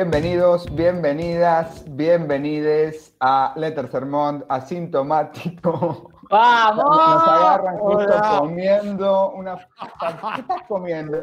Bienvenidos, 0.00 0.74
bienvenidas, 0.74 1.84
bienvenides 1.94 3.14
a 3.20 3.52
Letter 3.54 3.86
Sermón 3.88 4.46
asintomático. 4.48 6.10
¡Vamos! 6.30 6.84
Nos 6.86 7.28
agarran 7.28 7.76
justo 7.76 7.98
Hola. 7.98 8.36
comiendo 8.38 9.32
una. 9.32 9.56
¿Qué 9.56 10.40
estás 10.40 10.62
comiendo? 10.68 11.18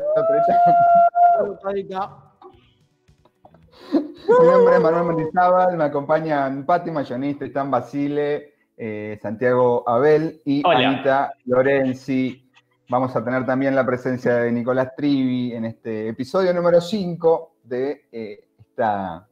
Mi 4.29 4.45
nombre 4.45 4.75
es 4.75 4.81
Manuel 4.81 5.05
Mendizábal, 5.05 5.75
me 5.75 5.85
acompañan 5.85 6.63
Pati 6.63 6.91
Mayonista, 6.91 7.39
Tristan 7.39 7.71
Basile, 7.71 8.53
eh, 8.77 9.17
Santiago 9.19 9.89
Abel 9.89 10.39
y 10.45 10.61
Hola. 10.63 10.89
Anita 10.89 11.33
Lorenzi. 11.45 12.47
Vamos 12.89 13.15
a 13.15 13.25
tener 13.25 13.43
también 13.43 13.73
la 13.73 13.83
presencia 13.83 14.35
de 14.35 14.51
Nicolás 14.51 14.95
Trivi 14.95 15.53
en 15.53 15.65
este 15.65 16.09
episodio 16.09 16.53
número 16.53 16.79
5 16.79 17.55
de 17.63 18.07
eh, 18.11 18.46
esta, 18.77 19.27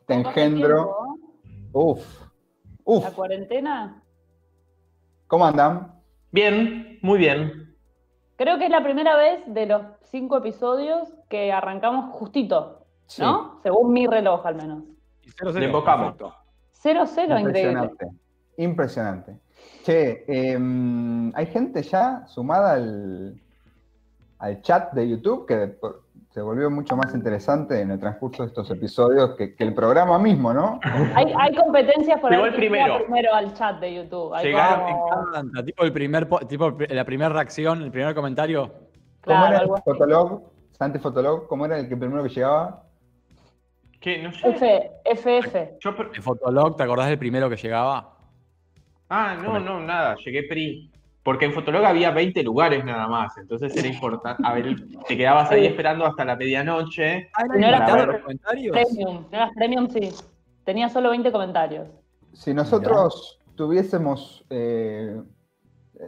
este 0.00 0.14
engendro. 0.14 0.94
Uf, 1.72 2.04
uf. 2.84 3.04
¿La 3.04 3.12
cuarentena? 3.12 4.02
¿Cómo 5.26 5.46
andan? 5.46 5.94
Bien, 6.32 6.98
muy 7.02 7.18
bien. 7.18 7.74
Creo 8.36 8.58
que 8.58 8.64
es 8.66 8.70
la 8.70 8.82
primera 8.82 9.16
vez 9.16 9.42
de 9.46 9.66
los 9.66 9.82
cinco 10.10 10.38
episodios 10.38 11.08
que 11.28 11.52
arrancamos 11.52 12.12
justito, 12.14 12.84
¿no? 13.18 13.60
Según 13.62 13.92
mi 13.92 14.06
reloj, 14.06 14.44
al 14.46 14.56
menos. 14.56 14.82
Le 15.54 15.64
invocamos. 15.66 16.14
0-0, 16.82 17.38
increíble. 17.40 17.40
Impresionante. 17.40 18.06
Impresionante. 18.56 19.40
Che, 19.84 20.24
em, 20.26 21.32
hay 21.34 21.46
gente 21.46 21.82
ya 21.82 22.26
sumada 22.26 22.72
al, 22.72 23.38
al 24.38 24.62
chat 24.62 24.92
de 24.92 25.08
YouTube 25.08 25.46
que 25.46 25.66
por- 25.68 26.02
se 26.30 26.40
volvió 26.40 26.70
mucho 26.70 26.96
más 26.96 27.12
interesante 27.14 27.80
en 27.80 27.90
el 27.90 27.98
transcurso 27.98 28.44
de 28.44 28.48
estos 28.50 28.70
episodios 28.70 29.34
que, 29.36 29.54
que 29.56 29.64
el 29.64 29.74
programa 29.74 30.16
mismo, 30.18 30.54
¿no? 30.54 30.78
Hay, 31.14 31.32
hay 31.36 31.54
competencias 31.56 32.20
por 32.20 32.30
Llegó 32.30 32.44
ahí 32.44 32.50
el 32.50 32.54
primero. 32.56 32.98
primero 33.02 33.34
al 33.34 33.52
chat 33.54 33.80
de 33.80 33.94
YouTube. 33.94 34.32
Hay 34.34 34.46
Llegaron, 34.46 34.92
como- 34.96 35.08
Me 35.32 35.38
encanta, 35.40 35.64
tipo 35.64 35.82
el 35.82 35.92
primer, 35.92 36.28
po- 36.28 36.38
tipo 36.46 36.70
la 36.88 37.04
primera 37.04 37.30
reacción, 37.30 37.82
el 37.82 37.90
primer 37.90 38.14
comentario. 38.14 38.68
¿Cómo 38.68 39.36
Claro, 39.40 39.46
era 39.56 39.62
el. 39.64 39.82
Fotolog? 39.84 40.42
Santi 40.78 40.98
Fotolog, 41.00 41.46
¿cómo 41.48 41.66
era 41.66 41.78
el 41.78 41.88
que 41.88 41.96
primero 41.96 42.22
que 42.22 42.28
llegaba? 42.30 42.84
¿Qué? 44.00 44.22
No 44.22 44.32
sé. 44.32 44.48
F, 44.50 44.90
FF. 45.04 45.76
Yo 45.80 45.90
El 46.14 46.22
Fotolog, 46.22 46.76
¿te 46.76 46.84
acordás 46.84 47.08
del 47.08 47.18
primero 47.18 47.50
que 47.50 47.56
llegaba? 47.56 48.14
Ah, 49.10 49.36
no, 49.42 49.58
no, 49.58 49.80
nada. 49.80 50.14
Llegué 50.24 50.44
PRI. 50.44 50.90
Porque 51.22 51.44
en 51.44 51.52
Fotolog 51.52 51.84
había 51.84 52.10
20 52.10 52.42
lugares 52.42 52.84
nada 52.84 53.06
más. 53.06 53.36
Entonces 53.36 53.76
era 53.76 53.88
importante. 53.88 54.42
A 54.44 54.54
ver, 54.54 54.74
te 55.06 55.16
quedabas 55.16 55.50
ahí 55.50 55.66
esperando 55.66 56.06
hasta 56.06 56.24
la 56.24 56.36
medianoche. 56.36 57.30
Ah, 57.34 57.44
¿no 57.44 57.54
era 57.54 57.76
invitado 57.76 57.82
a 57.82 57.86
para 57.86 58.06
los 58.06 58.12
ver? 58.14 58.22
comentarios? 58.22 58.76
Premium. 58.76 59.26
¿No 59.30 59.36
eras 59.36 59.50
Premium? 59.54 59.88
Sí. 59.90 60.10
Tenía 60.64 60.88
solo 60.88 61.10
20 61.10 61.30
comentarios. 61.30 61.88
Si 62.32 62.54
nosotros 62.54 63.38
tuviésemos 63.54 64.44
eh, 64.50 65.20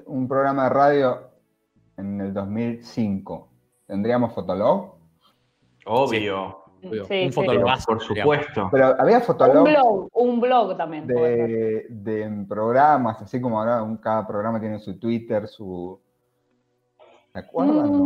un 0.07 0.29
programa 0.29 0.65
de 0.65 0.71
radio 0.71 1.31
en 1.99 2.21
el 2.21 2.33
2005, 2.33 3.49
¿tendríamos 3.87 4.33
Fotolog? 4.33 4.95
Obvio. 5.85 6.62
Obvio, 6.85 7.05
Sí, 7.07 7.25
un 7.25 7.33
sí. 7.33 7.33
fotógrafo. 7.33 7.85
Por 7.87 8.01
supuesto. 8.03 8.69
Pero 8.73 8.95
había 8.99 9.19
Un 9.19 9.23
Fotolog 9.23 9.65
blog, 9.69 10.09
un 10.13 10.41
blog 10.41 10.77
también. 10.77 11.07
de, 11.07 11.87
de 11.89 12.45
programas, 12.49 13.21
así 13.23 13.41
como 13.41 13.59
ahora 13.61 13.83
un- 13.83 13.97
cada 13.99 14.27
programa 14.27 14.59
tiene 14.61 14.79
su 14.79 14.99
Twitter, 14.99 15.47
su... 15.47 16.01
¿Se 17.33 17.39
acuerdan? 17.39 17.77
no? 17.93 17.99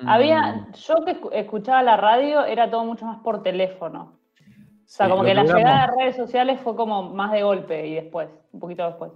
Mm, 0.00 0.08
Había, 0.08 0.66
yo 0.74 1.04
que 1.04 1.20
escu- 1.20 1.30
escuchaba 1.32 1.82
la 1.82 1.96
radio, 1.96 2.44
era 2.44 2.70
todo 2.70 2.84
mucho 2.84 3.06
más 3.06 3.18
por 3.22 3.42
teléfono. 3.42 4.14
O 4.84 4.88
sea, 4.88 5.08
como 5.08 5.24
que 5.24 5.34
la 5.34 5.42
llegada 5.44 5.86
de 5.88 5.96
redes 5.98 6.16
sociales 6.16 6.60
fue 6.60 6.76
como 6.76 7.12
más 7.14 7.32
de 7.32 7.42
golpe 7.42 7.86
y 7.86 7.94
después, 7.94 8.28
un 8.52 8.60
poquito 8.60 8.86
después. 8.86 9.12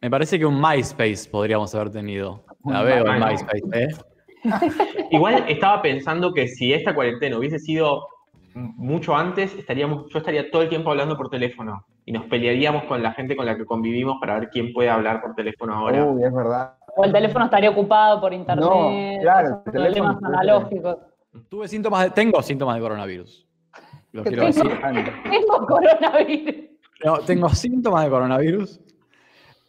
Me 0.00 0.08
parece 0.10 0.38
que 0.38 0.46
un 0.46 0.60
MySpace 0.60 1.28
podríamos 1.30 1.74
haber 1.74 1.90
tenido. 1.90 2.44
La 2.64 2.80
Un 2.80 2.86
veo 2.86 3.06
en 3.06 3.18
MySpace. 3.20 3.62
¿eh? 3.72 3.88
Igual 5.10 5.44
estaba 5.48 5.82
pensando 5.82 6.32
que 6.32 6.46
si 6.46 6.72
esta 6.72 6.94
cuarentena 6.94 7.36
hubiese 7.38 7.58
sido 7.58 8.06
mucho 8.54 9.16
antes, 9.16 9.54
estaríamos, 9.54 10.06
yo 10.10 10.18
estaría 10.18 10.50
todo 10.50 10.62
el 10.62 10.68
tiempo 10.68 10.90
hablando 10.90 11.16
por 11.16 11.30
teléfono. 11.30 11.84
Y 12.04 12.12
nos 12.12 12.24
pelearíamos 12.24 12.84
con 12.84 13.02
la 13.02 13.12
gente 13.12 13.36
con 13.36 13.44
la 13.44 13.56
que 13.56 13.66
convivimos 13.66 14.16
para 14.20 14.38
ver 14.38 14.48
quién 14.48 14.72
puede 14.72 14.88
hablar 14.88 15.20
por 15.20 15.34
teléfono 15.34 15.74
ahora. 15.74 16.04
Uy, 16.04 16.24
es 16.24 16.32
verdad. 16.32 16.74
O 16.96 17.04
el 17.04 17.12
teléfono 17.12 17.44
estaría 17.44 17.70
ocupado 17.70 18.20
por 18.20 18.32
internet, 18.32 18.64
No, 18.64 18.90
claro, 19.20 19.62
el 19.66 19.72
teléfono 19.72 20.18
problemas 20.18 20.22
analógicos. 20.22 20.96
Tuve 21.48 21.68
síntomas 21.68 22.04
de, 22.04 22.10
tengo 22.10 22.42
síntomas 22.42 22.76
de 22.76 22.80
coronavirus. 22.80 23.46
Lo 24.12 24.22
¿Qué 24.24 24.30
quiero 24.30 24.46
decir. 24.46 24.80
Tengo 25.30 25.66
coronavirus. 25.66 26.54
No, 27.04 27.18
tengo 27.18 27.48
síntomas 27.50 28.04
de 28.04 28.10
coronavirus. 28.10 28.80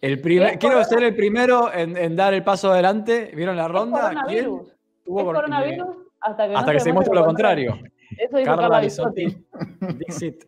El 0.01 0.21
primer, 0.21 0.51
¿Es 0.51 0.57
quiero 0.57 0.83
ser 0.85 1.03
el 1.03 1.15
primero 1.15 1.71
en, 1.73 1.97
en 1.97 2.15
dar 2.15 2.33
el 2.33 2.43
paso 2.43 2.71
adelante. 2.71 3.31
¿Vieron 3.35 3.57
la 3.57 3.65
Es 3.65 3.71
ronda? 3.71 4.09
¿Quién 4.27 4.45
coronavirus. 4.45 4.77
tuvo 5.03 5.25
coronavirus 5.25 5.87
hasta 6.21 6.47
que, 6.47 6.53
no 6.53 6.59
Hasta 6.59 6.71
que 6.71 6.79
se 6.79 6.89
demuestre 6.89 7.15
lo 7.15 7.25
contrario. 7.25 7.77
Eso 8.17 8.37
dijo 8.37 8.45
Carla 8.45 8.61
Carla 8.63 8.79
Bisotti. 8.81 9.25
Bisotti. 9.25 9.97
Dixit. 9.97 10.43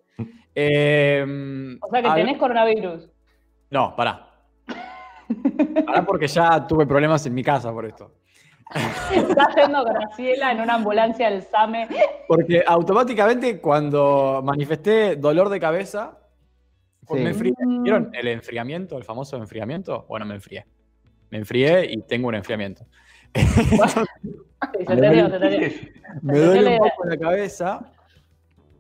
Eh, 0.56 1.78
O 1.82 1.88
sea 1.90 2.02
que 2.02 2.08
al- 2.08 2.16
tenés 2.16 2.38
coronavirus. 2.38 3.10
No, 3.70 3.96
pará. 3.96 4.28
Pará 5.86 6.06
porque 6.06 6.28
ya 6.28 6.68
tuve 6.68 6.86
problemas 6.86 7.26
en 7.26 7.34
mi 7.34 7.44
casa 7.44 7.72
por 7.72 7.86
esto. 7.86 8.14
Está 9.14 9.48
yendo 9.56 9.84
Graciela 9.84 10.52
en 10.52 10.62
una 10.62 10.76
ambulancia 10.76 11.30
del 11.30 11.42
SAME. 11.44 11.88
Porque 12.28 12.64
automáticamente 12.66 13.60
cuando 13.60 14.42
manifesté 14.44 15.16
dolor 15.18 15.50
de 15.50 15.60
cabeza, 15.60 16.18
pues 17.06 17.20
Sí. 17.20 17.24
me 17.24 17.30
enfrié. 17.32 17.54
Mm. 17.66 17.84
¿Vieron 17.84 18.10
el 18.14 18.28
enfriamiento, 18.28 18.98
el 18.98 19.04
famoso 19.04 19.38
enfriamiento? 19.38 20.06
Bueno, 20.08 20.26
me 20.26 20.36
enfrié. 20.36 20.66
Me 21.30 21.38
enfrié 21.40 21.86
y 21.94 22.02
tengo 22.04 22.28
un 22.28 22.36
enfriamiento. 22.36 22.86
Sí, 24.78 24.86
se 24.86 24.94
entendió, 24.94 25.30
se 25.30 25.36
entendió. 25.36 25.70
Me 26.22 26.38
duele 26.40 26.72
un 26.74 26.78
poco 26.78 27.06
la 27.06 27.18
cabeza 27.18 27.80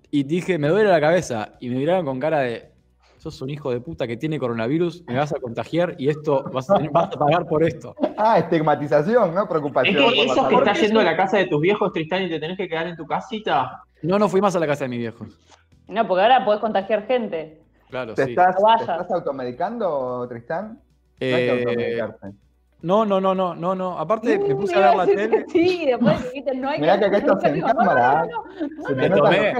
y 0.09 0.23
dije, 0.23 0.57
me 0.57 0.67
duele 0.67 0.89
la 0.89 0.99
cabeza. 1.01 1.53
Y 1.59 1.69
me 1.69 1.75
miraron 1.77 2.05
con 2.05 2.19
cara 2.19 2.39
de, 2.39 2.71
sos 3.17 3.41
un 3.41 3.49
hijo 3.49 3.71
de 3.71 3.79
puta 3.81 4.07
que 4.07 4.17
tiene 4.17 4.37
coronavirus, 4.39 5.03
me 5.07 5.15
vas 5.17 5.33
a 5.33 5.39
contagiar 5.39 5.95
y 5.97 6.09
esto 6.09 6.43
vas 6.51 6.69
a, 6.69 6.75
tener- 6.75 6.91
vas 6.91 7.07
a 7.15 7.19
pagar 7.19 7.45
por 7.47 7.63
esto. 7.63 7.95
Ah, 8.23 8.37
estigmatización, 8.37 9.33
¿no? 9.33 9.41
Es 9.43 9.49
Preocupación. 9.49 9.95
que 9.95 10.01
por 10.03 10.13
eso 10.13 10.47
que 10.47 10.55
estás 10.55 10.79
yendo 10.81 10.99
a 10.99 11.03
la 11.03 11.17
casa 11.17 11.37
de 11.37 11.47
tus 11.47 11.59
viejos, 11.59 11.91
Tristán, 11.91 12.21
y 12.21 12.29
te 12.29 12.39
tenés 12.39 12.55
que 12.55 12.69
quedar 12.69 12.85
en 12.85 12.95
tu 12.95 13.07
casita. 13.07 13.81
No, 14.03 14.19
no 14.19 14.29
fui 14.29 14.39
más 14.41 14.55
a 14.55 14.59
la 14.59 14.67
casa 14.67 14.83
de 14.85 14.89
mis 14.89 14.99
viejos. 14.99 15.27
No, 15.87 16.07
porque 16.07 16.21
ahora 16.21 16.45
podés 16.45 16.61
contagiar 16.61 17.07
gente. 17.07 17.63
Claro, 17.89 18.13
¿Te, 18.13 18.25
sí. 18.25 18.29
estás, 18.31 18.55
No 18.61 18.75
te 18.77 18.81
estás 18.83 19.11
automedicando, 19.11 20.27
Tristán? 20.29 20.73
No 20.73 20.77
hay 21.19 21.29
que 21.29 21.45
Eh, 21.47 21.59
automedicarse. 21.59 22.27
No, 22.81 23.05
no, 23.05 23.21
no, 23.21 23.35
no, 23.35 23.53
no, 23.55 23.75
no. 23.75 23.97
Aparte 23.99 24.39
me 24.39 24.55
puse 24.55 24.75
a 24.75 24.87
ver 24.87 24.95
la 24.97 25.05
tele. 25.05 25.45
Sí, 25.49 25.85
después 25.85 26.23
dijiste, 26.33 26.55
no 26.55 26.69
hay 26.69 26.79
Mirá 26.79 26.97
que 26.99 27.05
acá 27.05 27.17
estás 27.17 27.43
en 27.45 27.59
no, 27.59 27.67
no, 27.67 27.73
cámara. 27.75 28.25
no, 28.25 28.43
no. 28.43 28.87
Se 28.87 28.95
Me 28.95 29.09
tomé 29.09 29.53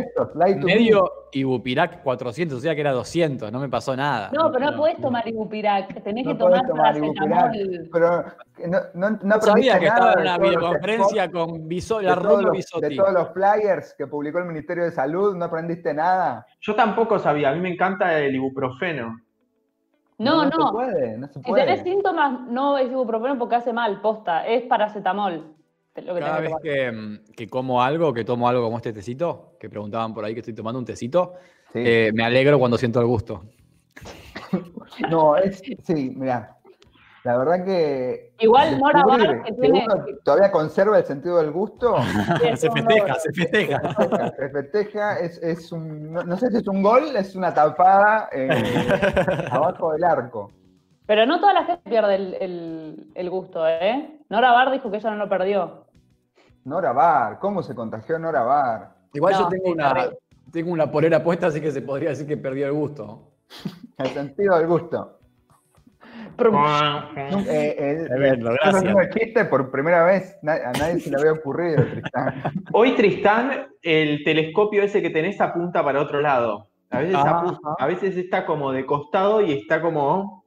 Medio 0.64 1.12
Ibupirac 1.34 2.04
400, 2.04 2.58
o 2.58 2.62
sea 2.62 2.76
que 2.76 2.82
era 2.82 2.92
200, 2.92 3.52
no 3.52 3.60
me 3.60 3.70
pasó 3.70 3.96
nada. 3.96 4.30
No, 4.34 4.52
pero 4.52 4.72
no 4.72 4.78
podés 4.78 4.98
tomar 5.00 5.28
Ibupirac, 5.28 6.04
tenés 6.04 6.26
No 6.26 6.32
que 6.34 6.38
tomar 6.38 6.68
paracetamol. 6.68 7.56
Ibupirac, 7.56 7.90
Pero 7.92 8.24
no, 8.68 8.80
no, 8.96 9.10
no 9.12 9.18
No 9.24 9.36
aprendiste 9.36 9.46
sabía 9.46 9.80
que 9.80 9.86
nada 9.86 9.96
estaba 9.98 10.14
en 10.14 10.20
una 10.22 10.38
videoconferencia 10.38 11.32
con 11.32 11.68
Biso- 11.68 11.98
de 12.00 12.04
la 12.04 12.16
todos 12.16 12.26
Roma 12.28 12.42
los- 12.44 12.52
Bisotti. 12.54 12.90
De 12.90 12.96
todos 12.96 13.14
los 13.14 13.30
flyers 13.34 13.96
que 13.98 14.08
publicó 14.08 14.40
el 14.40 14.46
Ministerio 14.46 14.84
de 14.84 14.92
Salud, 14.92 15.36
¿no 15.36 15.46
aprendiste 15.46 15.94
nada? 15.94 16.46
Yo 16.60 16.76
tampoco 16.76 17.18
sabía, 17.20 17.50
a 17.50 17.54
mí 17.54 17.60
me 17.62 17.72
encanta 17.74 18.18
el 18.20 18.36
ibuprofeno. 18.36 19.16
No, 20.24 20.46
no. 20.46 20.72
puede, 20.72 21.18
no 21.18 21.28
se 21.28 21.34
Si 21.34 21.40
puede. 21.42 21.66
tenés 21.66 21.84
síntomas, 21.84 22.42
no 22.48 22.78
es 22.78 22.92
ibuprofeno 22.92 23.38
porque 23.38 23.56
hace 23.56 23.74
mal, 23.74 24.02
posta. 24.02 24.46
Es 24.48 24.64
paracetamol. 24.64 25.56
Lo 25.96 26.14
que 26.16 26.20
Cada 26.22 26.40
vez 26.40 26.54
que, 26.64 26.92
mm, 26.92 27.32
que 27.36 27.48
como 27.48 27.82
algo, 27.84 28.14
que 28.14 28.24
tomo 28.24 28.48
algo 28.48 28.64
como 28.64 28.78
este 28.78 28.94
tecito, 28.94 29.54
que 29.60 29.70
preguntaban 29.70 30.14
por 30.14 30.24
ahí 30.24 30.34
que 30.34 30.40
estoy 30.40 30.54
tomando 30.54 30.80
un 30.80 30.86
tecito, 30.86 31.34
Sí. 31.74 31.80
eh, 31.86 32.12
me 32.14 32.24
alegro 32.24 32.60
cuando 32.60 32.78
siento 32.78 33.00
el 33.02 33.08
gusto. 33.08 33.44
No, 35.10 35.38
es, 35.38 35.62
sí, 35.84 36.14
mirá. 36.16 36.58
La 37.24 37.38
verdad 37.38 37.64
que. 37.64 38.34
Igual 38.40 38.80
Nora 38.80 39.04
Bar, 39.06 39.44
que 39.44 39.54
tiene- 39.54 39.86
todavía 40.24 40.52
conserva 40.52 40.98
el 40.98 41.06
sentido 41.06 41.38
del 41.38 41.52
gusto. 41.52 41.96
se 42.56 42.70
festeja, 42.72 43.16
se 43.16 43.32
festeja. 43.34 44.34
Se 44.38 44.50
festeja, 44.50 45.20
es, 45.20 45.38
es 45.44 45.72
un. 45.72 46.12
No, 46.14 46.24
no 46.24 46.36
sé 46.38 46.50
si 46.50 46.58
es 46.58 46.68
un 46.68 46.82
gol, 46.82 47.16
es 47.16 47.36
una 47.36 47.54
tapada 47.54 48.28
eh, 48.32 48.50
abajo 49.52 49.94
del 49.94 50.04
arco. 50.04 50.52
Pero 51.06 51.26
no 51.26 51.40
toda 51.40 51.54
la 51.54 51.66
gente 51.66 51.90
pierde 51.90 52.16
el, 52.16 52.34
el- 52.42 53.12
el 53.14 53.30
gusto, 53.30 53.68
¿eh? 53.68 54.20
Nora 54.30 54.52
Bar 54.52 54.72
dijo 54.72 54.90
que 54.90 54.98
ella 54.98 55.12
no 55.12 55.18
lo 55.18 55.30
perdió. 55.30 55.86
Nora 56.64 56.92
Bar, 56.94 57.38
¿cómo 57.40 57.62
se 57.62 57.76
contagió 57.76 58.18
Nora 58.18 58.42
Bar? 58.44 58.96
Igual 59.14 59.34
yo 59.34 59.40
No, 59.42 59.50
tengo 59.50 59.72
una, 59.72 60.10
tengo 60.52 60.72
una 60.72 60.92
polera 60.92 61.24
puesta, 61.24 61.48
así 61.48 61.60
que 61.62 61.72
se 61.72 61.82
podría 61.82 62.10
decir 62.10 62.26
que 62.28 62.38
perdió 62.38 62.66
el 62.68 62.74
gusto. 62.74 63.28
El 63.98 64.08
sentido 64.08 64.58
del 64.58 64.66
gusto. 64.68 65.20
Eh, 66.48 68.08
gracias. 68.10 68.84
el 68.84 69.10
chiste 69.12 69.46
por 69.46 69.72
primera 69.72 70.04
vez, 70.04 70.38
a 70.44 70.72
nadie 70.78 71.00
se 71.00 71.10
le 71.10 71.18
había 71.18 71.34
ocurrido, 71.34 71.84
Tristán. 71.86 72.34
Hoy, 72.74 72.96
Tristán, 72.96 73.68
el 73.82 74.24
telescopio 74.24 74.84
ese 74.84 75.02
que 75.02 75.10
tenés 75.10 75.40
apunta 75.42 75.84
para 75.84 76.02
otro 76.02 76.22
lado. 76.22 76.68
A 76.90 77.00
veces, 77.00 77.16
Ah, 77.18 77.44
apu- 77.44 77.60
ajá. 77.64 77.76
a 77.80 77.88
veces 77.88 78.18
está 78.18 78.46
como 78.46 78.72
de 78.72 78.86
costado 78.86 79.42
y 79.42 79.54
está 79.54 79.82
como 79.82 80.44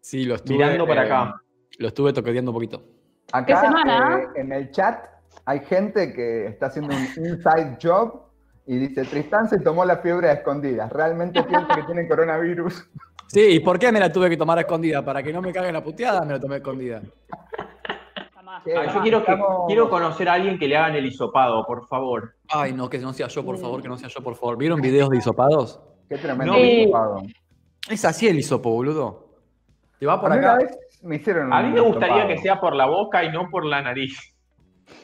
Sí, 0.00 0.24
lo 0.24 0.34
estuve. 0.36 0.56
mirando 0.56 0.86
para 0.86 1.02
eh, 1.02 1.06
acá. 1.06 1.34
Lo 1.78 1.88
estuve 1.88 2.12
toqueteando 2.12 2.50
un 2.50 2.54
poquito. 2.56 2.82
Acá 3.32 3.60
semana? 3.60 4.20
eh, 4.36 4.40
en 4.40 4.52
el 4.52 4.70
chat 4.70 5.04
hay 5.46 5.60
gente 5.60 6.12
que 6.12 6.46
está 6.46 6.66
haciendo 6.66 6.94
un 6.94 7.02
inside 7.24 7.78
job 7.82 8.22
y 8.66 8.78
dice, 8.78 9.04
Tristán 9.04 9.48
se 9.48 9.58
tomó 9.60 9.84
la 9.84 9.96
fiebre 9.98 10.28
a 10.28 10.32
escondidas. 10.34 10.90
Realmente 10.92 11.42
piensa 11.42 11.74
que 11.74 11.82
tiene 11.84 12.06
coronavirus. 12.08 12.88
Sí, 13.32 13.40
¿y 13.40 13.60
por 13.60 13.78
qué 13.78 13.90
me 13.90 13.98
la 13.98 14.12
tuve 14.12 14.28
que 14.28 14.36
tomar 14.36 14.58
a 14.58 14.60
escondida? 14.60 15.02
Para 15.02 15.22
que 15.22 15.32
no 15.32 15.40
me 15.40 15.54
caguen 15.54 15.72
la 15.72 15.82
puteada, 15.82 16.20
me 16.20 16.34
la 16.34 16.38
tomé 16.40 16.56
a 16.56 16.58
escondida. 16.58 17.00
Ah, 18.46 18.62
yo 18.94 19.00
quiero, 19.00 19.24
que, 19.24 19.34
quiero 19.68 19.88
conocer 19.88 20.28
a 20.28 20.34
alguien 20.34 20.58
que 20.58 20.68
le 20.68 20.76
hagan 20.76 20.96
el 20.96 21.06
hisopado, 21.06 21.64
por 21.64 21.88
favor. 21.88 22.34
Ay, 22.50 22.74
no, 22.74 22.90
que 22.90 22.98
no 22.98 23.14
sea 23.14 23.28
yo, 23.28 23.42
por 23.42 23.56
favor, 23.56 23.80
que 23.80 23.88
no 23.88 23.96
sea 23.96 24.10
yo, 24.10 24.20
por 24.22 24.34
favor. 24.34 24.58
¿Vieron 24.58 24.82
videos 24.82 25.08
de 25.08 25.16
hisopados? 25.16 25.80
Qué 26.10 26.18
tremendo 26.18 26.52
No. 26.52 26.58
Hisopado. 26.58 27.22
Es 27.88 28.04
así 28.04 28.28
el 28.28 28.38
hisopo, 28.38 28.70
boludo. 28.70 29.30
Te 29.98 30.04
va 30.04 30.12
A 30.14 30.20
por 30.20 30.30
mí 30.30 30.36
acá. 30.36 30.52
una 30.52 30.64
vez 30.64 30.78
me 31.02 31.16
hicieron 31.16 31.52
A 31.54 31.62
mí 31.62 31.70
me 31.72 31.80
gustaría 31.80 32.16
hisopado. 32.16 32.36
que 32.36 32.42
sea 32.42 32.60
por 32.60 32.76
la 32.76 32.84
boca 32.84 33.24
y 33.24 33.32
no 33.32 33.48
por 33.50 33.64
la 33.64 33.80
nariz. 33.80 34.18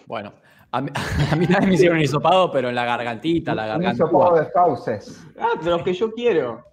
Bueno, 0.07 0.35
a 0.73 0.81
mí, 0.81 0.91
a 1.33 1.37
mí 1.37 1.47
también 1.47 1.69
me 1.69 1.75
hicieron 1.75 1.97
un 1.99 2.03
hisopado, 2.05 2.51
pero 2.51 2.69
en 2.69 2.75
la 2.75 2.85
gargantita, 2.85 3.55
la 3.55 3.77
Un 3.77 3.85
hisopado 3.85 4.37
de 4.37 4.47
fauces, 4.47 5.25
Ah, 5.41 5.59
de 5.63 5.71
los 5.71 5.83
que 5.83 5.93
yo 5.93 6.13
quiero. 6.13 6.65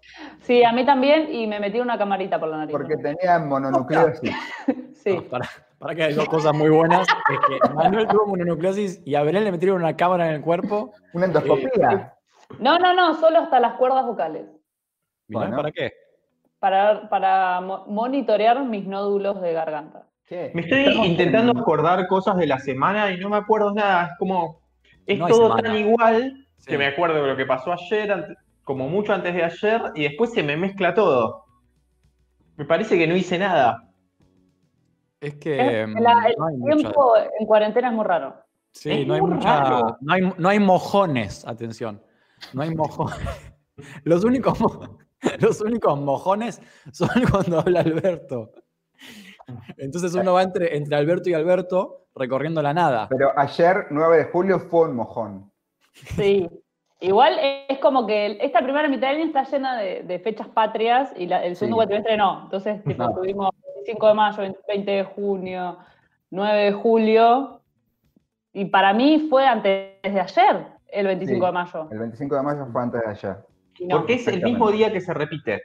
Sí, 0.42 0.64
a 0.64 0.72
mí 0.72 0.86
también, 0.86 1.34
y 1.34 1.48
me 1.48 1.60
metí 1.60 1.80
una 1.80 1.98
camarita 1.98 2.40
por 2.40 2.50
la 2.50 2.58
nariz. 2.58 2.72
porque 2.72 2.96
tenía 2.98 3.40
mononucleosis. 3.40 4.32
Sí. 5.06 5.22
Para, 5.30 5.48
para 5.78 5.94
que 5.94 6.04
hay 6.04 6.14
dos 6.16 6.28
cosas 6.28 6.52
muy 6.56 6.70
buenas. 6.72 7.02
Es 7.08 7.40
que 7.48 7.74
Manuel 7.76 8.08
tuvo 8.08 8.26
mononucleosis 8.26 9.04
y 9.06 9.14
a 9.14 9.22
Belén 9.22 9.44
le 9.44 9.52
metieron 9.52 9.78
una 9.80 9.96
cámara 9.96 10.28
en 10.30 10.34
el 10.34 10.42
cuerpo. 10.42 10.94
Una 11.14 11.26
endoscopía. 11.28 12.16
No, 12.58 12.80
no, 12.80 12.92
no, 12.96 13.14
solo 13.14 13.38
hasta 13.38 13.60
las 13.60 13.74
cuerdas 13.76 14.04
vocales. 14.08 14.48
Mirá, 15.28 15.42
Bueno. 15.42 15.58
¿Para 15.58 15.72
qué? 15.72 15.92
Para, 16.58 17.08
para 17.08 17.62
mo- 17.62 17.86
monitorear 17.86 18.64
mis 18.66 18.88
nódulos 18.88 19.40
de 19.42 19.54
garganta. 19.54 20.08
Me 20.30 20.62
estoy 20.62 21.06
intentando 21.06 21.52
en- 21.52 21.58
acordar 21.60 22.08
cosas 22.08 22.38
de 22.38 22.48
la 22.48 22.60
semana 22.60 23.12
y 23.12 23.18
no 23.20 23.30
me 23.30 23.38
acuerdo 23.38 23.74
nada. 23.74 24.08
Es 24.08 24.18
como. 24.18 24.62
Es 25.06 25.20
No 25.20 25.28
todo 25.28 25.56
tan 25.56 25.76
igual 25.76 26.48
Sí. 26.58 26.66
que 26.68 26.78
me 26.80 26.88
acuerdo 26.88 27.22
de 27.22 27.28
lo 27.28 27.38
que 27.38 27.46
pasó 27.46 27.72
ayer, 27.74 28.36
como 28.64 28.90
mucho 28.90 29.14
antes 29.14 29.36
de 29.36 29.44
ayer, 29.44 29.82
y 29.94 30.04
después 30.04 30.34
se 30.34 30.42
me 30.42 30.58
mezcla 30.58 30.96
todo. 30.96 31.46
Me 32.58 32.66
parece 32.66 32.98
que 32.98 33.06
no 33.06 33.16
hice 33.16 33.38
nada. 33.38 33.84
Es 35.22 35.36
que. 35.36 35.84
Es- 35.84 35.90
la- 36.02 36.28
el 36.28 36.36
mm, 36.38 36.40
no 36.40 36.48
mucha- 36.58 36.76
tiempo 36.78 37.14
en 37.40 37.46
cuarentena 37.46 37.90
es 37.90 37.94
muy 37.94 38.06
raro. 38.06 38.36
Sí, 38.72 38.92
Es 38.92 39.08
no 39.08 39.14
hay 39.14 39.22
muy 39.22 39.32
mucha. 39.36 39.64
raro. 39.64 39.98
No 40.02 40.14
hay, 40.14 40.22
no 40.38 40.50
hay 40.50 40.60
mojones, 40.60 41.46
atención. 41.48 42.02
No 42.54 42.64
hay 42.64 42.74
mojones. 42.74 43.16
Los 44.06 44.24
únicos, 44.24 44.58
los 45.40 45.62
únicos 45.62 46.00
mojones 46.00 46.62
son 46.94 47.10
cuando 47.30 47.60
habla 47.60 47.82
Alberto. 47.82 48.52
Entonces 49.78 50.14
uno 50.16 50.34
va 50.34 50.44
entre, 50.44 50.76
entre 50.78 50.96
Alberto 50.96 51.30
y 51.30 51.34
Alberto 51.34 52.08
recorriendo 52.16 52.62
la 52.62 52.74
nada. 52.74 53.08
Pero 53.10 53.32
ayer, 53.38 53.88
9 53.90 54.18
de 54.18 54.24
julio, 54.26 54.60
fue 54.60 54.88
un 54.90 54.96
mojón. 54.96 55.52
Sí. 55.94 56.50
Igual 57.02 57.36
es 57.68 57.78
como 57.80 58.08
que 58.08 58.38
esta 58.42 58.62
primera 58.62 58.88
mitad 58.88 59.10
del 59.10 59.18
año 59.18 59.26
está 59.26 59.44
llena 59.44 59.78
de, 59.78 60.04
de 60.04 60.20
fechas 60.20 60.48
patrias 60.48 61.12
y 61.18 61.28
la- 61.28 61.44
el 61.44 61.56
segundo 61.56 61.76
Sí. 61.76 61.80
cuatrimestre 61.80 62.18
no. 62.18 62.44
Entonces, 62.46 62.84
tipo, 62.86 63.04
No. 63.04 63.14
tuvimos 63.14 63.50
25 63.76 64.08
de 64.08 64.14
mayo, 64.14 64.56
20 64.68 64.92
de 64.92 65.04
junio, 65.04 65.78
9 66.32 66.64
de 66.64 66.72
julio. 66.72 67.62
Y 68.54 68.66
para 68.66 68.94
mí 68.94 69.28
fue 69.30 69.46
antes 69.46 69.92
de 70.04 70.20
ayer, 70.22 70.68
el 70.88 71.08
25 71.08 71.40
Sí. 71.42 71.46
de 71.46 71.52
mayo. 71.52 71.88
El 71.92 72.00
25 72.00 72.36
de 72.36 72.42
mayo 72.42 72.66
fue 72.72 72.82
antes 72.82 73.02
de 73.02 73.08
ayer. 73.12 73.36
No. 73.82 73.98
Porque 73.98 74.14
es 74.14 74.28
el 74.30 74.42
mismo 74.42 74.72
día 74.72 74.92
que 74.92 75.02
se 75.02 75.14
repite. 75.14 75.62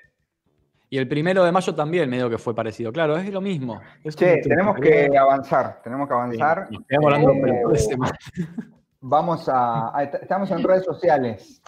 Y 0.92 0.98
el 0.98 1.06
primero 1.06 1.44
de 1.44 1.52
mayo 1.52 1.72
también 1.72 2.10
medio 2.10 2.28
que 2.28 2.36
fue 2.36 2.52
parecido. 2.52 2.92
Claro, 2.92 3.16
es 3.16 3.32
lo 3.32 3.40
mismo. 3.40 3.80
Es 4.02 4.16
Che, 4.16 4.38
tenemos 4.38 4.76
que 4.76 5.08
avanzar, 5.16 5.80
tenemos 5.84 6.08
que 6.08 6.14
avanzar. 6.14 6.68
Quedamos 6.88 7.14
hablando 7.14 7.32
Eh. 7.32 7.96
Vamos 9.00 9.48
a, 9.48 9.96
a- 9.96 10.02
Estamos 10.02 10.50
en 10.50 10.62
redes 10.64 10.84
sociales. 10.84 11.62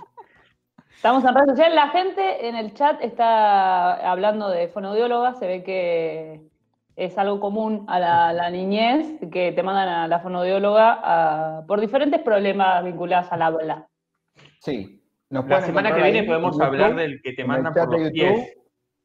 Estamos 0.97 1.25
en 1.25 1.35
redes 1.35 1.51
sociales. 1.51 1.75
La 1.75 1.89
gente 1.91 2.49
en 2.49 2.57
el 2.57 2.75
chat 2.75 3.01
está 3.01 3.95
hablando 4.11 4.49
de 4.51 4.67
fonoaudióloga. 4.69 5.35
Se 5.35 5.47
ve 5.47 5.63
que 5.63 6.43
es 6.97 7.17
algo 7.17 7.39
común 7.39 7.85
a 7.89 8.01
la, 8.01 8.51
niñez, 8.51 9.07
que 9.33 9.53
te 9.53 9.63
mandan 9.63 9.89
a 9.89 10.09
la 10.09 10.19
fonoaudióloga 10.19 10.99
a- 11.03 11.65
por 11.67 11.81
diferentes 11.81 12.21
problemas 12.23 12.85
vinculados 12.85 13.31
al 13.31 13.43
habla. 13.43 13.87
Sí. 14.59 14.99
Nos 15.31 15.47
La 15.49 15.63
semana 15.63 15.95
que 15.95 16.03
viene 16.03 16.25
podemos 16.25 16.53
YouTube, 16.57 16.67
hablar 16.67 16.97
del 16.97 17.23
que 17.23 17.33
te 17.33 17.45
mandan 17.45 17.73
chat 17.73 17.87
por 17.87 17.99
de 17.99 18.05
los 18.05 18.13
YouTube. 18.13 18.35
pies. 18.35 18.59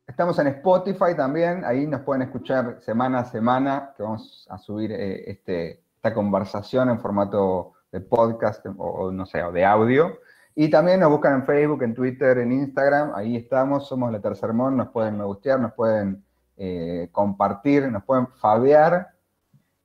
Estamos 0.07 0.39
en 0.39 0.47
Spotify 0.47 1.15
también, 1.15 1.65
ahí 1.65 1.85
nos 1.85 2.01
pueden 2.01 2.21
escuchar 2.23 2.77
semana 2.81 3.19
a 3.19 3.25
semana, 3.25 3.93
que 3.95 4.03
vamos 4.03 4.47
a 4.49 4.57
subir 4.57 4.91
eh, 4.91 5.29
este, 5.29 5.83
esta 5.95 6.13
conversación 6.13 6.89
en 6.89 6.99
formato 6.99 7.73
de 7.91 7.99
podcast 7.99 8.65
o, 8.65 8.71
o 8.83 9.11
no 9.11 9.25
sé, 9.25 9.43
o 9.43 9.51
de 9.51 9.65
audio. 9.65 10.19
Y 10.55 10.69
también 10.69 11.01
nos 11.01 11.11
buscan 11.11 11.33
en 11.35 11.45
Facebook, 11.45 11.83
en 11.83 11.93
Twitter, 11.93 12.37
en 12.39 12.51
Instagram, 12.53 13.13
ahí 13.15 13.35
estamos, 13.35 13.87
somos 13.87 14.11
la 14.11 14.19
Tercer 14.21 14.53
Mon, 14.53 14.77
nos 14.77 14.89
pueden 14.89 15.17
me 15.17 15.25
gustear, 15.25 15.59
nos 15.59 15.73
pueden 15.73 16.23
eh, 16.55 17.09
compartir, 17.11 17.91
nos 17.91 18.03
pueden 18.03 18.27
fabear. 18.27 19.09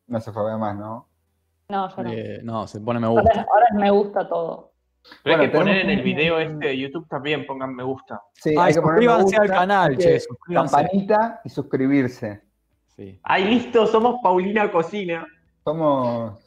No 0.06 0.20
se 0.20 0.32
fabea 0.32 0.56
más, 0.56 0.76
¿no? 0.76 1.08
No, 1.68 1.88
yo 1.94 2.02
no. 2.02 2.10
Eh, 2.10 2.40
no, 2.42 2.66
se 2.66 2.80
pone 2.80 3.00
me 3.00 3.06
Ahora, 3.06 3.22
gusta. 3.22 3.46
ahora 3.52 3.66
me 3.74 3.90
gusta 3.90 4.28
todo. 4.28 4.71
Pero 5.22 5.36
hay 5.36 5.48
que 5.48 5.56
poner 5.56 5.76
en 5.78 5.90
el 5.90 6.02
video 6.02 6.38
este 6.38 6.66
de 6.66 6.78
YouTube 6.78 7.08
también, 7.08 7.46
pongan 7.46 7.74
me 7.74 7.82
gusta. 7.82 8.22
Sí, 8.34 8.50
Ay, 8.50 8.68
hay 8.68 8.74
que 8.74 8.80
poner 8.80 9.00
me 9.00 9.06
suscríbanse 9.06 9.36
al 9.36 9.48
canal, 9.48 9.98
che, 9.98 10.20
suscríbanse. 10.20 10.76
Campanita 10.76 11.40
y 11.44 11.48
suscribirse. 11.48 12.42
Sí. 12.96 13.20
Ay, 13.22 13.44
listo, 13.44 13.86
somos 13.86 14.20
Paulina 14.22 14.70
Cocina. 14.70 15.26
Somos, 15.64 16.38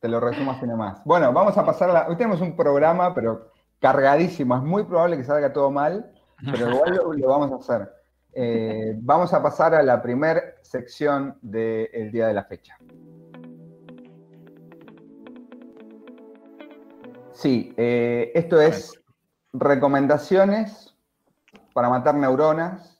te 0.00 0.08
lo 0.08 0.20
resumo 0.20 0.52
así 0.52 0.66
nomás. 0.66 1.02
Bueno, 1.04 1.32
vamos 1.32 1.56
a 1.56 1.64
pasar 1.64 1.90
la. 1.90 2.06
Hoy 2.08 2.16
tenemos 2.16 2.40
un 2.40 2.54
programa, 2.54 3.14
pero 3.14 3.52
cargadísimo. 3.80 4.56
Es 4.56 4.62
muy 4.62 4.84
probable 4.84 5.16
que 5.16 5.24
salga 5.24 5.52
todo 5.52 5.70
mal, 5.70 6.12
pero 6.44 6.70
igual 6.74 6.96
lo, 6.96 7.12
lo 7.12 7.28
vamos 7.28 7.52
a 7.52 7.56
hacer. 7.56 7.96
Eh, 8.38 8.94
vamos 8.98 9.32
a 9.32 9.42
pasar 9.42 9.74
a 9.74 9.82
la 9.82 10.02
primer 10.02 10.56
sección 10.60 11.38
del 11.40 12.12
día 12.12 12.26
de 12.26 12.34
la 12.34 12.44
fecha. 12.44 12.76
Sí, 17.36 17.74
eh, 17.76 18.32
esto 18.34 18.58
es 18.62 18.98
recomendaciones 19.52 20.96
para 21.74 21.90
matar 21.90 22.14
neuronas. 22.14 22.98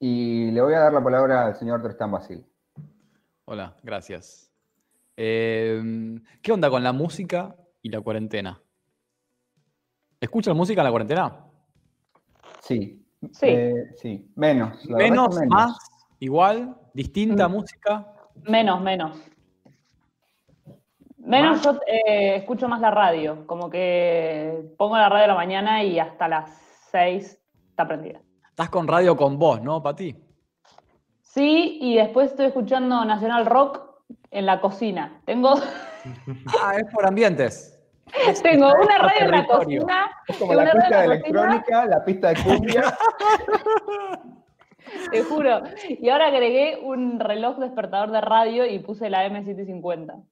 Y 0.00 0.50
le 0.50 0.60
voy 0.60 0.74
a 0.74 0.80
dar 0.80 0.92
la 0.92 1.02
palabra 1.02 1.46
al 1.46 1.54
señor 1.54 1.80
Tristán 1.80 2.10
Basil. 2.10 2.44
Hola, 3.44 3.76
gracias. 3.82 4.50
Eh, 5.16 5.80
¿Qué 6.42 6.50
onda 6.52 6.68
con 6.68 6.82
la 6.82 6.92
música 6.92 7.54
y 7.80 7.90
la 7.90 8.00
cuarentena? 8.00 8.60
¿Escuchan 10.20 10.56
música 10.56 10.80
en 10.80 10.84
la 10.84 10.90
cuarentena? 10.90 11.44
Sí. 12.60 13.06
Sí. 13.30 13.46
Eh, 13.46 13.94
sí, 13.96 14.32
menos. 14.34 14.84
la 14.86 14.98
Menos, 14.98 15.38
más, 15.48 15.76
igual, 16.18 16.76
distinta 16.92 17.48
Mm. 17.48 17.52
música. 17.52 18.12
Menos, 18.48 18.82
menos. 18.82 19.16
Menos 21.24 21.56
¿Más? 21.56 21.64
yo 21.64 21.80
eh, 21.86 22.36
escucho 22.36 22.68
más 22.68 22.80
la 22.80 22.90
radio, 22.90 23.46
como 23.46 23.70
que 23.70 24.62
pongo 24.76 24.96
la 24.96 25.08
radio 25.08 25.24
a 25.24 25.28
la 25.28 25.34
mañana 25.34 25.82
y 25.82 25.98
hasta 25.98 26.28
las 26.28 26.50
6 26.90 27.38
está 27.70 27.88
prendida. 27.88 28.20
Estás 28.50 28.68
con 28.68 28.86
radio 28.86 29.16
con 29.16 29.38
vos, 29.38 29.60
¿no, 29.62 29.82
Pati? 29.82 30.14
Sí, 31.22 31.78
y 31.80 31.96
después 31.96 32.30
estoy 32.30 32.46
escuchando 32.46 33.04
Nacional 33.04 33.46
Rock 33.46 33.80
en 34.30 34.46
la 34.46 34.60
cocina. 34.60 35.20
Tengo, 35.24 35.54
Ah, 36.62 36.76
es 36.76 36.92
por 36.92 37.06
ambientes. 37.06 37.70
tengo 38.42 38.66
una 38.66 38.98
radio 38.98 39.20
en 39.20 39.30
la 39.30 39.46
cocina. 39.46 40.10
Es 40.28 40.36
como 40.36 40.52
la 40.52 40.62
una 40.62 40.72
radio 40.72 40.82
pista 40.82 40.98
de 40.98 41.04
en 41.04 41.08
la 41.08 41.14
electrónica, 41.14 41.86
la 41.86 42.04
pista 42.04 42.28
de 42.28 42.42
cumbia. 42.42 42.98
Te 45.10 45.22
juro. 45.22 45.62
Y 45.88 46.10
ahora 46.10 46.26
agregué 46.26 46.78
un 46.82 47.18
reloj 47.18 47.56
despertador 47.56 48.10
de 48.10 48.20
radio 48.20 48.66
y 48.66 48.78
puse 48.80 49.08
la 49.08 49.26
M750. 49.26 50.22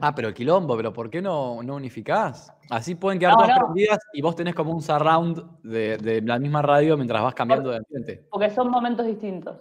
Ah, 0.00 0.14
pero 0.14 0.32
quilombo, 0.32 0.76
pero 0.76 0.92
¿por 0.92 1.10
qué 1.10 1.20
no, 1.20 1.62
no 1.62 1.74
unificás? 1.76 2.52
Así 2.70 2.94
pueden 2.94 3.18
quedar 3.18 3.34
No, 3.34 3.38
todas 3.44 3.58
no. 3.58 3.66
prendidas 3.66 3.98
y 4.12 4.22
vos 4.22 4.34
tenés 4.34 4.54
como 4.54 4.72
un 4.72 4.82
surround 4.82 5.60
de, 5.62 5.98
de 5.98 6.22
la 6.22 6.38
misma 6.38 6.62
radio 6.62 6.96
mientras 6.96 7.22
vas 7.22 7.34
cambiando 7.34 7.70
de 7.70 7.78
ambiente. 7.78 8.26
Porque 8.30 8.50
son 8.50 8.70
momentos 8.70 9.06
distintos. 9.06 9.58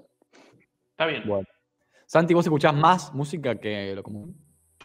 Está 0.92 1.06
bien. 1.06 1.24
Bueno. 1.26 1.46
Santi, 2.06 2.34
¿vos 2.34 2.46
escuchás 2.46 2.74
más 2.74 3.14
música 3.14 3.56
que 3.56 3.94
lo 3.96 4.04
común? 4.04 4.36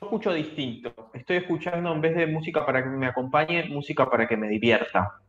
Yo 0.01 0.07
escucho 0.07 0.33
distinto. 0.33 1.11
Estoy 1.13 1.37
escuchando 1.37 1.93
en 1.93 2.01
vez 2.01 2.17
de 2.17 2.27
música 2.27 2.65
para 2.65 2.83
que 2.83 2.89
me 2.89 3.07
acompañe, 3.07 3.65
música 3.69 4.09
para 4.09 4.27
que 4.27 4.37
me 4.37 4.49
divierta. 4.49 5.21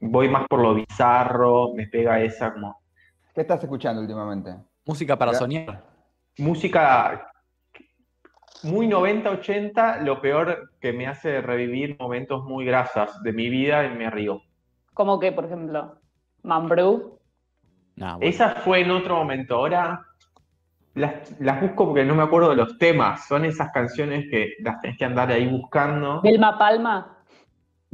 Voy 0.00 0.28
más 0.28 0.46
por 0.48 0.60
lo 0.60 0.74
bizarro, 0.74 1.72
me 1.74 1.86
pega 1.86 2.20
esa 2.20 2.52
como 2.52 2.80
¿Qué 3.34 3.40
estás 3.42 3.62
escuchando 3.62 4.00
últimamente? 4.00 4.54
Música 4.86 5.16
para 5.16 5.32
Ya. 5.32 5.38
soñar. 5.38 5.84
música 6.38 7.30
muy 8.64 8.88
90-80, 8.88 10.00
lo 10.02 10.20
peor 10.20 10.70
que 10.80 10.92
me 10.92 11.06
hace 11.06 11.40
revivir 11.40 11.96
momentos 11.98 12.44
muy 12.44 12.64
grasas 12.64 13.22
de 13.22 13.32
mi 13.32 13.48
vida 13.48 13.86
y 13.86 13.96
me 13.96 14.10
río. 14.10 14.42
Como 14.92 15.18
que, 15.18 15.32
por 15.32 15.44
ejemplo, 15.44 15.98
Mambrú. 16.42 17.18
Nah, 17.96 18.16
bueno. 18.16 18.28
Esa 18.28 18.50
fue 18.56 18.80
en 18.80 18.90
otro 18.90 19.16
momento. 19.16 19.56
Ahora 19.56 20.04
las, 20.94 21.38
las 21.40 21.60
busco 21.60 21.86
porque 21.86 22.04
no 22.04 22.14
me 22.14 22.22
acuerdo 22.22 22.50
de 22.50 22.56
los 22.56 22.78
temas. 22.78 23.26
Son 23.26 23.44
esas 23.44 23.72
canciones 23.72 24.26
que 24.30 24.54
las 24.60 24.80
tenés 24.80 24.98
que 24.98 25.04
andar 25.04 25.30
ahí 25.30 25.46
buscando. 25.46 26.20
Vilma 26.22 26.58
Palma. 26.58 27.14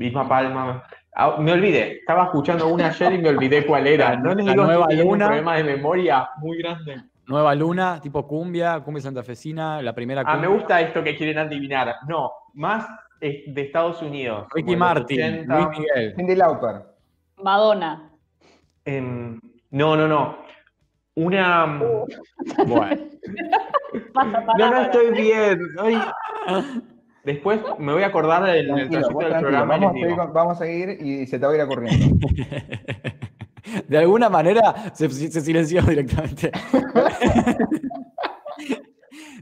Misma 0.01 0.27
palma. 0.27 0.83
Ah, 1.15 1.37
me 1.39 1.53
olvidé. 1.53 1.99
Estaba 1.99 2.25
escuchando 2.25 2.69
una 2.69 2.87
ayer 2.87 3.13
y 3.13 3.19
me 3.19 3.29
olvidé 3.29 3.67
cuál 3.67 3.87
era. 3.87 4.17
No 4.17 4.35
les 4.35 4.47
La 4.47 4.53
digo 4.53 4.65
nueva 4.65 4.87
un 5.05 5.19
problema 5.19 5.57
de 5.57 5.65
memoria 5.65 6.31
muy 6.39 6.57
grande. 6.57 7.03
Nueva 7.31 7.55
Luna, 7.55 8.01
tipo 8.01 8.27
cumbia, 8.27 8.81
cumbia 8.81 9.03
santafesina, 9.03 9.81
la 9.81 9.95
primera 9.95 10.23
Ah, 10.27 10.35
me 10.37 10.49
cumbia. 10.49 10.49
gusta 10.49 10.81
esto 10.81 11.05
que 11.05 11.17
quieren 11.17 11.39
adivinar. 11.39 11.95
No, 12.09 12.33
más 12.55 12.89
de 13.21 13.45
Estados 13.55 14.03
Unidos. 14.03 14.49
Ricky 14.53 14.75
Martin, 14.75 15.45
80. 15.45 15.55
Luis 15.55 15.79
Miguel. 15.79 16.15
Cindy 16.17 16.35
Lauper. 16.35 16.83
Madonna. 17.37 18.11
Em, 18.85 19.41
no, 19.71 19.97
no, 19.97 20.09
no. 20.09 20.39
Una. 21.15 21.67
Bueno. 22.67 22.97
Pasa, 24.13 24.45
pará, 24.45 24.59
No, 24.59 24.71
no 24.71 24.81
estoy 24.83 25.13
bien. 25.13 25.61
Ay. 25.79 26.03
Después 27.23 27.61
me 27.79 27.93
voy 27.93 28.03
a 28.03 28.07
acordar 28.07 28.43
del, 28.43 28.67
trayecto 28.67 29.19
del 29.19 29.39
programa 29.39 29.75
a 29.77 29.93
seguir 29.93 30.17
vamos 30.33 30.57
a 30.57 30.65
seguir 30.65 30.99
y 31.01 31.27
se 31.29 31.39
te 31.39 31.47
va 31.47 31.53
a 31.53 31.55
ir 31.55 31.63
ocurriendo. 31.63 32.17
De 33.89 33.99
alguna 33.99 34.29
manera 34.29 34.93
se, 34.95 35.09
silenció 35.09 35.83
directamente. 35.83 36.51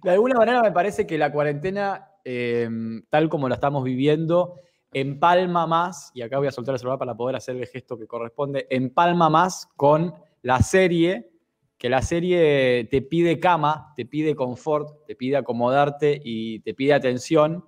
De 0.03 0.11
alguna 0.11 0.37
manera 0.37 0.63
me 0.63 0.73
parece 0.73 1.07
que 1.07 1.19
la 1.19 1.33
cuarentena, 1.33 2.13
eh, 2.25 2.69
tal 3.11 3.29
como 3.29 3.49
la 3.49 3.57
estamos 3.57 3.85
viviendo, 3.85 4.55
empalma 4.93 5.67
más, 5.67 6.11
y 6.15 6.23
acá 6.23 6.39
voy 6.39 6.49
a 6.49 6.53
soltar 6.53 6.75
el 6.75 6.79
celular 6.79 6.99
para 6.99 7.15
poder 7.15 7.37
hacer 7.37 7.57
el 7.57 7.67
gesto 7.67 7.99
que 7.99 8.07
corresponde, 8.07 8.67
empalma 8.71 9.29
más 9.29 9.69
con 9.77 10.15
la 10.43 10.61
serie, 10.61 11.31
que 11.77 11.89
la 11.89 12.03
serie 12.03 12.89
te 12.91 13.03
pide 13.03 13.39
cama, 13.39 13.93
te 13.97 14.05
pide 14.05 14.35
confort, 14.35 15.05
te 15.07 15.15
pide 15.15 15.37
acomodarte 15.37 16.21
y 16.25 16.61
te 16.61 16.75
pide 16.75 16.95
atención, 16.95 17.65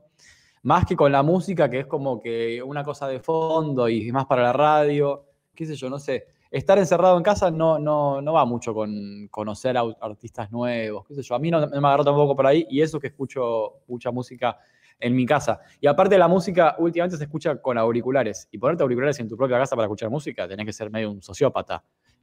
más 0.63 0.85
que 0.85 0.97
con 0.97 1.13
la 1.13 1.23
música, 1.23 1.71
que 1.71 1.81
es 1.81 1.87
como 1.87 2.21
que 2.21 2.63
una 2.63 2.85
cosa 2.85 3.09
de 3.09 3.21
fondo 3.21 3.89
y 3.89 4.11
más 4.13 4.27
para 4.27 4.43
la 4.43 4.53
radio, 4.53 5.25
qué 5.55 5.67
sé 5.67 5.75
yo, 5.75 5.89
no 5.89 5.99
sé. 5.99 6.27
Estar 6.51 6.79
encerrado 6.79 7.17
en 7.17 7.23
casa 7.23 7.51
no, 7.51 7.79
no, 7.79 8.21
no 8.21 8.33
va 8.33 8.45
mucho 8.45 8.75
con 8.75 9.29
conocer 9.31 9.77
a 9.77 9.83
artistas 10.01 10.51
nuevos, 10.51 11.07
qué 11.07 11.15
sé 11.15 11.23
yo. 11.23 11.35
A 11.37 11.39
mí 11.39 11.51
no, 11.51 11.61
no 11.61 11.81
me 11.81 11.87
agarró 11.89 12.05
tampoco 12.05 12.35
por 12.35 12.47
ahí 12.47 12.67
y 12.69 12.81
eso 12.83 12.99
que 12.99 13.07
escucho 13.07 13.75
mucha 13.87 14.11
música 14.11 14.59
en 14.99 15.15
mi 15.15 15.25
casa. 15.25 15.61
Y 15.81 15.87
aparte 15.87 16.19
la 16.19 16.27
música 16.29 16.75
últimamente 16.79 17.17
se 17.17 17.25
escucha 17.25 17.57
con 17.63 17.79
auriculares. 17.79 18.49
Y 18.51 18.59
ponerte 18.59 18.83
auriculares 18.83 19.19
en 19.21 19.29
tu 19.29 19.37
propia 19.37 19.59
casa 19.59 19.77
para 19.77 19.87
escuchar 19.87 20.11
música, 20.11 20.49
tenés 20.49 20.67
que 20.67 20.73
ser 20.73 20.91
medio 20.91 21.11
un 21.13 21.23
sociópata. 21.23 21.83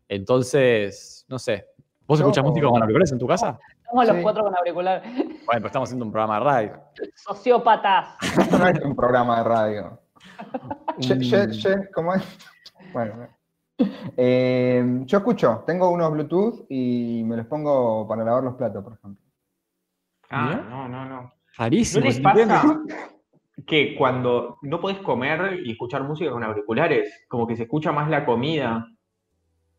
Entonces, 0.10 1.26
no 1.30 1.40
sé. 1.40 1.68
¿Vos 2.06 2.20
Yo- 2.20 2.26
escuchás 2.26 2.44
música 2.44 2.68
con 2.68 2.82
auriculares 2.82 3.12
en 3.14 3.20
tu 3.20 3.28
casa? 3.28 3.58
Somos 3.90 4.08
los 4.08 4.16
Sí. 4.18 4.22
cuatro 4.24 4.44
con 4.44 4.56
auricular. 4.58 5.02
Bueno, 5.04 5.38
pero 5.46 5.68
estamos 5.68 5.88
haciendo 5.90 6.06
un 6.06 6.12
programa 6.12 6.36
de 6.40 6.44
radio. 6.46 6.82
Sociópatas. 7.16 8.16
Esto 8.38 8.58
no 8.60 8.68
es 8.68 8.80
un 8.84 8.96
programa 8.96 9.38
de 9.38 9.44
radio. 9.44 10.00
Mm. 10.98 11.94
¿Cómo 11.94 12.16
es? 12.16 12.24
Bueno. 12.92 13.28
Eh, 14.16 15.02
yo 15.06 15.18
escucho, 15.20 15.64
tengo 15.68 15.90
unos 15.90 16.12
Bluetooth 16.12 16.66
y 16.70 17.24
me 17.24 17.38
los 17.38 17.46
pongo 17.46 18.08
para 18.08 18.24
lavar 18.24 18.44
los 18.44 18.56
platos, 18.56 18.84
por 18.84 18.94
ejemplo. 18.94 19.24
Ah, 20.30 20.48
¿Mira? 20.50 20.64
no, 20.70 20.88
no, 20.90 21.06
no. 21.06 21.22
¿No 21.22 21.32
Rarísimo. 21.58 22.06
les 22.06 22.16
¿se 22.16 22.22
pasa 22.22 22.80
que 23.66 23.96
cuando 23.96 24.58
no 24.62 24.80
podés 24.80 25.00
comer 25.00 25.60
y 25.64 25.72
escuchar 25.72 26.04
música 26.04 26.32
con 26.32 26.44
auriculares, 26.44 27.26
como 27.28 27.48
que 27.48 27.56
se 27.56 27.64
escucha 27.64 27.92
más 27.92 28.10
la 28.10 28.26
comida? 28.26 28.88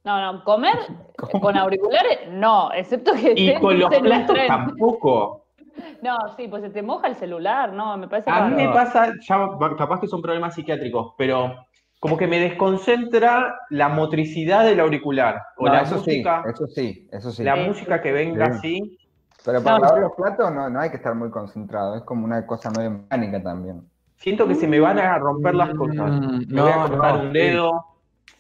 No, 0.05 0.33
no, 0.33 0.45
comer 0.45 0.77
¿Cómo? 1.19 1.41
con 1.43 1.57
auriculares, 1.57 2.31
no, 2.31 2.73
excepto 2.73 3.13
que 3.13 3.35
Y 3.37 3.55
con 3.61 3.79
los 3.79 3.95
platos 3.95 4.35
tren. 4.35 4.49
tampoco. 4.49 5.45
No, 6.03 6.17
sí, 6.37 6.49
pues 6.49 6.63
se 6.63 6.71
te 6.71 6.83
moja 6.83 7.07
el 7.07 7.15
celular, 7.15 7.73
no, 7.73 7.97
me 7.97 8.09
parece 8.09 8.29
A 8.29 8.49
mí 8.49 8.57
me 8.57 8.69
pasa, 8.69 9.13
ya 9.21 9.49
capaz 9.77 10.01
que 10.01 10.09
son 10.09 10.21
problemas 10.21 10.55
psiquiátricos, 10.55 11.15
pero 11.17 11.55
como 12.01 12.17
que 12.17 12.27
me 12.27 12.39
desconcentra 12.41 13.59
la 13.71 13.89
motricidad 13.89 14.65
del 14.65 14.81
auricular. 14.81 15.43
O 15.57 15.67
No, 15.67 15.73
la 15.73 15.83
eso 15.83 15.97
música, 15.97 16.43
sí, 16.45 16.51
eso 16.51 16.67
sí, 16.67 17.09
eso 17.13 17.31
sí. 17.33 17.43
la 17.43 17.55
Sí. 17.57 17.61
música 17.63 18.01
que 18.01 18.13
venga 18.13 18.47
Sí. 18.47 18.53
así. 18.59 18.99
Pero 19.45 19.63
para 19.63 19.79
No, 19.79 19.85
lavar 19.85 20.01
los 20.03 20.13
platos 20.13 20.53
no, 20.53 20.69
no 20.71 20.81
hay 20.81 20.91
que 20.91 20.97
estar 20.97 21.15
muy 21.15 21.31
concentrado, 21.31 21.97
es 21.97 22.03
como 22.03 22.25
una 22.25 22.47
cosa 22.47 22.71
medio 22.71 22.91
mecánica 22.91 23.43
también. 23.43 23.83
Siento 24.17 24.47
que 24.49 24.55
se 24.55 24.67
me 24.67 24.81
van 24.81 24.99
a 24.99 25.17
romper 25.19 25.55
las 25.55 25.71
cosas. 25.75 26.11
Mm, 26.11 26.53
Me 26.53 26.61
voy 26.63 26.71
a 26.73 26.77
no, 26.77 26.89
cortar 26.89 27.15
no, 27.15 27.21
un 27.23 27.33
sí. 27.33 27.39
dedo. 27.39 27.85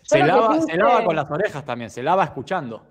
Se 0.02 0.22
lava, 0.24 0.60
se 0.60 0.76
lava 0.76 1.04
con 1.04 1.14
las 1.16 1.30
orejas 1.30 1.64
también, 1.64 1.90
se 1.90 2.02
lava 2.02 2.24
escuchando. 2.24 2.82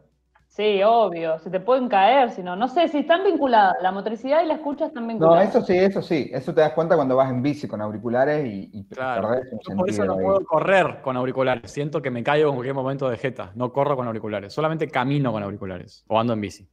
Sí, 0.58 0.82
obvio, 0.84 1.38
se 1.38 1.52
te 1.52 1.60
pueden 1.60 1.88
caer, 1.88 2.32
si 2.32 2.42
no, 2.42 2.56
no 2.56 2.68
sé, 2.68 2.88
si 2.88 2.98
están 2.98 3.24
vinculadas, 3.24 3.76
la 3.80 3.92
motricidad 3.92 4.42
y 4.42 4.48
la 4.48 4.56
escucha 4.56 4.88
están 4.88 5.04
No, 5.04 5.10
vinculadas. 5.10 5.50
eso 5.50 5.62
sí, 5.62 5.78
eso 5.78 6.02
sí, 6.02 6.32
eso 6.34 6.52
te 6.52 6.62
das 6.62 6.74
cuenta 6.74 6.96
cuando 6.96 7.16
vas 7.16 7.30
en 7.30 7.44
bici 7.44 7.68
con 7.68 7.80
auriculares 7.80 8.44
y, 8.44 8.72
y 8.74 8.84
Claro. 8.86 9.28
perdés 9.28 9.54
un 9.54 9.60
Yo 9.60 9.76
por 9.78 9.88
eso 9.88 10.04
no 10.06 10.14
ahí. 10.14 10.24
puedo 10.26 10.44
correr 10.48 11.02
con 11.04 11.16
auriculares. 11.16 11.70
Siento 11.70 12.02
que 12.02 12.10
me 12.10 12.24
caigo 12.24 12.50
en 12.50 12.56
cualquier 12.56 12.74
momento 12.74 13.08
de 13.08 13.18
jeta. 13.18 13.52
No 13.54 13.72
corro 13.72 13.96
con 13.96 14.08
auriculares. 14.08 14.52
Solamente 14.52 14.88
camino 14.88 15.32
con 15.32 15.44
auriculares. 15.44 16.04
O 16.08 16.20
ando 16.20 16.34
en 16.34 16.42
bici. 16.42 16.68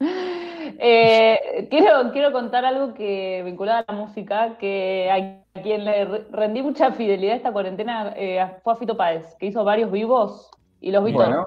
Eh, 0.78 1.68
quiero, 1.70 2.10
quiero 2.12 2.32
contar 2.32 2.64
algo 2.64 2.92
que 2.92 3.40
vinculado 3.44 3.84
a 3.86 3.92
la 3.92 3.98
música, 3.98 4.58
que 4.58 5.10
a 5.54 5.62
quien 5.62 5.84
le 5.84 6.04
re- 6.04 6.26
rendí 6.30 6.60
mucha 6.60 6.90
fidelidad 6.92 7.36
esta 7.36 7.52
cuarentena 7.52 8.12
eh, 8.16 8.44
fue 8.62 8.72
a 8.72 8.76
Fito 8.76 8.96
Páez, 8.96 9.36
que 9.38 9.46
hizo 9.46 9.64
varios 9.64 9.90
vivos 9.90 10.50
y 10.80 10.90
los 10.90 11.04
vi 11.04 11.12
Bueno, 11.12 11.34
todos. 11.36 11.46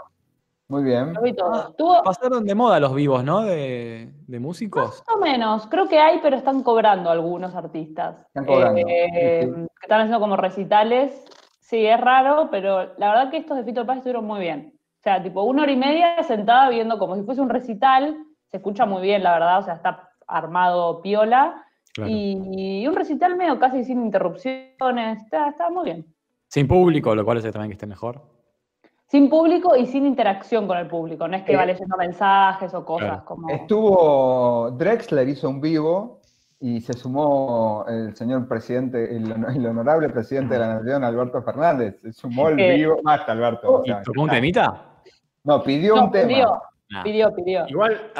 Muy 0.70 0.84
bien. 0.84 1.14
Vi. 1.24 1.34
Tuvo 1.34 2.04
Pasaron 2.04 2.46
de 2.46 2.56
moda 2.56 2.80
los 2.80 2.94
vivos, 2.94 3.24
¿no? 3.24 3.42
De, 3.42 4.10
de 4.28 4.40
músicos. 4.40 5.04
más 5.08 5.16
o 5.16 5.20
menos, 5.20 5.68
creo 5.68 5.88
que 5.90 6.00
hay, 6.00 6.20
pero 6.22 6.38
están 6.38 6.62
cobrando 6.64 7.10
algunos 7.10 7.56
artistas. 7.56 8.18
Están 8.28 8.46
cobrando, 8.46 8.80
Eh, 8.88 9.42
sí, 9.44 9.50
sí. 9.50 9.54
Que 9.56 9.86
están 9.86 10.02
haciendo 10.02 10.20
como 10.20 10.38
recitales. 10.38 11.26
Sí, 11.60 11.86
es 11.86 12.00
raro, 12.00 12.50
pero 12.52 12.96
la 12.98 13.10
verdad 13.10 13.32
que 13.32 13.38
estos 13.38 13.58
de 13.58 13.64
Fito 13.64 13.86
Páez 13.86 13.98
estuvieron 13.98 14.26
muy 14.26 14.40
bien. 14.40 14.74
O 15.00 15.02
sea, 15.02 15.22
tipo 15.22 15.44
una 15.44 15.64
hora 15.64 15.72
y 15.72 15.78
media 15.78 16.22
sentada 16.24 16.70
viendo 16.70 17.00
como 17.00 17.16
si 17.16 17.24
fuese 17.24 17.42
un 17.42 17.50
recital. 17.50 18.18
Se 18.52 18.58
escucha 18.58 18.86
muy 18.86 19.02
bien, 19.02 19.24
la 19.24 19.34
verdad, 19.34 19.60
o 19.60 19.64
sea, 19.64 19.74
está 19.76 20.10
armado 20.28 21.02
piola. 21.02 21.66
Claro. 21.94 22.12
Y, 22.12 22.82
y 22.84 22.88
un 22.88 22.96
recital 22.96 23.36
medio 23.36 23.58
casi 23.60 23.84
sin 23.84 24.04
interrupciones. 24.04 25.24
Está, 25.24 25.50
está 25.50 25.70
muy 25.70 25.86
bien. 25.86 26.06
Sin 26.48 26.68
público, 26.68 27.16
lo 27.16 27.26
cual 27.26 27.38
hace 27.38 27.52
también 27.52 27.70
que 27.70 27.74
esté 27.74 27.88
mejor. 27.88 28.22
Sin 29.10 29.28
público 29.30 29.76
y 29.76 29.88
sin 29.88 30.06
interacción 30.06 30.68
con 30.68 30.78
el 30.78 30.88
público. 30.88 31.28
No 31.28 31.36
es 31.36 31.44
que 31.44 31.54
Eh, 31.54 31.58
va 31.58 31.66
leyendo 31.66 31.98
mensajes 31.98 32.74
o 32.74 32.86
cosas 32.86 33.08
claro. 33.10 33.26
como. 33.26 33.50
Estuvo 33.50 34.72
Drexler 34.78 35.28
hizo 35.30 35.50
un 35.50 35.60
vivo 35.60 36.20
y 36.60 36.80
se 36.82 36.94
sumó 36.94 37.86
el 37.88 38.16
señor 38.16 38.48
presidente, 38.48 39.16
el, 39.16 39.32
el 39.56 39.66
honorable 39.66 40.10
presidente 40.10 40.54
de 40.54 40.60
la 40.60 40.76
nación, 40.76 41.04
Alberto 41.04 41.42
Fernández. 41.42 42.00
Se 42.02 42.14
sumó 42.14 42.50
el 42.50 42.60
Eh, 42.60 42.76
vivo. 42.76 43.00
Basta, 43.04 43.32
Alberto. 43.32 43.78
o 43.80 43.82
¿Y 43.84 43.88
sea, 43.88 44.02
tocó 44.04 44.22
un 44.22 44.30
temita? 44.30 44.86
no, 45.44 45.64
pidió 45.64 45.96
No, 45.96 46.04
un 46.06 46.12
tema. 46.12 46.28
pidió, 46.28 46.62
Nah. 46.92 47.04
pidió, 47.04 47.34
pidió. 47.36 47.68
Igual 47.68 48.12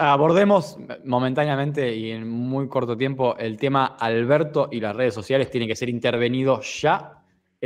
abordemos 0.00 0.78
momentáneamente 1.04 1.94
y 1.94 2.10
en 2.12 2.28
muy 2.28 2.66
corto 2.68 2.96
tiempo 2.96 3.36
el 3.38 3.56
tema 3.58 3.96
Alberto 3.98 4.68
y 4.70 4.80
las 4.80 4.96
redes 4.96 5.14
sociales 5.14 5.50
tiene 5.50 5.66
que 5.66 5.76
ser 5.76 5.88
intervenido 5.88 6.60
ya. 6.60 7.12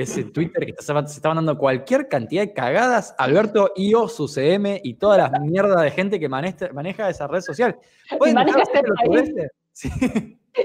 Ese 0.03 0.25
Twitter 0.25 0.67
que 0.67 0.75
se 0.83 0.93
está 1.17 1.29
mandando 1.29 1.57
cualquier 1.59 2.09
cantidad 2.09 2.43
de 2.43 2.53
cagadas, 2.53 3.15
Alberto, 3.19 3.73
IO, 3.77 4.09
su 4.09 4.29
CM 4.29 4.81
y 4.83 4.95
toda 4.95 5.19
la 5.19 5.41
mierda 5.41 5.81
de 5.83 5.91
gente 5.91 6.19
que 6.19 6.29
maneja, 6.29 6.73
maneja 6.73 7.09
esa 7.11 7.27
red 7.27 7.41
social. 7.41 7.77
¿Pueden 8.19 8.35
maneja 8.35 8.63
este 8.63 8.83
país. 8.83 9.33
Sí. 9.73 9.89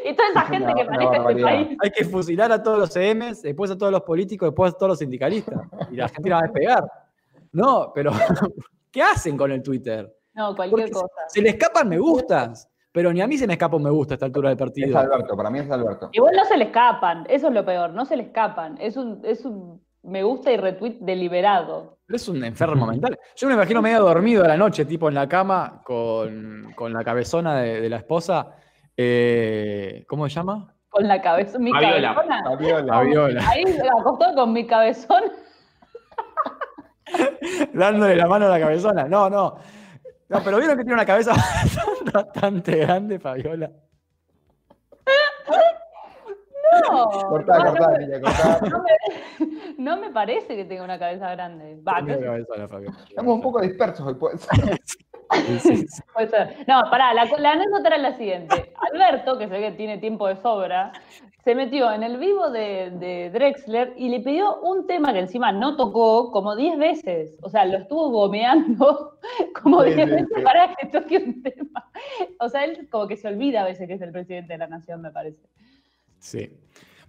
Y 0.04 0.16
toda 0.16 0.30
esa 0.30 0.42
Es 0.44 0.48
gente 0.50 0.66
una- 0.66 0.74
que 0.76 0.84
maneja 0.86 1.16
este 1.30 1.42
país. 1.44 1.78
Hay 1.84 1.92
que 1.92 2.06
fusilar 2.06 2.52
a 2.52 2.62
todos 2.64 2.80
los 2.80 2.90
CMs, 2.94 3.42
después 3.42 3.70
a 3.72 3.78
todos 3.78 3.92
los 3.92 4.02
políticos, 4.04 4.50
después 4.50 4.74
a 4.74 4.78
todos 4.78 4.90
los 4.92 5.00
sindicalistas. 5.00 5.60
Y 5.92 5.96
la 5.96 6.08
gente 6.10 6.30
la 6.30 6.36
va 6.38 6.42
a 6.42 6.44
despegar. 6.44 6.84
No, 7.52 7.92
pero 7.94 8.12
¿Qué 8.92 9.02
hacen 9.02 9.36
con 9.38 9.52
el 9.52 9.62
Twitter? 9.62 10.10
No, 10.34 10.56
cualquier 10.56 10.90
Porque 10.90 10.92
cosa. 10.92 11.14
Se 11.28 11.42
le 11.42 11.50
escapan 11.50 11.90
me 11.90 11.98
gustas, 12.00 12.70
pero 12.96 13.12
ni 13.14 13.22
a 13.22 13.28
mí 13.28 13.38
se 13.38 13.46
me 13.46 13.54
escapa 13.54 13.76
un 13.76 13.84
me 13.84 13.90
gusta 13.90 14.14
a 14.14 14.16
esta 14.16 14.26
altura 14.26 14.50
del 14.50 14.56
Es 14.56 14.60
partido. 14.60 14.98
Alberto, 14.98 15.36
para 15.36 15.50
mí 15.50 15.60
es 15.60 15.70
Alberto. 15.70 16.10
Igual 16.14 16.34
no 16.36 16.46
se 16.46 16.56
le 16.58 16.64
escapan, 16.64 17.26
eso 17.30 17.50
es 17.50 17.54
lo 17.54 17.66
peor, 17.66 17.92
no 17.92 18.06
se 18.06 18.16
le 18.16 18.24
escapan. 18.24 18.78
Es 18.80 18.96
un, 18.96 19.20
es 19.26 19.44
un 19.46 19.84
me 20.04 20.24
gusta 20.24 20.52
y 20.52 20.58
retweet 20.58 20.98
deliberado. 21.02 21.98
Pero 22.08 22.16
es 22.16 22.30
un 22.30 22.42
enfermo 22.44 22.88
mental. 22.88 23.20
Yo 23.36 23.48
me 23.48 23.56
imagino 23.56 23.82
medio 23.82 24.00
dormido 24.02 24.46
a 24.46 24.48
la 24.48 24.56
noche, 24.56 24.86
tipo 24.86 25.10
en 25.10 25.16
la 25.16 25.28
cama, 25.28 25.82
con, 25.84 26.72
con 26.76 26.94
la 26.94 27.04
cabezona 27.04 27.58
de, 27.60 27.82
de 27.82 27.90
la 27.90 27.98
esposa. 27.98 28.52
Eh, 28.96 30.06
¿Cómo 30.08 30.30
se 30.30 30.36
llama? 30.36 30.74
Con 30.88 31.06
la 31.08 31.22
cabeza, 31.22 31.60
mi 31.60 31.72
Fabiola. 31.72 32.14
cabezona. 32.16 32.44
Fabiola. 32.46 32.94
Fabiola. 32.94 33.44
Ahí 33.50 33.64
acostado 34.00 34.36
con 34.36 34.54
mi 34.54 34.66
cabezón. 34.66 35.24
Dándole 37.74 38.16
la 38.16 38.28
mano 38.28 38.46
a 38.46 38.50
la 38.50 38.60
cabezona. 38.60 39.04
No, 39.06 39.30
no. 39.30 39.58
No, 40.28 40.42
pero 40.44 40.58
vieron 40.58 40.78
que 40.78 40.84
tiene 40.84 40.96
una 40.96 41.06
cabeza 41.06 41.34
bastante 42.14 42.78
grande, 42.78 43.20
Fabiola. 43.20 43.72
No, 46.90 47.10
Cortá, 47.30 47.60
no, 47.60 47.72
cortá, 47.72 47.92
no, 47.92 47.98
niña, 48.00 48.20
cortá. 48.22 48.60
no 48.70 48.84
me, 48.84 49.76
no 49.78 49.98
me 49.98 50.12
parece 50.12 50.56
que 50.56 50.66
tenga 50.66 50.84
una 50.84 51.00
cabeza 51.00 51.32
grande. 51.32 51.80
Va. 51.88 52.00
Estamos 52.00 53.36
un 53.36 53.42
poco 53.42 53.62
dispersos 53.62 54.06
hoy, 54.06 54.16
puede 54.16 54.38
ser. 54.38 54.80
Sí, 55.32 55.60
sí, 55.60 55.88
sí. 55.88 56.02
Puede 56.14 56.30
ser. 56.30 56.66
No, 56.68 56.82
pará, 56.90 57.14
la, 57.14 57.26
la 57.26 57.52
anécdota 57.54 57.88
era 57.88 57.98
la 57.98 58.14
siguiente. 58.14 58.74
Alberto, 58.92 59.38
que 59.38 59.48
se 59.48 59.54
ve 59.54 59.62
que 59.62 59.72
tiene 59.72 59.98
tiempo 59.98 60.28
de 60.28 60.36
sobra, 60.38 60.92
se 61.44 61.54
metió 61.54 61.92
en 61.92 62.02
el 62.02 62.18
vivo 62.18 62.50
de, 62.50 62.92
de 62.92 63.30
Drexler 63.30 63.94
y 63.98 64.10
le 64.10 64.20
pidió 64.20 64.62
un 64.62 64.88
tema 64.88 65.14
que 65.14 65.20
encima 65.20 65.52
no 65.52 65.76
tocó 65.76 66.32
como 66.32 66.56
10 66.56 66.78
veces. 66.78 67.36
O 67.44 67.50
sea, 67.50 67.66
lo 67.66 67.78
estuvo 67.78 68.10
gomeando 68.10 69.20
como 69.62 69.84
Sí, 69.84 69.94
10 69.94 70.10
sí, 70.10 70.16
veces 70.16 70.44
para 70.44 70.76
que 70.76 70.88
toque 70.88 71.18
un 71.18 71.44
tema. 71.44 71.92
O 72.40 72.50
sea, 72.50 72.64
él 72.66 72.88
como 72.90 73.08
que 73.08 73.16
se 73.16 73.28
olvida 73.28 73.62
a 73.62 73.66
veces 73.66 73.88
que 73.88 73.94
es 73.94 74.02
el 74.02 74.12
presidente 74.12 74.54
de 74.54 74.60
la 74.60 74.68
nación, 74.68 75.02
me 75.02 75.12
parece. 75.12 75.48
Sí. 76.20 76.50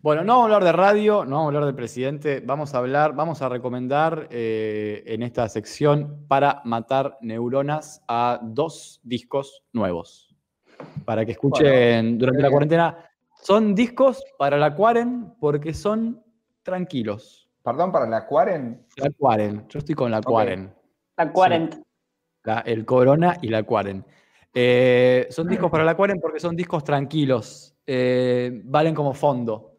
Bueno, 0.06 0.22
no 0.22 0.34
vamos 0.34 0.42
a 0.42 0.54
hablar 0.54 0.64
de 0.64 0.70
radio, 0.70 1.24
no 1.24 1.30
vamos 1.32 1.42
a 1.42 1.48
hablar 1.48 1.64
del 1.64 1.74
presidente, 1.74 2.38
vamos 2.38 2.72
a 2.72 2.78
hablar, 2.78 3.12
vamos 3.16 3.42
a 3.42 3.48
recomendar 3.48 4.28
eh, 4.30 5.02
en 5.04 5.24
esta 5.24 5.48
sección 5.48 6.26
para 6.28 6.62
matar 6.64 7.18
neuronas 7.22 8.04
a 8.06 8.38
dos 8.40 9.00
discos 9.02 9.64
nuevos. 9.72 10.32
Para 11.04 11.26
que 11.26 11.32
escuchen 11.32 12.18
durante 12.18 12.40
la 12.40 12.50
cuarentena. 12.50 12.96
Son 13.42 13.74
discos 13.74 14.22
para 14.38 14.56
la 14.58 14.76
cuaren 14.76 15.34
porque 15.40 15.74
son 15.74 16.22
tranquilos. 16.62 17.50
Perdón, 17.64 17.90
para 17.90 18.06
la 18.06 18.28
Cuaren. 18.28 18.86
La 18.98 19.10
cuaren. 19.10 19.66
Yo 19.68 19.80
estoy 19.80 19.96
con 19.96 20.12
la 20.12 20.20
cuaren. 20.20 20.72
La 21.16 21.32
40. 21.32 21.78
La- 22.44 22.60
el 22.60 22.84
Corona 22.84 23.38
y 23.42 23.48
la 23.48 23.64
Cuaren. 23.64 24.04
Eh, 24.54 25.26
son 25.30 25.48
discos 25.48 25.68
para 25.68 25.82
la 25.82 25.96
Cuaren 25.96 26.20
porque 26.20 26.38
son 26.38 26.54
discos 26.54 26.84
tranquilos. 26.84 27.74
eh, 27.88 28.62
valen 28.66 28.94
como 28.94 29.12
fondo. 29.12 29.75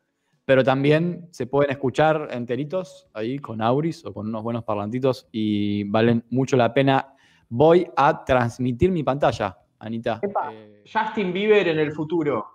Pero 0.47 0.63
también 0.63 1.27
se 1.31 1.45
pueden 1.45 1.71
escuchar 1.71 2.29
enteritos 2.31 3.05
ahí 3.13 3.37
con 3.37 3.61
Auris 3.61 4.05
o 4.05 4.13
con 4.13 4.27
unos 4.29 4.43
buenos 4.43 4.63
parlantitos 4.63 5.27
y 5.29 5.83
valen 5.83 6.23
mucho 6.29 6.55
la 6.55 6.73
pena. 6.73 7.13
Voy 7.49 7.85
a 7.97 8.23
transmitir 8.23 8.89
mi 8.89 9.03
pantalla, 9.03 9.57
Anita. 9.77 10.21
Epa. 10.21 10.53
Eh, 10.53 10.85
Justin 10.89 11.33
Bieber 11.33 11.67
en 11.67 11.79
el 11.79 11.91
futuro. 11.91 12.45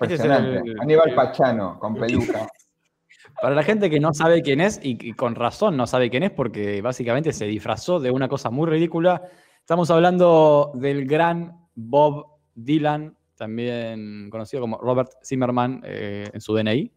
Este 0.00 0.14
es 0.14 0.20
Impresionante. 0.24 0.70
el- 0.70 0.80
Aníbal 0.80 1.14
Pachano, 1.14 1.78
con 1.78 1.96
peluca. 1.96 2.48
Para 3.42 3.54
la 3.54 3.62
gente 3.62 3.90
que 3.90 4.00
no 4.00 4.14
sabe 4.14 4.40
quién 4.40 4.62
es, 4.62 4.80
y, 4.82 4.96
y 5.06 5.12
con 5.12 5.34
razón 5.34 5.76
no 5.76 5.86
sabe 5.86 6.08
quién 6.08 6.22
es, 6.22 6.30
porque 6.30 6.80
básicamente 6.80 7.34
se 7.34 7.44
disfrazó 7.44 8.00
de 8.00 8.10
una 8.10 8.26
cosa 8.26 8.48
muy 8.48 8.66
ridícula, 8.70 9.20
estamos 9.58 9.90
hablando 9.90 10.72
del 10.76 11.04
gran 11.06 11.58
Bob 11.74 12.38
Dylan, 12.54 13.18
también 13.40 14.28
conocido 14.30 14.60
como 14.60 14.76
Robert 14.76 15.08
Zimmerman 15.24 15.80
eh, 15.82 16.28
en 16.30 16.40
su 16.42 16.54
DNI. 16.54 16.92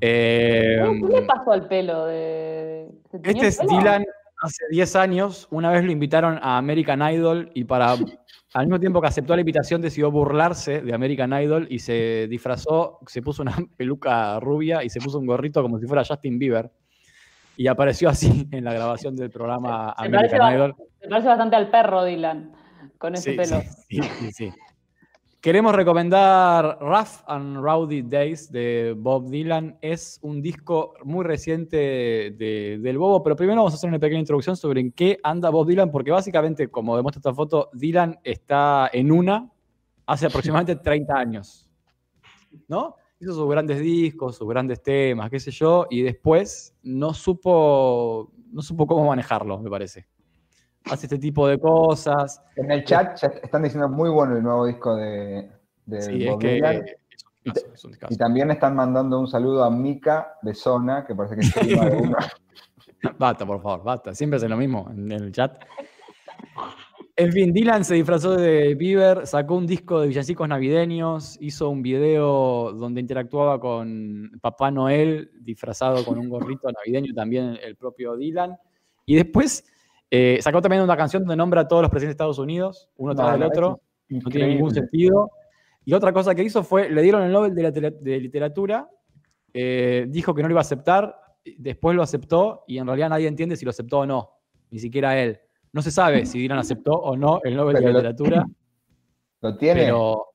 Eh, 0.00 0.82
¿Qué 0.82 1.20
le 1.20 1.22
pasó 1.26 1.52
al 1.52 1.68
pelo? 1.68 2.06
De... 2.06 2.88
¿se 3.10 3.18
teñió 3.18 3.42
este 3.42 3.46
es 3.48 3.58
pelo? 3.58 3.78
Dylan 3.78 4.04
hace 4.40 4.64
10 4.70 4.96
años. 4.96 5.46
Una 5.50 5.70
vez 5.70 5.84
lo 5.84 5.92
invitaron 5.92 6.38
a 6.40 6.56
American 6.56 7.02
Idol 7.02 7.50
y 7.54 7.64
para 7.64 7.92
al 8.54 8.66
mismo 8.66 8.80
tiempo 8.80 9.02
que 9.02 9.08
aceptó 9.08 9.34
la 9.34 9.42
invitación 9.42 9.82
decidió 9.82 10.10
burlarse 10.10 10.80
de 10.80 10.94
American 10.94 11.34
Idol 11.34 11.66
y 11.68 11.78
se 11.80 12.26
disfrazó, 12.30 12.98
se 13.06 13.20
puso 13.20 13.42
una 13.42 13.54
peluca 13.76 14.40
rubia 14.40 14.82
y 14.82 14.88
se 14.88 15.00
puso 15.00 15.18
un 15.18 15.26
gorrito 15.26 15.60
como 15.60 15.78
si 15.78 15.86
fuera 15.86 16.02
Justin 16.02 16.38
Bieber. 16.38 16.70
Y 17.58 17.66
apareció 17.66 18.08
así 18.08 18.48
en 18.50 18.64
la 18.64 18.72
grabación 18.72 19.14
del 19.16 19.30
programa 19.30 19.94
Se 19.98 20.06
American 20.06 20.54
Idol. 20.54 20.74
se 20.98 21.08
parece 21.08 21.28
bastante 21.28 21.56
al 21.56 21.70
perro 21.70 22.04
Dylan 22.04 22.52
con 22.98 23.14
ese 23.14 23.32
Sí, 23.32 23.36
pelo. 23.36 23.60
sí, 23.88 24.00
sí, 24.02 24.32
sí. 24.32 24.52
Queremos 25.44 25.74
recomendar 25.74 26.78
Rough 26.80 27.20
and 27.26 27.58
Rowdy 27.58 28.00
Days 28.00 28.50
de 28.50 28.94
Bob 28.96 29.28
Dylan. 29.28 29.76
Es 29.82 30.18
un 30.22 30.40
disco 30.40 30.94
muy 31.04 31.22
reciente 31.22 31.76
de- 31.76 32.78
del 32.80 32.96
Bobo, 32.96 33.22
pero 33.22 33.36
primero 33.36 33.60
vamos 33.60 33.74
a 33.74 33.76
hacer 33.76 33.90
una 33.90 33.98
pequeña 33.98 34.20
introducción 34.20 34.56
sobre 34.56 34.80
en 34.80 34.90
qué 34.92 35.18
anda 35.22 35.50
Bob 35.50 35.66
Dylan, 35.66 35.90
porque 35.90 36.10
básicamente, 36.10 36.68
como 36.68 36.96
demuestra 36.96 37.18
esta 37.18 37.34
foto, 37.34 37.68
Dylan 37.74 38.18
está 38.24 38.88
en 38.90 39.12
una 39.12 39.50
hace 40.06 40.24
aproximadamente 40.24 40.76
30 40.82 41.14
años. 41.14 41.68
¿No? 42.66 42.94
Hizo 43.20 43.34
sus 43.34 43.50
grandes 43.50 43.80
discos, 43.80 44.36
sus 44.36 44.48
grandes 44.48 44.82
temas, 44.82 45.28
qué 45.28 45.38
sé 45.38 45.50
yo, 45.50 45.84
y 45.90 46.00
después 46.00 46.74
no 46.82 47.12
supo, 47.12 48.32
no 48.50 48.62
supo 48.62 48.86
cómo 48.86 49.04
manejarlo, 49.08 49.58
me 49.60 49.68
parece. 49.68 50.06
Hace 50.90 51.06
este 51.06 51.18
tipo 51.18 51.48
de 51.48 51.58
cosas. 51.58 52.42
En 52.56 52.70
el 52.70 52.84
chat 52.84 53.18
ya 53.20 53.28
están 53.42 53.62
diciendo 53.62 53.88
muy 53.88 54.10
bueno 54.10 54.36
el 54.36 54.42
nuevo 54.42 54.66
disco 54.66 54.94
de, 54.96 55.50
de 55.86 56.02
Sí, 56.02 56.26
es 56.26 56.36
que 56.36 56.54
Dylan. 56.54 56.76
es 56.76 57.24
un 57.24 57.52
discazo, 57.52 57.74
es 57.74 57.84
un 57.84 57.90
discazo. 57.92 58.14
Y 58.14 58.16
también 58.16 58.50
están 58.50 58.74
mandando 58.74 59.18
un 59.18 59.26
saludo 59.26 59.64
a 59.64 59.70
Mika 59.70 60.34
de 60.42 60.54
Zona, 60.54 61.06
que 61.06 61.14
parece 61.14 61.36
que 61.36 61.40
es 61.42 61.52
prima 61.54 61.86
de 61.86 61.96
uno. 61.96 62.16
Basta, 63.18 63.44
por 63.44 63.60
favor, 63.60 63.84
basta. 63.84 64.14
Siempre 64.14 64.38
es 64.38 64.48
lo 64.48 64.56
mismo 64.56 64.88
en 64.90 65.12
el 65.12 65.30
chat. 65.30 65.62
En 67.16 67.30
fin, 67.30 67.52
Dylan 67.52 67.84
se 67.84 67.94
disfrazó 67.94 68.34
de 68.34 68.74
Bieber, 68.74 69.26
sacó 69.26 69.54
un 69.54 69.66
disco 69.66 70.00
de 70.00 70.08
villancicos 70.08 70.48
navideños, 70.48 71.36
hizo 71.40 71.68
un 71.68 71.80
video 71.80 72.72
donde 72.72 73.00
interactuaba 73.00 73.60
con 73.60 74.32
Papá 74.40 74.72
Noel 74.72 75.30
disfrazado 75.38 76.04
con 76.04 76.18
un 76.18 76.28
gorrito 76.28 76.68
navideño, 76.72 77.14
también 77.14 77.56
el 77.62 77.76
propio 77.76 78.16
Dylan. 78.16 78.56
Y 79.06 79.14
después 79.14 79.64
eh, 80.10 80.38
sacó 80.40 80.60
también 80.62 80.82
una 80.82 80.96
canción 80.96 81.22
donde 81.22 81.36
nombra 81.36 81.62
a 81.62 81.68
todos 81.68 81.82
los 81.82 81.90
presidentes 81.90 82.10
de 82.16 82.22
Estados 82.22 82.38
Unidos, 82.38 82.88
uno 82.96 83.12
No, 83.14 83.16
tras 83.22 83.38
no, 83.38 83.46
otro. 83.46 83.80
No 84.08 84.30
tiene 84.30 84.48
ningún 84.48 84.72
sentido. 84.72 85.30
Y 85.84 85.92
otra 85.92 86.12
cosa 86.12 86.34
que 86.34 86.42
hizo 86.42 86.62
fue, 86.62 86.88
le 86.88 87.02
dieron 87.02 87.22
el 87.22 87.32
Nobel 87.32 87.54
de, 87.54 87.62
la 87.62 87.72
tele- 87.72 87.96
de 88.00 88.20
Literatura, 88.20 88.88
eh, 89.52 90.06
dijo 90.08 90.34
que 90.34 90.42
no 90.42 90.48
lo 90.48 90.52
iba 90.52 90.60
a 90.60 90.62
aceptar, 90.62 91.16
después 91.58 91.94
lo 91.96 92.02
aceptó 92.02 92.64
y 92.66 92.78
en 92.78 92.86
realidad 92.86 93.10
nadie 93.10 93.28
entiende 93.28 93.56
si 93.56 93.64
lo 93.64 93.70
aceptó 93.70 94.00
o 94.00 94.06
no, 94.06 94.30
ni 94.70 94.78
siquiera 94.78 95.18
él. 95.20 95.38
No 95.72 95.82
se 95.82 95.90
sabe 95.90 96.24
si 96.26 96.38
Dylan 96.38 96.58
aceptó 96.58 96.92
o 96.92 97.16
no 97.16 97.40
el 97.44 97.56
Nobel 97.56 97.76
de 97.76 97.80
lo- 97.82 97.88
Literatura, 97.88 98.44
¿Lo 99.42 99.56
tiene? 99.56 99.80
pero 99.82 100.26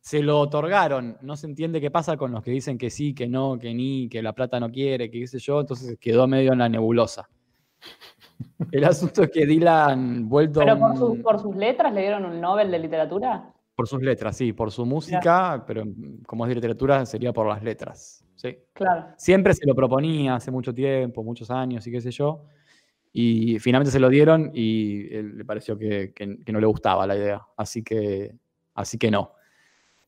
se 0.00 0.22
lo 0.22 0.40
otorgaron. 0.40 1.18
No 1.20 1.36
se 1.36 1.46
entiende 1.46 1.80
qué 1.80 1.90
pasa 1.90 2.16
con 2.16 2.32
los 2.32 2.42
que 2.42 2.50
dicen 2.50 2.78
que 2.78 2.88
sí, 2.90 3.14
que 3.14 3.28
no, 3.28 3.58
que 3.58 3.74
ni, 3.74 4.08
que 4.08 4.22
la 4.22 4.32
plata 4.32 4.58
no 4.58 4.70
quiere, 4.70 5.10
que 5.10 5.20
qué 5.20 5.26
sé 5.26 5.38
yo, 5.38 5.60
entonces 5.60 5.96
quedó 6.00 6.26
medio 6.26 6.52
en 6.52 6.58
la 6.60 6.68
nebulosa. 6.68 7.28
El 8.72 8.84
asunto 8.84 9.22
es 9.22 9.30
que 9.30 9.46
Dylan, 9.46 10.28
vuelto 10.28 10.60
Pero 10.60 10.78
por, 10.78 11.22
por 11.22 11.38
sus 11.40 11.56
letras 11.56 11.92
le 11.92 12.00
dieron 12.02 12.24
un 12.24 12.40
Nobel 12.40 12.70
de 12.70 12.78
literatura. 12.78 13.52
Por 13.74 13.86
sus 13.86 14.02
letras, 14.02 14.36
sí, 14.36 14.52
por 14.52 14.70
su 14.72 14.84
música, 14.84 15.62
pero 15.66 15.84
como 16.26 16.44
es 16.44 16.48
de 16.48 16.54
literatura, 16.56 17.06
sería 17.06 17.32
por 17.32 17.46
las 17.48 17.62
letras. 17.62 18.24
Sí. 18.34 18.56
Claro. 18.72 19.06
Siempre 19.16 19.54
se 19.54 19.66
lo 19.66 19.74
proponía 19.74 20.34
hace 20.36 20.50
mucho 20.50 20.72
tiempo, 20.74 21.22
muchos 21.22 21.50
años 21.50 21.86
y 21.86 21.90
qué 21.92 22.00
sé 22.00 22.10
yo. 22.10 22.44
Y 23.12 23.58
finalmente 23.58 23.90
se 23.90 23.98
lo 24.00 24.08
dieron 24.08 24.50
y 24.54 25.12
él 25.14 25.38
le 25.38 25.44
pareció 25.44 25.78
que, 25.78 26.12
que- 26.12 26.38
que 26.44 26.52
no 26.52 26.60
le 26.60 26.66
gustaba 26.66 27.06
la 27.06 27.16
idea. 27.16 27.40
Así 27.56 27.82
que, 27.82 28.34
así 28.74 28.98
que 28.98 29.10
no. 29.10 29.32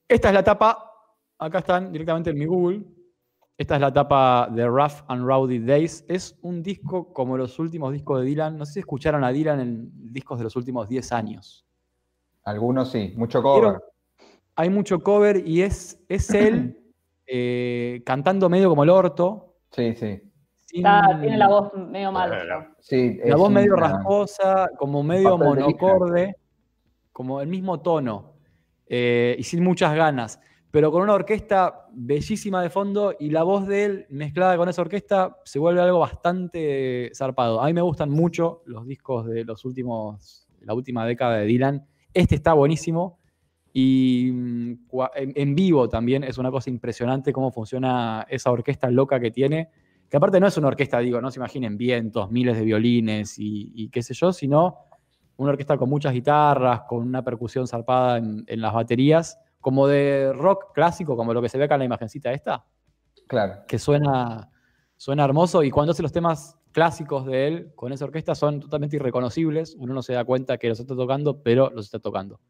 Esta 0.07 0.29
es 0.29 0.35
la 0.35 0.45
tapa. 0.45 0.93
Acá 1.39 1.59
están 1.61 1.91
directamente 1.93 2.31
en 2.31 2.39
mi 2.39 2.45
Google. 2.47 2.83
Esta 3.61 3.75
es 3.75 3.83
la 3.83 3.93
tapa 3.93 4.49
de 4.51 4.67
Rough 4.67 5.03
and 5.09 5.23
Rowdy 5.27 5.59
Days. 5.59 6.03
Es 6.09 6.35
un 6.41 6.63
disco 6.63 7.13
como 7.13 7.37
los 7.37 7.59
últimos 7.59 7.93
discos 7.93 8.21
de 8.21 8.25
Dylan. 8.27 8.57
No 8.57 8.65
sé 8.65 8.73
si 8.73 8.79
escucharon 8.81 9.23
a 9.23 9.29
Dylan 9.33 9.61
en 9.61 9.91
discos 10.15 10.39
de 10.39 10.45
los 10.45 10.57
últimos 10.57 10.89
10 10.89 11.13
años. 11.13 11.67
Algunos 12.45 12.91
sí, 12.91 13.13
mucho 13.19 13.43
cover. 13.43 13.61
Pero 13.75 13.85
hay 14.57 14.71
mucho 14.71 15.01
cover 15.01 15.47
y 15.47 15.61
es, 15.61 16.03
es 16.09 16.31
él 16.31 16.75
eh, 17.27 18.01
cantando 18.07 18.49
medio 18.49 18.71
como 18.71 18.83
el 18.83 18.89
orto. 18.89 19.57
Sí, 19.73 19.95
sí. 19.95 20.23
sin- 20.65 20.79
Está- 20.87 21.19
tiene 21.21 21.37
la 21.37 21.49
voz 21.49 21.71
medio 21.75 22.13
mal. 22.13 22.33
sí 22.79 23.19
la 23.27 23.37
voz 23.37 23.51
medio 23.51 23.75
una- 23.75 23.89
rasposa, 23.89 24.71
como 24.79 25.03
medio 25.03 25.37
monocorde, 25.37 26.35
como 27.13 27.43
el 27.43 27.49
mismo 27.49 27.79
tono 27.83 28.37
eh, 28.87 29.37
y 29.39 29.43
sin 29.43 29.63
muchas 29.63 29.95
ganas. 29.95 30.41
Pero 30.71 30.93
con 30.93 31.03
una 31.03 31.15
orquesta 31.15 31.89
bellísima 31.93 32.63
de 32.63 32.71
fondo 32.71 33.15
y 33.19 33.31
la 33.31 33.43
voz 33.43 33.67
de 33.67 33.85
él 33.85 34.07
mezclada 34.09 34.57
con 34.57 34.69
esa 34.69 34.83
orquesta 34.83 35.39
se 35.45 35.59
vuelve 35.59 35.81
algo 35.81 35.99
bastante 35.99 37.11
zarpado. 37.15 37.61
A 37.61 37.67
mí 37.67 37.73
me 37.73 37.81
gustan 37.81 38.11
mucho 38.11 38.63
los 38.67 38.87
discos 38.87 39.27
de 39.27 39.45
los 39.45 39.65
últimos, 39.65 40.47
la 40.61 40.75
última 40.75 41.05
década 41.07 41.39
de 41.39 41.47
Dylan. 41.47 41.87
Este 42.15 42.37
está 42.37 42.53
buenísimo 42.53 43.19
y 43.73 44.31
mm, 44.33 44.79
en, 45.15 45.55
vivo 45.57 45.89
también 45.89 46.23
es 46.23 46.39
una 46.39 46.53
cosa 46.53 46.71
impresionante 46.71 47.33
cómo 47.33 47.51
funciona 47.51 48.25
esa 48.29 48.53
orquesta 48.53 48.91
loca 48.91 49.19
que 49.19 49.33
tiene. 49.33 49.71
Que 50.09 50.17
aparte 50.17 50.39
no 50.39 50.47
es 50.47 50.57
una 50.57 50.69
orquesta, 50.69 51.01
digo, 51.01 51.21
no 51.21 51.31
se 51.33 51.39
imaginen 51.41 51.77
vientos, 51.77 52.31
miles 52.31 52.57
de 52.57 52.65
violines 52.65 53.37
y, 53.39 53.89
qué 53.91 54.03
sé 54.03 54.15
yo, 54.15 54.33
sino 54.33 54.79
una 55.37 55.51
orquesta 55.51 55.77
con 55.77 55.89
muchas 55.89 56.13
guitarras, 56.13 56.83
con 56.89 57.07
una 57.07 57.23
percusión 57.23 57.67
zarpada 57.69 58.19
en 58.19 58.61
las 58.61 58.75
baterías, 58.75 59.39
como 59.61 59.87
de 59.87 60.33
rock 60.33 60.73
clásico, 60.75 61.17
como 61.17 61.35
lo 61.35 61.43
que 61.43 61.49
se 61.49 61.59
ve 61.59 61.65
acá 61.65 61.75
en 61.75 61.81
la 61.81 61.85
imagencita 61.87 62.33
esta, 62.33 62.65
Claro. 63.27 63.63
que 63.69 63.79
suena, 63.79 64.51
suena 64.97 65.25
hermoso. 65.25 65.63
Y 65.63 65.71
cuando 65.71 65.93
hace 65.93 66.03
los 66.03 66.13
temas 66.13 66.57
clásicos 66.73 67.27
de 67.27 67.47
él 67.49 67.73
con 67.75 67.93
esa 67.93 68.05
orquesta 68.05 68.35
son 68.35 68.61
totalmente 68.61 68.97
irreconocibles. 68.97 69.75
Uno 69.79 69.93
no 69.95 70.03
se 70.03 70.13
da 70.15 70.25
cuenta 70.25 70.57
que 70.59 70.69
los 70.69 70.81
está 70.81 70.95
tocando, 70.95 71.43
pero 71.43 71.71
los 71.71 71.87
está 71.87 71.99
tocando. 71.99 72.41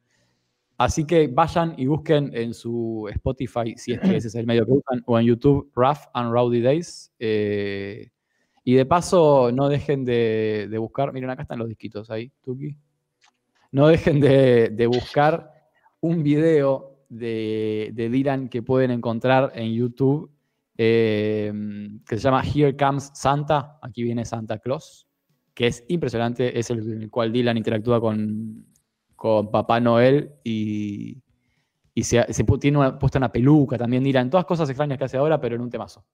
Así 0.77 1.07
que 1.07 1.29
vayan 1.29 1.75
y 1.77 1.87
busquen 1.87 2.31
en 2.35 2.55
su 2.55 3.07
Spotify, 3.13 3.75
si 3.77 3.93
es 3.93 4.01
que 4.01 4.17
ese 4.17 4.29
es 4.29 4.35
el 4.35 4.47
medio 4.47 4.65
que 4.65 4.73
usan, 4.73 5.03
o 5.07 5.19
en 5.19 5.27
YouTube, 5.27 5.71
Rough 5.75 5.99
and 6.15 6.33
Rowdy 6.33 6.63
Days. 6.63 7.13
eh, 7.19 8.11
y 8.63 8.75
de 8.75 8.87
paso, 8.87 9.51
no 9.53 9.69
dejen 9.69 10.05
de, 10.05 10.69
de 10.71 10.79
buscar, 10.79 11.13
miren, 11.13 11.31
acá 11.31 11.43
están 11.43 11.59
los 11.59 11.69
disquitos 11.69 12.11
ahí, 12.11 12.31
Tuki. 12.43 12.77
No 13.73 13.89
dejen 13.89 14.21
de, 14.21 14.69
de 14.71 14.87
buscar 14.87 15.51
un 16.01 16.23
video 16.23 16.90
de, 17.11 17.91
de 17.93 18.09
Dylan 18.09 18.49
que 18.49 18.63
pueden 18.63 18.91
encontrar 18.91 19.53
en 19.55 19.75
YouTube, 19.75 20.31
eh, 20.79 21.53
que 22.09 22.17
se 22.17 22.23
llama 22.23 22.43
Here 22.43 22.77
Comes 22.77 23.11
Santa, 23.13 23.79
aquí 23.83 24.03
viene 24.03 24.25
Santa 24.25 24.59
Claus, 24.59 25.07
que 25.53 25.67
es 25.67 25.85
impresionante, 25.89 26.59
es 26.59 26.71
el, 26.71 26.79
en 26.93 27.03
el 27.03 27.11
cual 27.11 27.33
Dylan 27.33 27.59
interactúa 27.59 28.01
con, 28.01 28.65
con 29.15 29.51
Papá 29.51 29.81
Noel 29.81 30.33
y, 30.43 31.19
y 31.93 32.03
se, 32.03 32.33
se 32.33 32.45
tiene 32.45 32.79
una, 32.79 32.99
puesta 32.99 33.19
una 33.19 33.31
peluca 33.31 33.77
también 33.77 34.03
Dylan, 34.03 34.31
todas 34.31 34.47
cosas 34.47 34.71
extrañas 34.71 34.97
que 34.97 35.05
hace 35.05 35.19
ahora, 35.19 35.39
pero 35.39 35.57
en 35.57 35.61
un 35.61 35.71
temazo. 35.71 36.07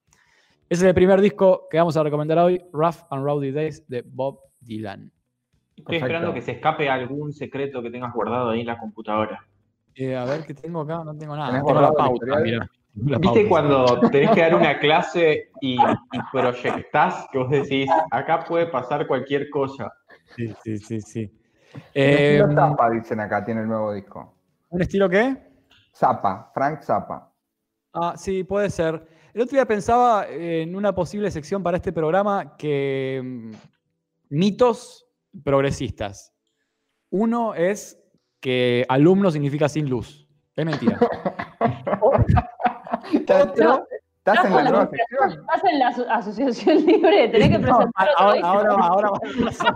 Ese 0.69 0.83
es 0.83 0.89
el 0.89 0.93
primer 0.93 1.21
disco 1.21 1.67
que 1.71 1.77
vamos 1.77 1.95
a 1.95 2.03
recomendar 2.03 2.39
hoy, 2.39 2.61
Rough 2.73 3.05
and 3.09 3.23
Rowdy 3.23 3.51
Days 3.51 3.87
de 3.87 4.01
Bob 4.01 4.41
Dylan. 4.59 5.13
Estoy 5.69 5.83
Perfecto. 5.85 6.05
esperando 6.05 6.33
que 6.33 6.41
se 6.41 6.51
escape 6.53 6.89
algún 6.89 7.31
secreto 7.31 7.81
que 7.81 7.91
tengas 7.91 8.13
guardado 8.13 8.49
ahí 8.49 8.61
en 8.61 8.67
la 8.67 8.77
computadora. 8.77 9.47
Eh, 9.97 10.15
a 10.15 10.25
ver 10.25 10.45
qué 10.45 10.53
tengo 10.53 10.81
acá, 10.81 11.03
no 11.03 11.17
tengo 11.17 11.35
nada. 11.35 11.59
¿Viste 12.99 13.19
pauta. 13.21 13.49
cuando 13.49 13.99
tenés 14.09 14.31
que 14.31 14.41
dar 14.41 14.55
una 14.55 14.79
clase 14.79 15.51
y, 15.61 15.75
y 15.75 16.19
proyectás 16.31 17.27
que 17.31 17.37
vos 17.37 17.49
decís, 17.49 17.89
acá 18.11 18.43
puede 18.43 18.67
pasar 18.67 19.05
cualquier 19.07 19.49
cosa? 19.49 19.91
Sí, 20.35 20.53
sí, 20.63 20.77
sí, 20.77 21.01
sí. 21.01 21.31
Eh, 21.93 22.39
Eh, 22.39 22.53
Zappa, 22.55 22.89
dicen 22.89 23.19
acá, 23.19 23.43
tiene 23.43 23.61
el 23.61 23.67
nuevo 23.67 23.93
disco. 23.93 24.35
¿Un 24.69 24.81
estilo 24.81 25.09
qué? 25.09 25.35
Zappa, 25.95 26.51
Frank 26.53 26.81
Zappa. 26.81 27.31
Ah, 27.93 28.13
sí, 28.17 28.43
puede 28.43 28.69
ser. 28.69 29.07
El 29.33 29.41
otro 29.41 29.55
día 29.55 29.65
pensaba 29.65 30.27
en 30.27 30.75
una 30.75 30.93
posible 30.93 31.29
sección 31.31 31.61
para 31.61 31.77
este 31.77 31.91
programa 31.91 32.55
que 32.57 33.21
mm, 33.23 33.51
mitos 34.29 35.07
progresistas. 35.43 36.33
Uno 37.09 37.53
es 37.53 37.99
que 38.39 38.85
alumno 38.89 39.31
significa 39.31 39.67
sin 39.69 39.89
luz. 39.89 40.27
Es 40.55 40.65
mentira. 40.65 40.97
¿Estás, 43.13 43.47
Otro- 43.47 43.87
estás 44.17 44.45
en 44.45 44.51
la 44.51 44.55
con 44.55 44.63
la 44.63 44.69
nueva 44.69 44.87
conspiración, 44.87 45.29
sección? 45.29 45.39
Estás 45.39 45.63
en 45.71 45.79
la 45.79 45.87
aso- 45.87 46.09
asociación 46.09 46.85
libre, 46.85 47.27
tenés 47.29 47.49
que 47.49 47.57
No, 47.59 47.61
presentar 47.77 48.09
otro 48.09 48.25
ahora, 48.25 48.41
ahora, 48.43 48.69
ahora, 48.71 49.07
ahora- 49.07 49.09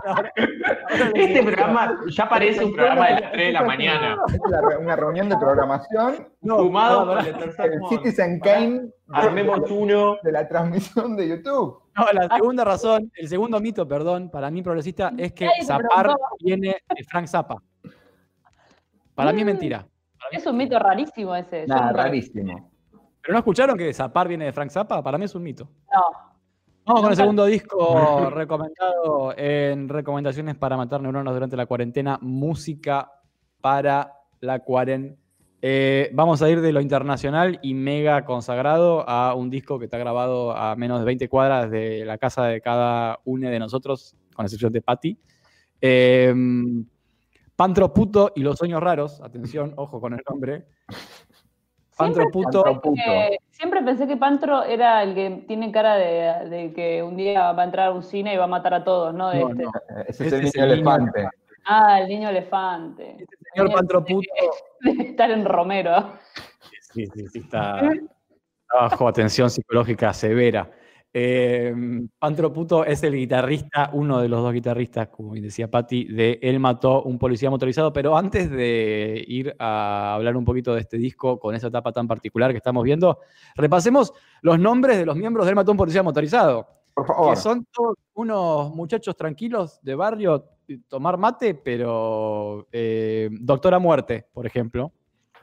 ahora- 0.06 0.32
Este 1.14 1.42
programa 1.42 1.98
ya 2.10 2.28
parece 2.28 2.64
un 2.64 2.74
programa 2.74 3.06
de 3.08 3.20
las 3.20 3.32
3 3.32 3.46
de 3.46 3.52
la 3.52 3.62
mañana. 3.62 4.16
Es 4.28 4.40
la 4.50 4.60
re- 4.60 4.76
una 4.78 4.96
reunión 4.96 5.28
de 5.28 5.36
programación. 5.38 6.28
No, 6.42 6.58
Fumado 6.58 7.06
por 7.06 7.18
el. 7.26 7.80
Citizen 7.88 8.40
Kane 8.40 8.90
Armemos 9.12 9.70
uno. 9.70 10.16
de 10.22 10.32
la 10.32 10.46
transmisión 10.48 11.16
de 11.16 11.28
YouTube. 11.28 11.78
No, 11.94 12.06
la 12.12 12.28
segunda 12.36 12.64
razón, 12.64 13.10
el 13.14 13.28
segundo 13.28 13.60
mito, 13.60 13.86
perdón, 13.86 14.30
para 14.30 14.50
mí 14.50 14.62
progresista, 14.62 15.12
es 15.18 15.32
que 15.32 15.48
Zapar 15.64 16.14
viene 16.40 16.76
de 16.94 17.04
Frank 17.04 17.26
Zappa. 17.26 17.56
Para 19.14 19.32
mí 19.32 19.40
es 19.40 19.44
Mm. 19.44 19.48
mentira. 19.48 19.86
Es 20.30 20.46
un 20.46 20.56
mito 20.56 20.78
rarísimo 20.78 21.34
ese. 21.36 21.66
nunca- 21.66 21.92
rarísimo. 21.92 22.70
¿Pero 23.20 23.32
no 23.34 23.38
escucharon 23.38 23.76
que 23.78 23.92
Zapar 23.92 24.26
viene 24.28 24.46
de 24.46 24.52
Frank 24.52 24.70
Zappa? 24.70 25.02
Para 25.02 25.18
mí 25.18 25.24
es 25.26 25.34
un 25.34 25.42
mito. 25.42 25.68
No. 25.92 26.32
Vamos 26.84 27.02
con 27.02 27.10
el 27.10 27.16
segundo 27.16 27.44
disco 27.44 27.76
recomendado 28.30 29.32
en 29.36 29.88
recomendaciones 29.88 30.56
para 30.56 30.76
matar 30.76 31.00
neuronas 31.00 31.32
durante 31.32 31.56
la 31.56 31.66
cuarentena, 31.66 32.18
música 32.20 33.12
para 33.60 34.12
la 34.40 34.58
cuarentena. 34.60 35.16
vamos 36.12 36.42
a 36.42 36.50
ir 36.50 36.60
de 36.60 36.72
lo 36.72 36.80
internacional 36.80 37.60
y 37.62 37.74
mega 37.74 38.24
consagrado 38.24 39.08
a 39.08 39.34
un 39.36 39.48
disco 39.48 39.78
que 39.78 39.84
está 39.84 39.96
grabado 39.96 40.50
a 40.56 40.74
menos 40.74 40.98
de 40.98 41.04
20 41.04 41.28
cuadras 41.28 41.70
de 41.70 42.04
la 42.04 42.18
casa 42.18 42.46
de 42.46 42.60
cada 42.60 43.20
uno 43.24 43.48
de 43.48 43.60
nosotros, 43.60 44.16
con 44.34 44.44
excepción 44.44 44.72
de 44.72 44.82
Patty. 44.82 45.16
Eh, 45.80 46.34
Pantro 47.56 47.92
Puto 47.92 48.32
y 48.34 48.40
los 48.42 48.58
sueños 48.58 48.82
raros, 48.82 49.20
atención, 49.20 49.72
ojo 49.76 50.00
con 50.00 50.14
el 50.14 50.20
nombre. 50.28 50.66
Pantro 51.96 52.22
Siempre 52.22 52.26
Puto, 52.32 52.80
Puto. 52.80 53.00
Eh, 53.06 53.38
siempre 53.50 53.82
pensé 53.82 54.06
que 54.06 54.16
Pantro 54.16 54.62
era 54.64 55.02
el 55.02 55.14
que 55.14 55.44
tiene 55.46 55.70
cara 55.70 55.96
de, 55.96 56.48
de 56.48 56.72
que 56.72 57.02
un 57.02 57.16
día 57.16 57.52
va 57.52 57.62
a 57.62 57.64
entrar 57.66 57.88
a 57.88 57.92
un 57.92 58.02
cine 58.02 58.32
y 58.34 58.36
va 58.36 58.44
a 58.44 58.48
matar 58.48 58.74
a 58.74 58.82
todos, 58.84 59.14
¿no? 59.14 59.28
De 59.30 59.40
No, 59.40 59.48
este. 59.50 59.62
no. 59.64 59.70
Ese 60.08 60.26
es 60.26 60.32
el 60.32 60.40
niño 60.42 60.50
el 60.54 60.60
niño 60.62 60.72
elefante. 60.74 61.28
Ah, 61.66 62.00
el 62.00 62.08
niño 62.08 62.28
elefante. 62.30 63.04
señor 63.18 63.28
Tenía 63.54 63.74
Pantro 63.74 64.04
que- 64.04 64.14
Puto. 64.14 64.28
Debe 64.80 65.02
estar 65.10 65.30
en 65.30 65.44
Romero. 65.44 66.12
Sí, 66.92 67.06
sí, 67.06 67.26
sí, 67.28 67.38
está, 67.38 67.80
está 67.92 68.74
bajo 68.80 69.06
atención 69.08 69.48
psicológica 69.50 70.12
severa. 70.12 70.68
Eh, 71.14 71.74
Pantro 72.18 72.52
Puto 72.52 72.84
es 72.84 73.02
el 73.02 73.14
guitarrista, 73.14 73.90
uno 73.92 74.20
de 74.20 74.28
los 74.28 74.42
dos 74.42 74.52
guitarristas, 74.52 75.08
como 75.08 75.32
bien 75.32 75.44
decía 75.44 75.70
Patti, 75.70 76.04
de 76.04 76.38
Él 76.40 76.58
mató 76.58 77.02
un 77.02 77.18
policía 77.18 77.50
motorizado. 77.50 77.92
Pero 77.92 78.16
antes 78.16 78.50
de 78.50 79.22
ir 79.26 79.54
a 79.58 80.14
hablar 80.14 80.36
un 80.36 80.44
poquito 80.44 80.74
de 80.74 80.80
este 80.80 80.96
disco 80.96 81.38
con 81.38 81.54
esa 81.54 81.68
etapa 81.68 81.92
tan 81.92 82.08
particular 82.08 82.50
que 82.50 82.56
estamos 82.58 82.82
viendo, 82.84 83.18
repasemos 83.56 84.12
los 84.40 84.58
nombres 84.58 84.96
de 84.96 85.04
los 85.04 85.16
miembros 85.16 85.44
de 85.44 85.50
Él 85.50 85.56
mató 85.56 85.72
un 85.72 85.78
policía 85.78 86.02
motorizado, 86.02 86.66
Por 86.94 87.06
favor. 87.06 87.34
que 87.34 87.36
son 87.40 87.66
todos 87.70 87.96
unos 88.14 88.74
muchachos 88.74 89.14
tranquilos 89.14 89.80
de 89.82 89.94
barrio, 89.94 90.46
tomar 90.88 91.18
mate, 91.18 91.54
pero 91.54 92.68
eh, 92.72 93.28
Doctora 93.32 93.78
Muerte, 93.78 94.26
por 94.32 94.46
ejemplo, 94.46 94.92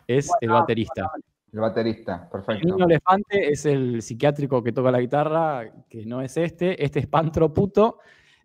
es 0.08 0.32
el 0.41 0.49
baterista. 0.49 1.12
El 1.52 1.60
baterista, 1.60 2.24
El 2.26 2.30
perfecto. 2.30 2.68
niño 2.68 2.86
elefante 2.86 3.52
es 3.52 3.66
el 3.66 4.02
psiquiátrico 4.02 4.62
que 4.64 4.72
toca 4.72 4.92
la 4.92 5.00
guitarra, 5.00 5.72
que 5.90 6.06
no 6.06 6.22
es 6.22 6.38
este. 6.38 6.84
Este 6.84 7.00
es 7.00 7.08
Pantro 7.08 7.54
Puto. 7.54 8.00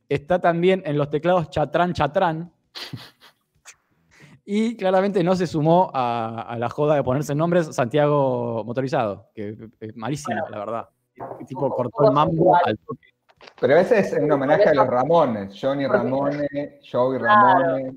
Está 0.09 0.41
también 0.41 0.83
en 0.87 0.97
los 0.97 1.11
teclados 1.11 1.51
Chatrán 1.51 1.93
Chatrán. 1.93 2.53
Y 4.47 4.77
claramente 4.77 5.25
no 5.25 5.35
se 5.35 5.47
sumó 5.47 5.91
a, 5.95 6.43
a 6.43 6.59
la 6.59 6.69
joda 6.69 6.97
de 6.97 7.03
ponerse 7.03 7.35
nombres 7.35 7.75
Santiago 7.75 8.63
Motorizado, 8.63 9.31
que 9.35 9.57
es 9.81 9.97
malísimo, 9.97 10.47
la 10.51 10.59
verdad. 10.59 10.89
El 11.41 11.47
tipo 11.47 11.71
cortó 11.71 12.05
el 12.09 12.13
mambo 12.13 12.55
al 12.55 12.79
toque. 12.79 13.09
Pero 13.59 13.77
ese 13.79 14.01
es 14.01 14.13
en 14.13 14.31
homenaje 14.31 14.69
a 14.69 14.75
los 14.75 14.87
Ramones. 14.87 15.59
Johnny 15.59 15.87
Ramone, 15.87 16.79
Joey 16.91 17.19
Ramone. 17.19 17.97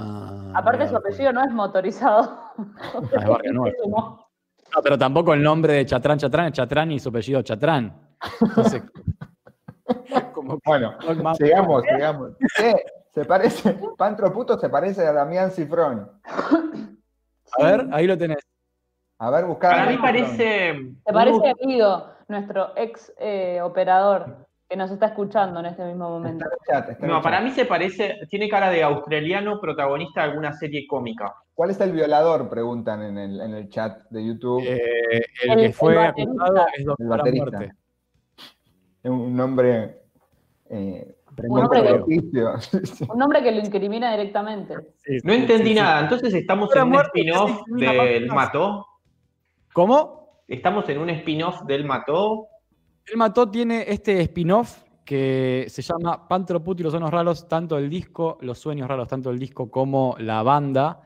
Ah, 0.00 0.52
Aparte 0.54 0.86
su 0.86 0.94
mira, 0.94 0.98
apellido 0.98 1.32
no 1.32 1.44
es 1.44 1.50
motorizado. 1.50 2.40
Ah, 2.56 3.00
es 3.12 3.26
Barrio 3.26 3.52
Nuevo. 3.52 3.76
No. 3.88 4.28
No, 4.76 4.82
pero 4.82 4.98
tampoco 4.98 5.32
el 5.32 5.42
nombre 5.42 5.72
de 5.72 5.86
Chatrán 5.86 6.18
Chatrán 6.18 6.46
es 6.48 6.52
Chatrán 6.52 6.92
y 6.92 6.98
su 7.00 7.08
apellido 7.08 7.40
Chatrán. 7.42 7.98
Entonces, 8.40 8.82
como 10.34 10.58
Bueno, 10.64 10.94
sigamos, 11.38 11.82
sigamos. 11.84 12.32
Eh, 12.62 12.84
se 13.14 13.24
parece, 13.24 13.78
Pantro 13.96 14.30
Puto 14.32 14.58
se 14.58 14.68
parece 14.68 15.06
a 15.06 15.12
Damián 15.12 15.50
Cifrón. 15.50 16.10
A 17.58 17.64
ver, 17.64 17.88
ahí 17.92 18.06
lo 18.06 18.18
tenés. 18.18 18.46
A 19.18 19.30
ver, 19.30 19.46
buscar. 19.46 19.72
Para 19.72 19.90
mí 19.90 19.96
parece. 19.96 20.94
¿Te 21.04 21.12
parece 21.12 21.48
a 21.48 21.54
Guido, 21.54 22.12
nuestro 22.28 22.72
ex 22.76 23.12
eh, 23.18 23.60
operador, 23.62 24.46
que 24.68 24.76
nos 24.76 24.90
está 24.90 25.06
escuchando 25.06 25.60
en 25.60 25.66
este 25.66 25.84
mismo 25.84 26.10
momento? 26.10 26.44
Está 26.44 26.80
chat, 26.82 26.90
está 26.90 27.06
No, 27.06 27.22
para 27.22 27.40
mí 27.40 27.50
se 27.52 27.64
parece. 27.64 28.16
Tiene 28.28 28.48
cara 28.48 28.70
de 28.70 28.82
australiano 28.82 29.60
protagonista 29.60 30.22
de 30.22 30.28
alguna 30.30 30.52
serie 30.52 30.86
cómica. 30.86 31.34
¿Cuál 31.54 31.70
es 31.70 31.80
el 31.80 31.92
violador? 31.92 32.48
Preguntan 32.50 33.02
en 33.02 33.18
el, 33.18 33.40
en 33.40 33.54
el 33.54 33.68
chat 33.70 34.02
de 34.10 34.26
YouTube. 34.26 34.62
Eh, 34.66 35.22
el, 35.44 35.50
El- 35.50 35.56
que 35.58 35.72
fue 35.72 35.96
acusado 36.06 36.66
es 36.76 36.86
el 36.98 37.06
baterista. 37.08 37.50
Muerte. 37.50 37.72
Es 39.02 39.10
un 39.10 39.34
nombre. 39.34 40.02
Eh, 40.70 41.14
Un 41.44 41.60
nombre 41.62 41.82
que-. 41.82 43.04
Un 43.10 43.18
nombre 43.18 43.42
que 43.42 43.52
lo 43.52 43.58
incrimina 43.60 44.10
directamente. 44.10 44.74
No 45.24 45.32
entendí 45.32 45.74
nada. 45.74 46.00
Entonces 46.00 46.34
estamos 46.34 46.74
en 46.76 46.82
un 46.82 46.94
spin-off 46.96 47.62
del. 47.68 48.26
Mató. 48.26 48.84
¿Cómo? 49.72 50.42
Estamos 50.46 50.88
en 50.90 50.98
un 50.98 51.08
spin-off 51.10 51.62
del 51.62 51.84
Mató. 51.86 52.48
El 53.10 53.16
Mató 53.16 53.50
tiene 53.50 53.84
este 53.88 54.20
spin-off 54.20 54.84
que 55.04 55.66
se 55.68 55.80
llama 55.80 56.28
Pantroput 56.28 56.78
y 56.80 56.82
los 56.82 56.92
sueños 56.92 57.10
raros, 57.10 57.48
tanto 57.48 57.78
el 57.78 57.88
disco, 57.88 58.36
los 58.42 58.58
sueños 58.58 58.88
raros, 58.88 59.08
tanto 59.08 59.30
el 59.30 59.38
disco 59.38 59.70
como 59.70 60.14
la 60.18 60.42
banda, 60.42 61.00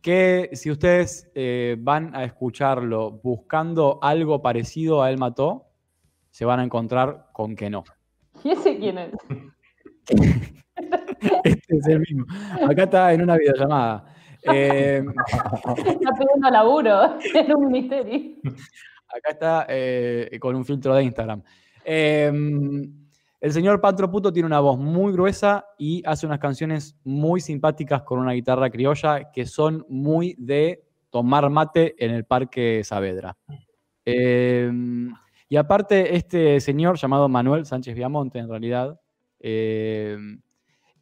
que 0.00 0.48
si 0.54 0.70
ustedes 0.70 1.30
eh, 1.34 1.76
van 1.78 2.14
a 2.16 2.24
escucharlo 2.24 3.10
buscando 3.22 3.98
algo 4.00 4.40
parecido 4.40 5.02
a 5.02 5.10
El 5.10 5.18
Mató, 5.18 5.66
se 6.30 6.46
van 6.46 6.60
a 6.60 6.64
encontrar 6.64 7.26
con 7.32 7.54
que 7.54 7.68
no. 7.68 7.84
¿Y 8.42 8.50
ese 8.52 8.78
quién 8.78 8.98
es? 8.98 9.10
Este 11.44 11.76
es 11.76 11.86
el 11.86 12.00
mismo. 12.00 12.24
Acá 12.68 12.84
está 12.84 13.12
en 13.12 13.22
una 13.22 13.36
videollamada. 13.36 14.06
Eh, 14.52 15.04
Está 15.28 16.10
pidiendo 16.18 16.50
laburo 16.50 17.16
en 17.34 17.54
un 17.54 17.70
ministerio. 17.70 18.40
Acá 19.16 19.30
está 19.30 19.66
eh, 19.68 20.38
con 20.40 20.56
un 20.56 20.64
filtro 20.64 20.94
de 20.94 21.04
Instagram. 21.04 21.42
Eh, 21.84 22.32
el 23.42 23.52
señor 23.52 23.80
Pantro 23.80 24.08
Puto 24.08 24.32
tiene 24.32 24.46
una 24.46 24.60
voz 24.60 24.78
muy 24.78 25.12
gruesa 25.12 25.66
y 25.76 26.00
hace 26.06 26.26
unas 26.26 26.38
canciones 26.38 26.96
muy 27.02 27.40
simpáticas 27.40 28.02
con 28.02 28.20
una 28.20 28.32
guitarra 28.32 28.70
criolla 28.70 29.32
que 29.32 29.46
son 29.46 29.84
muy 29.88 30.36
de 30.38 30.84
tomar 31.10 31.50
mate 31.50 31.96
en 31.98 32.12
el 32.12 32.24
Parque 32.24 32.82
Saavedra. 32.84 33.36
Eh, 34.04 34.70
y 35.48 35.56
aparte, 35.56 36.16
este 36.16 36.60
señor 36.60 36.96
llamado 36.96 37.28
Manuel 37.28 37.66
Sánchez 37.66 37.94
Viamonte, 37.94 38.38
en 38.38 38.48
realidad, 38.48 38.98
eh, 39.40 40.16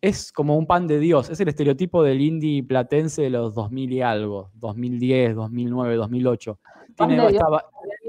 es 0.00 0.32
como 0.32 0.56
un 0.56 0.66
pan 0.66 0.86
de 0.86 0.98
Dios. 0.98 1.30
Es 1.30 1.40
el 1.40 1.48
estereotipo 1.48 2.02
del 2.02 2.20
indie 2.20 2.64
platense 2.64 3.22
de 3.22 3.30
los 3.30 3.54
2000 3.54 3.92
y 3.92 4.00
algo, 4.00 4.50
2010, 4.54 5.36
2009, 5.36 5.94
2008. 5.94 6.58
Pan 6.96 7.08
Tiene 7.08 7.26
esta 7.26 7.44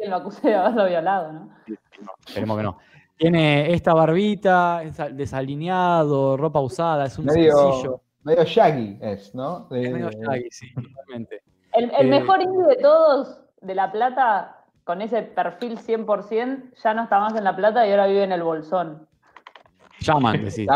Alguien 0.02 0.10
lo 0.10 0.18
acuse 0.18 0.48
de 0.50 0.56
haberlo 0.56 0.86
violado, 0.88 1.32
¿no? 1.32 1.50
Esperemos 2.26 2.58
que 2.58 2.64
no. 2.64 2.78
Tiene 3.18 3.72
esta 3.72 3.94
barbita, 3.94 4.82
es 4.82 4.98
desalineado, 5.16 6.38
ropa 6.38 6.60
usada, 6.60 7.06
es 7.06 7.20
un 7.20 7.26
Medio, 7.26 7.56
sencillo. 7.56 8.02
medio 8.24 8.44
shaggy 8.44 8.98
es, 9.00 9.36
¿no? 9.36 9.68
De- 9.70 9.84
Es 9.84 9.92
medio 9.94 10.10
shaggy, 10.10 10.48
sí, 10.50 10.74
totalmente. 10.74 11.44
El, 11.74 11.92
el 12.00 12.08
Eh, 12.08 12.10
mejor 12.20 12.42
indie 12.42 12.64
de 12.66 12.76
todos, 12.78 13.42
de 13.62 13.76
La 13.76 13.92
Plata, 13.92 14.58
con 14.86 15.04
ese 15.04 15.22
perfil 15.22 15.78
100%, 15.78 16.72
ya 16.84 16.94
no 16.96 17.04
está 17.04 17.20
más 17.20 17.36
en 17.36 17.44
La 17.44 17.56
Plata 17.56 17.86
y 17.86 17.92
ahora 17.92 18.08
vive 18.08 18.24
en 18.24 18.32
el 18.32 18.42
Bolsón. 18.42 19.08
Llaman, 20.00 20.34
decís. 20.44 20.68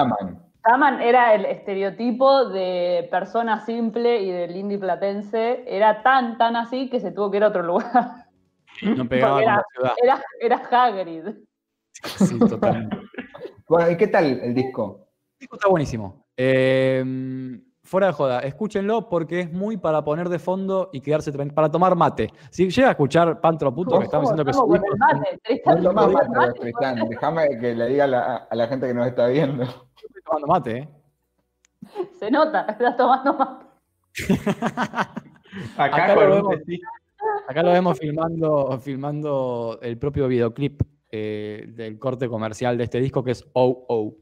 Taman 0.64 1.00
era 1.02 1.34
el 1.36 1.46
estereotipo 1.46 2.46
de 2.50 3.08
persona 3.12 3.60
simple 3.66 4.22
y 4.22 4.32
del 4.32 4.56
indie 4.56 4.78
platense. 4.80 5.64
Era 5.68 6.02
tan, 6.04 6.38
tan 6.40 6.56
así 6.56 6.90
que 6.90 7.00
se 7.00 7.12
tuvo 7.12 7.30
que 7.32 7.38
ir 7.38 7.44
a 7.44 7.48
otro 7.48 7.64
lugar. 7.64 7.88
No 8.82 9.06
pegaba 9.10 9.34
con 9.36 9.44
era- 9.44 9.56
la 9.56 9.64
ciudad. 9.74 9.94
Era, 10.04 10.24
era 10.40 10.86
Hagrid. 10.86 11.24
Sí, 12.18 12.40
totalmente. 12.40 12.98
Bueno, 13.68 13.90
¿y 13.90 13.98
qué 13.98 14.06
tal 14.08 14.26
el 14.26 14.54
disco? 14.54 15.08
El 15.34 15.40
disco 15.40 15.56
está 15.56 15.68
buenísimo. 15.70 16.28
Eh, 16.38 17.04
fuera 17.84 18.06
de 18.08 18.14
joda, 18.14 18.40
escúchenlo 18.42 19.10
porque 19.10 19.40
es 19.40 19.52
muy 19.52 19.78
para 19.78 20.04
poner 20.04 20.30
de 20.30 20.38
fondo 20.38 20.92
y 20.94 21.02
quedarse 21.02 21.32
para 21.32 21.72
tomar 21.72 21.96
mate. 21.96 22.32
Si 22.52 22.70
llega 22.70 22.90
a 22.90 22.92
escuchar 22.92 23.42
Pantro 23.42 23.74
Puto, 23.74 23.98
que 23.98 24.06
estamos 24.06 24.30
diciendo 24.30 24.46
que 24.46 24.54
su 24.54 24.72
disco 24.72 24.98
mate. 25.00 25.82
No 25.82 25.94
mate, 25.94 26.30
mate, 26.30 26.60
Tristán. 26.60 27.10
Déjame 27.10 27.58
que 27.60 27.74
le 27.74 27.88
diga 27.88 28.04
a 28.04 28.08
la, 28.08 28.36
a 28.52 28.56
la 28.56 28.68
gente 28.68 28.86
que 28.86 28.94
nos 28.94 29.08
está 29.08 29.26
viendo. 29.30 29.64
estoy 29.64 30.22
tomando 30.24 30.46
mate, 30.48 30.78
¿eh? 30.78 30.90
Se 32.20 32.30
nota, 32.30 32.62
estás 32.70 32.96
tomando 32.98 33.34
mate. 33.34 33.66
Acá, 35.78 36.04
Acá 36.06 36.16
con 36.16 36.32
un. 36.32 36.62
Acá 37.48 37.64
lo 37.64 37.72
vemos 37.72 38.00
filmando, 38.00 38.80
filmando 38.80 39.80
el 39.82 39.98
propio 39.98 40.28
videoclip 40.28 40.82
eh, 41.12 41.66
del 41.68 42.00
corte 42.00 42.28
comercial 42.28 42.78
de 42.78 42.84
este 42.84 43.00
disco 43.00 43.24
que 43.24 43.32
es 43.32 43.46
Oh 43.54 43.86
Oh. 43.88 44.18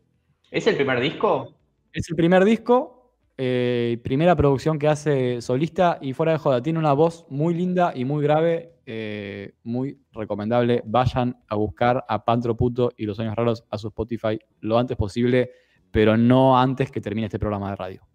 ¿Es 0.52 0.68
el 0.68 0.76
primer 0.76 1.00
disco? 1.00 1.56
Es 1.92 2.10
el 2.10 2.16
primer 2.16 2.44
disco, 2.46 3.16
eh, 3.38 4.00
primera 4.04 4.36
producción 4.36 4.78
que 4.78 4.88
hace 4.88 5.42
solista 5.42 5.98
y 6.02 6.14
fuera 6.14 6.34
de 6.34 6.38
joda. 6.38 6.62
Tiene 6.62 6.80
una 6.80 6.94
voz 6.94 7.26
muy 7.30 7.54
linda 7.54 7.94
y 7.96 8.06
muy 8.06 8.22
grave, 8.24 8.76
eh, 8.86 9.54
muy 9.64 10.00
recomendable. 10.12 10.84
Vayan 10.86 11.38
a 11.48 11.56
buscar 11.56 12.06
a 12.08 12.26
Pantro 12.26 12.56
Puto 12.56 12.92
y 12.98 13.06
los 13.06 13.16
sueños 13.16 13.36
raros 13.36 13.64
a 13.70 13.78
su 13.78 13.88
Spotify 13.88 14.38
lo 14.60 14.78
antes 14.78 14.98
posible, 14.98 15.52
pero 15.90 16.18
no 16.18 16.60
antes 16.60 16.92
que 16.92 17.02
termine 17.02 17.26
este 17.26 17.40
programa 17.40 17.72
de 17.72 17.76
radio. 17.76 18.13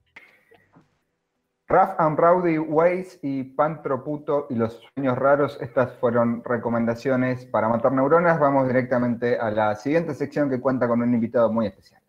Rough 1.70 1.96
and 1.98 2.18
Rowdy 2.18 2.56
Ways 2.56 3.18
y 3.20 3.44
Pantro 3.44 4.02
Puto 4.02 4.46
y 4.48 4.54
los 4.54 4.80
sueños 4.94 5.18
raros, 5.18 5.58
estas 5.60 5.92
fueron 5.98 6.42
recomendaciones 6.42 7.44
para 7.44 7.68
matar 7.68 7.92
neuronas. 7.92 8.40
Vamos 8.40 8.66
directamente 8.66 9.38
a 9.38 9.50
la 9.50 9.74
siguiente 9.74 10.14
sección 10.14 10.48
que 10.48 10.62
cuenta 10.62 10.88
con 10.88 11.02
un 11.02 11.12
invitado 11.12 11.52
muy 11.52 11.66
especial. 11.66 12.00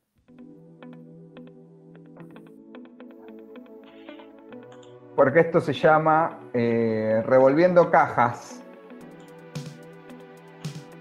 Porque 5.14 5.42
esto 5.42 5.60
se 5.60 5.74
llama 5.74 6.40
eh, 6.54 7.22
Revolviendo 7.26 7.92
Cajas. 7.92 8.64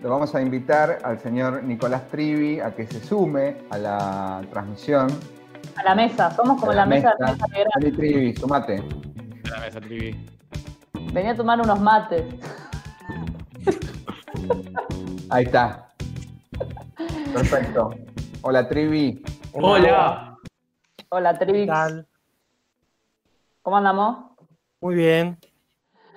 Lo 0.03 0.11
vamos 0.11 0.35
a 0.35 0.43
invitar 0.43 0.99
al 1.05 1.21
señor 1.21 1.63
Nicolás 1.63 2.09
Trivi 2.09 2.59
a 2.59 2.75
que 2.75 2.89
se 2.89 2.99
sume 2.99 3.59
a 3.71 3.79
la 3.79 4.43
transmisión. 4.51 5.38
A 5.79 5.83
la 5.85 5.95
mesa, 5.95 6.31
somos 6.35 6.59
como 6.61 6.73
A 6.73 6.75
la, 6.75 6.81
la 6.83 6.87
mesa, 6.87 7.15
mesa. 7.19 7.33
mesa 7.33 7.47
negra. 7.49 7.71
Trivi, 7.97 8.37
sumate. 8.37 8.83
Venía 11.13 11.33
a 11.33 11.37
tomar 11.37 11.61
unos 11.61 11.81
mates. 11.81 12.25
Ahí 15.31 15.45
está. 15.45 15.95
Perfecto. 17.33 17.91
Hola, 18.43 18.69
Trivi. 18.69 19.23
Hola. 19.53 20.37
Hola, 21.11 21.39
¿Qué 21.39 21.47
Trivix. 21.47 21.67
tal? 21.73 22.07
¿Cómo 23.63 23.77
andamos? 23.77 24.33
Muy 24.81 24.95
bien. 24.95 25.39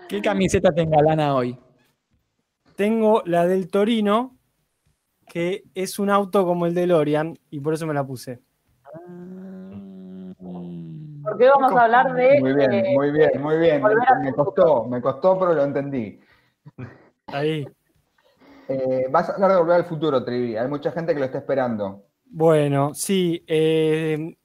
¿Qué 0.08 0.22
camiseta 0.22 0.72
te 0.74 0.82
engalana 0.82 1.36
hoy? 1.36 1.58
Tengo 2.76 3.22
la 3.26 3.46
del 3.48 3.70
Torino, 3.70 4.36
que 5.28 5.64
es 5.76 6.00
un 6.00 6.10
auto 6.10 6.46
como 6.46 6.66
el 6.66 6.74
de 6.74 6.88
Lorian, 6.88 7.38
y 7.50 7.60
por 7.60 7.74
eso 7.74 7.86
me 7.88 7.94
la 7.94 8.04
puse. 8.06 8.42
Porque 11.32 11.46
hoy 11.46 11.52
vamos 11.62 11.80
a 11.80 11.84
hablar 11.84 12.14
de. 12.14 12.40
Muy 12.40 12.54
bien, 12.54 12.74
eh, 12.74 12.94
muy 12.94 13.12
bien, 13.12 13.42
muy 13.42 13.58
bien. 13.58 13.82
Me 14.22 14.34
costó, 14.34 14.86
me 14.86 15.02
costó, 15.02 15.40
pero 15.40 15.54
lo 15.54 15.64
entendí. 15.64 16.20
Ahí. 17.28 17.66
Eh, 18.68 19.08
vas 19.10 19.30
a 19.30 19.34
hablar 19.34 19.52
de 19.52 19.58
volver 19.58 19.76
al 19.78 19.86
futuro, 19.86 20.24
Trivi. 20.24 20.58
Hay 20.58 20.68
mucha 20.68 20.92
gente 20.92 21.14
que 21.14 21.20
lo 21.20 21.26
está 21.26 21.38
esperando. 21.40 22.04
Bueno, 22.26 22.94
sí. 22.94 23.44
eh, 23.48 24.36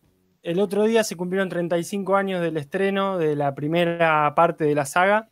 el 0.43 0.61
otro 0.61 0.85
día 0.85 1.03
se 1.05 1.17
cumplieron 1.17 1.49
35 1.49 2.17
años 2.17 2.41
del 2.41 2.57
estreno 2.57 3.19
de 3.19 3.35
la 3.37 3.55
primera 3.55 4.33
parte 4.35 4.65
de 4.65 4.75
la 4.75 4.85
saga. 4.85 5.29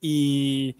Y, 0.00 0.76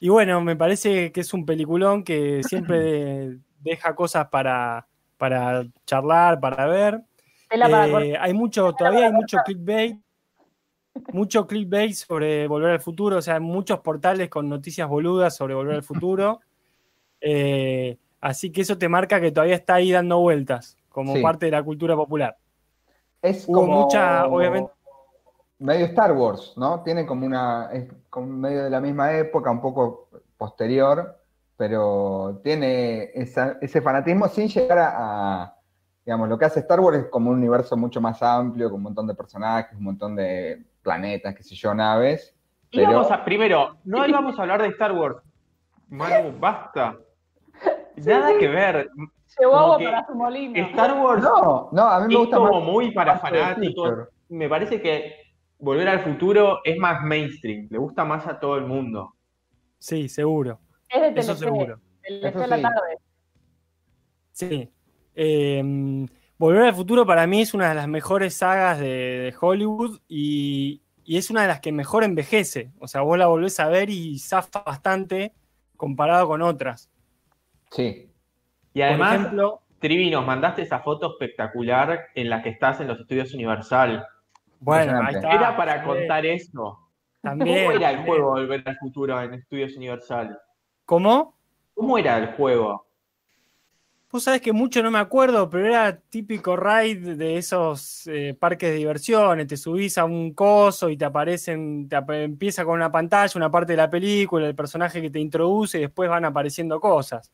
y 0.00 0.08
bueno, 0.08 0.40
me 0.40 0.56
parece 0.56 1.12
que 1.12 1.20
es 1.20 1.32
un 1.34 1.44
peliculón 1.46 2.02
que 2.04 2.42
siempre 2.44 2.80
de- 2.80 3.38
deja 3.60 3.94
cosas 3.94 4.28
para, 4.28 4.86
para 5.16 5.64
charlar, 5.84 6.38
para 6.40 6.66
ver. 6.66 7.02
Tela 7.48 7.68
para 7.68 8.04
Eh, 8.04 8.16
hay 8.18 8.34
mucho, 8.34 8.72
todavía 8.72 9.06
hay 9.06 9.12
mucho 9.12 9.38
clickbait, 9.44 9.98
mucho 11.12 11.46
clickbait 11.46 11.92
sobre 11.92 12.46
Volver 12.48 12.70
al 12.72 12.80
Futuro, 12.80 13.18
o 13.18 13.22
sea, 13.22 13.38
muchos 13.40 13.80
portales 13.80 14.28
con 14.28 14.48
noticias 14.48 14.88
boludas 14.88 15.36
sobre 15.36 15.54
Volver 15.54 15.76
al 15.76 15.82
Futuro. 15.82 16.40
Eh, 17.20 17.98
así 18.20 18.50
que 18.50 18.62
eso 18.62 18.76
te 18.78 18.88
marca 18.88 19.20
que 19.20 19.30
todavía 19.32 19.56
está 19.56 19.74
ahí 19.74 19.92
dando 19.92 20.18
vueltas, 20.20 20.76
como 20.88 21.14
Sí. 21.14 21.22
parte 21.22 21.46
de 21.46 21.52
la 21.52 21.62
cultura 21.62 21.94
popular. 21.96 22.36
Es 23.22 23.46
Hubo 23.48 23.60
como 23.60 23.82
mucha, 23.82 24.26
obviamente- 24.26 24.72
Medio 25.58 25.86
Star 25.86 26.12
Wars, 26.12 26.52
¿no? 26.56 26.82
Tiene 26.82 27.06
como 27.06 27.24
una. 27.24 27.70
Es 27.72 27.86
como 28.10 28.26
medio 28.26 28.64
de 28.64 28.70
la 28.70 28.78
misma 28.80 29.16
época, 29.16 29.50
un 29.50 29.62
poco 29.62 30.08
posterior, 30.36 31.16
pero 31.56 32.40
tiene 32.44 33.04
esa- 33.14 33.56
ese 33.62 33.80
fanatismo 33.80 34.28
sin 34.28 34.48
llegar 34.48 34.78
a- 34.78 35.55
Digamos, 36.06 36.28
lo 36.28 36.38
que 36.38 36.44
hace 36.44 36.60
Star 36.60 36.78
Wars 36.78 36.98
es 36.98 37.04
como 37.06 37.30
un 37.30 37.36
universo 37.38 37.76
mucho 37.76 38.00
más 38.00 38.22
amplio, 38.22 38.68
con 38.70 38.76
un 38.76 38.84
montón 38.84 39.08
de 39.08 39.14
personajes, 39.16 39.76
un 39.76 39.82
montón 39.82 40.14
de 40.14 40.64
planetas, 40.80 41.34
qué 41.34 41.42
sé 41.42 41.56
yo, 41.56 41.74
naves. 41.74 42.32
Y 42.70 42.78
Pero- 42.78 42.92
vamos 42.92 43.10
a, 43.10 43.24
primero, 43.24 43.76
no 43.84 44.06
íbamos 44.06 44.38
a 44.38 44.42
hablar 44.42 44.62
de 44.62 44.68
Star 44.68 44.92
Wars. 44.92 45.16
Manu, 45.88 46.32
basta. 46.38 46.96
Nada 47.96 48.38
que 48.38 48.46
ver. 48.46 48.88
Llevó 49.38 49.56
agua 49.56 49.78
para 49.78 50.06
su 50.06 50.14
molino. 50.14 50.56
Star 50.68 50.92
Wars 51.02 51.22
No, 51.24 51.70
no, 51.72 51.82
a 51.88 52.00
mí 52.00 52.06
me 52.06 52.14
es 52.14 52.20
gusta 52.20 52.36
como 52.36 52.60
más. 52.60 52.62
muy 52.72 52.90
para 52.92 53.18
fanáticos. 53.18 54.08
Me 54.28 54.48
parece 54.48 54.80
que 54.80 55.12
Volver 55.58 55.88
al 55.88 56.00
Futuro 56.00 56.58
es 56.64 56.76
más 56.78 57.02
mainstream. 57.02 57.66
Le 57.68 57.78
gusta 57.78 58.04
más 58.04 58.26
a 58.28 58.38
todo 58.38 58.56
el 58.58 58.64
mundo. 58.66 59.14
Sí, 59.78 60.08
seguro. 60.08 60.60
Es 60.88 61.14
de 61.14 61.20
Eso 61.20 61.34
seguro. 61.34 61.80
El 62.02 62.24
Eso 62.24 62.38
de 62.38 62.46
la 62.46 62.56
sí. 62.56 62.62
tarde. 62.62 62.98
Sí. 64.32 64.72
Eh, 65.16 66.06
Volver 66.38 66.64
al 66.64 66.74
Futuro 66.74 67.06
para 67.06 67.26
mí 67.26 67.40
es 67.40 67.54
una 67.54 67.70
de 67.70 67.74
las 67.74 67.88
mejores 67.88 68.34
sagas 68.34 68.78
de, 68.78 68.86
de 68.86 69.34
Hollywood 69.40 70.00
y, 70.06 70.82
y 71.02 71.16
es 71.16 71.30
una 71.30 71.42
de 71.42 71.48
las 71.48 71.60
que 71.60 71.72
mejor 71.72 72.04
envejece. 72.04 72.72
O 72.78 72.86
sea, 72.88 73.00
vos 73.00 73.16
la 73.16 73.26
volvés 73.26 73.58
a 73.58 73.68
ver 73.68 73.88
y 73.88 74.18
zafa 74.18 74.62
bastante 74.62 75.32
comparado 75.76 76.28
con 76.28 76.42
otras. 76.42 76.90
Sí. 77.70 78.10
Y 78.74 78.82
además, 78.82 79.12
Por 79.14 79.20
ejemplo, 79.20 79.62
Trivi, 79.78 80.10
nos 80.10 80.26
mandaste 80.26 80.62
esa 80.62 80.80
foto 80.80 81.12
espectacular 81.12 82.08
en 82.14 82.28
la 82.28 82.42
que 82.42 82.50
estás 82.50 82.80
en 82.80 82.88
los 82.88 83.00
estudios 83.00 83.32
Universal. 83.32 84.06
bueno, 84.60 85.00
ahí 85.02 85.14
está. 85.14 85.32
Era 85.32 85.56
para 85.56 85.82
contar 85.84 86.26
eso. 86.26 86.80
También, 87.22 87.64
¿Cómo 87.64 87.76
era 87.76 87.90
el 87.90 88.04
juego 88.04 88.30
Volver 88.30 88.62
al 88.66 88.76
Futuro 88.76 89.20
en 89.20 89.34
Estudios 89.34 89.74
Universal? 89.76 90.38
¿Cómo? 90.84 91.34
¿Cómo 91.74 91.98
era 91.98 92.18
el 92.18 92.34
juego? 92.34 92.85
Vos 94.16 94.22
sabés 94.22 94.40
que 94.40 94.54
mucho 94.54 94.82
no 94.82 94.90
me 94.90 94.98
acuerdo, 94.98 95.50
pero 95.50 95.66
era 95.66 95.94
típico 95.94 96.56
ride 96.56 97.16
de 97.16 97.36
esos 97.36 98.06
eh, 98.06 98.34
parques 98.40 98.70
de 98.70 98.76
diversiones. 98.76 99.46
Te 99.46 99.58
subís 99.58 99.98
a 99.98 100.06
un 100.06 100.32
coso 100.32 100.88
y 100.88 100.96
te 100.96 101.04
aparecen, 101.04 101.86
te 101.86 101.96
ap- 101.96 102.08
empieza 102.12 102.64
con 102.64 102.76
una 102.76 102.90
pantalla, 102.90 103.30
una 103.36 103.50
parte 103.50 103.74
de 103.74 103.76
la 103.76 103.90
película, 103.90 104.46
el 104.46 104.54
personaje 104.54 105.02
que 105.02 105.10
te 105.10 105.18
introduce 105.20 105.76
y 105.76 105.82
después 105.82 106.08
van 106.08 106.24
apareciendo 106.24 106.80
cosas. 106.80 107.30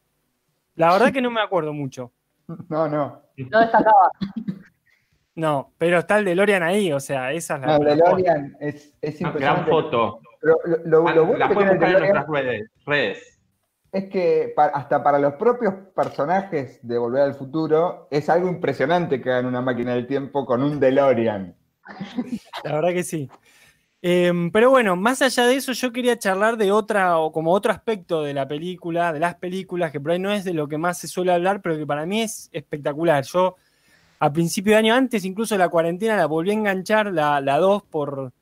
La 0.75 0.93
verdad 0.93 1.13
que 1.13 1.23
no 1.23 1.31
me 1.31 1.41
acuerdo 1.41 1.73
mucho. 1.73 2.11
No, 2.69 2.89
no. 2.89 3.23
No 3.37 3.61
destacaba. 3.61 4.11
No, 5.37 5.73
pero 5.79 6.01
está 6.01 6.19
el 6.19 6.25
DeLorean 6.25 6.65
ahí, 6.65 6.93
o 6.93 6.99
sea, 6.99 7.31
esa 7.33 7.55
es 7.55 7.61
la. 7.61 7.67
No, 7.69 7.77
el 7.77 7.97
DeLorean 7.97 8.57
es, 8.59 8.93
es 9.01 9.15
Ah, 9.23 9.31
Gran 9.31 9.59
impresionante. 9.61 9.71
foto. 9.71 10.19
Pero 10.41 10.57
lo, 10.65 10.79
lo- 10.85 11.09
Ah, 11.09 11.15
lo 11.15 11.25
bueno 11.27 11.39
la 11.39 11.49
que 11.49 11.55
pueden 11.55 11.79
tiene 11.79 11.95
el 11.95 12.03
en 12.03 12.11
nuestras 12.13 12.27
redes. 12.29 12.71
redes. 12.85 13.32
Es 13.93 14.09
que 14.09 14.55
hasta 14.57 15.03
para 15.03 15.19
los 15.19 15.35
propios 15.35 15.75
personajes 15.95 16.81
de 16.83 16.97
Volver 16.97 17.23
al 17.23 17.35
Futuro 17.35 18.09
es 18.11 18.31
algo 18.31 18.49
impresionante 18.49 19.21
que 19.21 19.31
hagan 19.31 19.47
una 19.47 19.61
máquina 19.61 19.95
del 19.95 20.07
tiempo 20.07 20.47
con 20.47 20.63
un 20.63 20.81
DeLorean. 20.81 21.55
La 22.65 22.75
verdad 22.75 22.91
que 22.91 23.05
sí. 23.05 23.29
Em, 24.01 24.51
pero 24.51 24.71
bueno, 24.71 24.97
más 24.97 25.21
allá 25.21 25.47
de 25.47 25.57
eso, 25.57 25.73
yo 25.73 25.93
quería 25.93 26.19
charlar 26.19 26.57
de 26.57 26.73
otra, 26.73 27.19
o 27.19 27.31
como 27.31 27.53
otro 27.53 27.71
aspecto 27.71 28.23
de 28.23 28.33
la 28.35 28.49
película, 28.49 29.13
de 29.13 29.21
las 29.21 29.37
películas, 29.37 29.93
que 29.93 30.01
por 30.01 30.13
ahí 30.13 30.19
no 30.19 30.33
es 30.33 30.43
de 30.43 30.55
lo 30.55 30.67
que 30.67 30.79
más 30.79 30.99
se 30.99 31.07
suele 31.07 31.33
hablar, 31.33 31.61
pero 31.61 31.77
que 31.77 31.87
para 31.87 32.07
mí 32.07 32.23
es 32.23 32.49
espectacular. 32.53 33.25
Yo, 33.25 33.57
a 34.19 34.33
principio 34.33 34.73
de 34.73 34.79
año, 34.79 34.95
antes 34.95 35.25
incluso 35.25 35.55
de 35.55 35.61
la 35.61 35.69
cuarentena, 35.69 36.17
la 36.17 36.27
volví 36.27 36.51
a 36.51 36.55
enganchar, 36.55 37.13
la, 37.13 37.41
la 37.41 37.59
2, 37.59 37.83
por, 37.85 38.33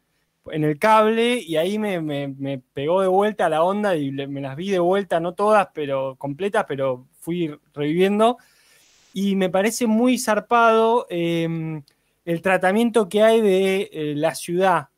en 0.52 0.64
el 0.64 0.78
cable, 0.78 1.38
y 1.38 1.56
ahí 1.56 1.78
me, 1.78 2.00
me- 2.00 2.28
me 2.28 2.58
pegó 2.58 3.00
de 3.02 3.08
vuelta 3.08 3.46
a 3.46 3.48
la 3.48 3.62
onda 3.62 3.96
y 3.96 4.10
le- 4.10 4.26
me 4.26 4.40
las 4.40 4.56
vi 4.56 4.70
de 4.70 4.78
vuelta, 4.78 5.20
no 5.20 5.34
todas, 5.34 5.68
pero 5.74 6.16
completas, 6.16 6.64
pero 6.68 7.06
fui 7.20 7.54
reviviendo. 7.74 8.38
Y 9.12 9.34
me 9.36 9.48
parece 9.50 9.86
muy 9.86 10.18
zarpado 10.18 11.06
em, 11.10 11.82
el 12.24 12.42
tratamiento 12.42 13.08
que 13.08 13.22
hay 13.22 13.40
de 13.40 13.90
eh, 13.92 14.14
la 14.16 14.34
ciudad 14.34 14.88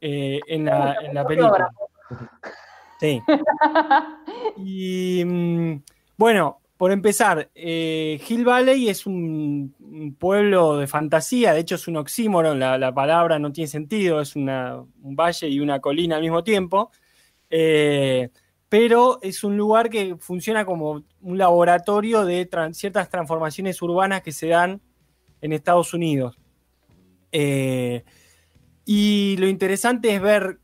eh, 0.00 0.40
en, 0.46 0.64
la, 0.66 0.96
en 1.02 1.14
la 1.14 1.26
película. 1.26 1.70
Sí. 3.00 3.20
Y 4.56 5.24
mm, 5.24 5.82
bueno, 6.16 6.59
por 6.80 6.92
empezar, 6.92 7.50
eh, 7.54 8.18
Hill 8.26 8.42
Valley 8.42 8.88
es 8.88 9.04
un, 9.04 10.16
pueblo 10.18 10.78
de 10.78 10.86
fantasía, 10.86 11.52
de 11.52 11.60
hecho 11.60 11.74
es 11.74 11.86
un 11.88 11.98
oxímoron, 11.98 12.58
la, 12.58 12.78
la 12.78 12.94
palabra 12.94 13.38
no 13.38 13.52
tiene 13.52 13.68
sentido, 13.68 14.18
es 14.22 14.34
un 14.34 14.46
valle 15.14 15.46
y 15.46 15.60
una 15.60 15.78
colina 15.80 16.16
al 16.16 16.22
mismo 16.22 16.42
tiempo, 16.42 16.90
eh, 17.50 18.30
pero 18.70 19.18
es 19.20 19.44
un 19.44 19.58
lugar 19.58 19.90
que 19.90 20.16
funciona 20.16 20.64
como 20.64 21.04
un 21.20 21.36
laboratorio 21.36 22.24
de 22.24 22.48
ciertas 22.72 23.10
transformaciones 23.10 23.82
urbanas 23.82 24.22
que 24.22 24.32
se 24.32 24.46
dan 24.46 24.80
en 25.42 25.52
Estados 25.52 25.92
Unidos. 25.92 26.38
Eh, 27.30 28.04
y 28.86 29.36
lo 29.36 29.48
interesante 29.48 30.14
es 30.14 30.22
ver 30.22 30.59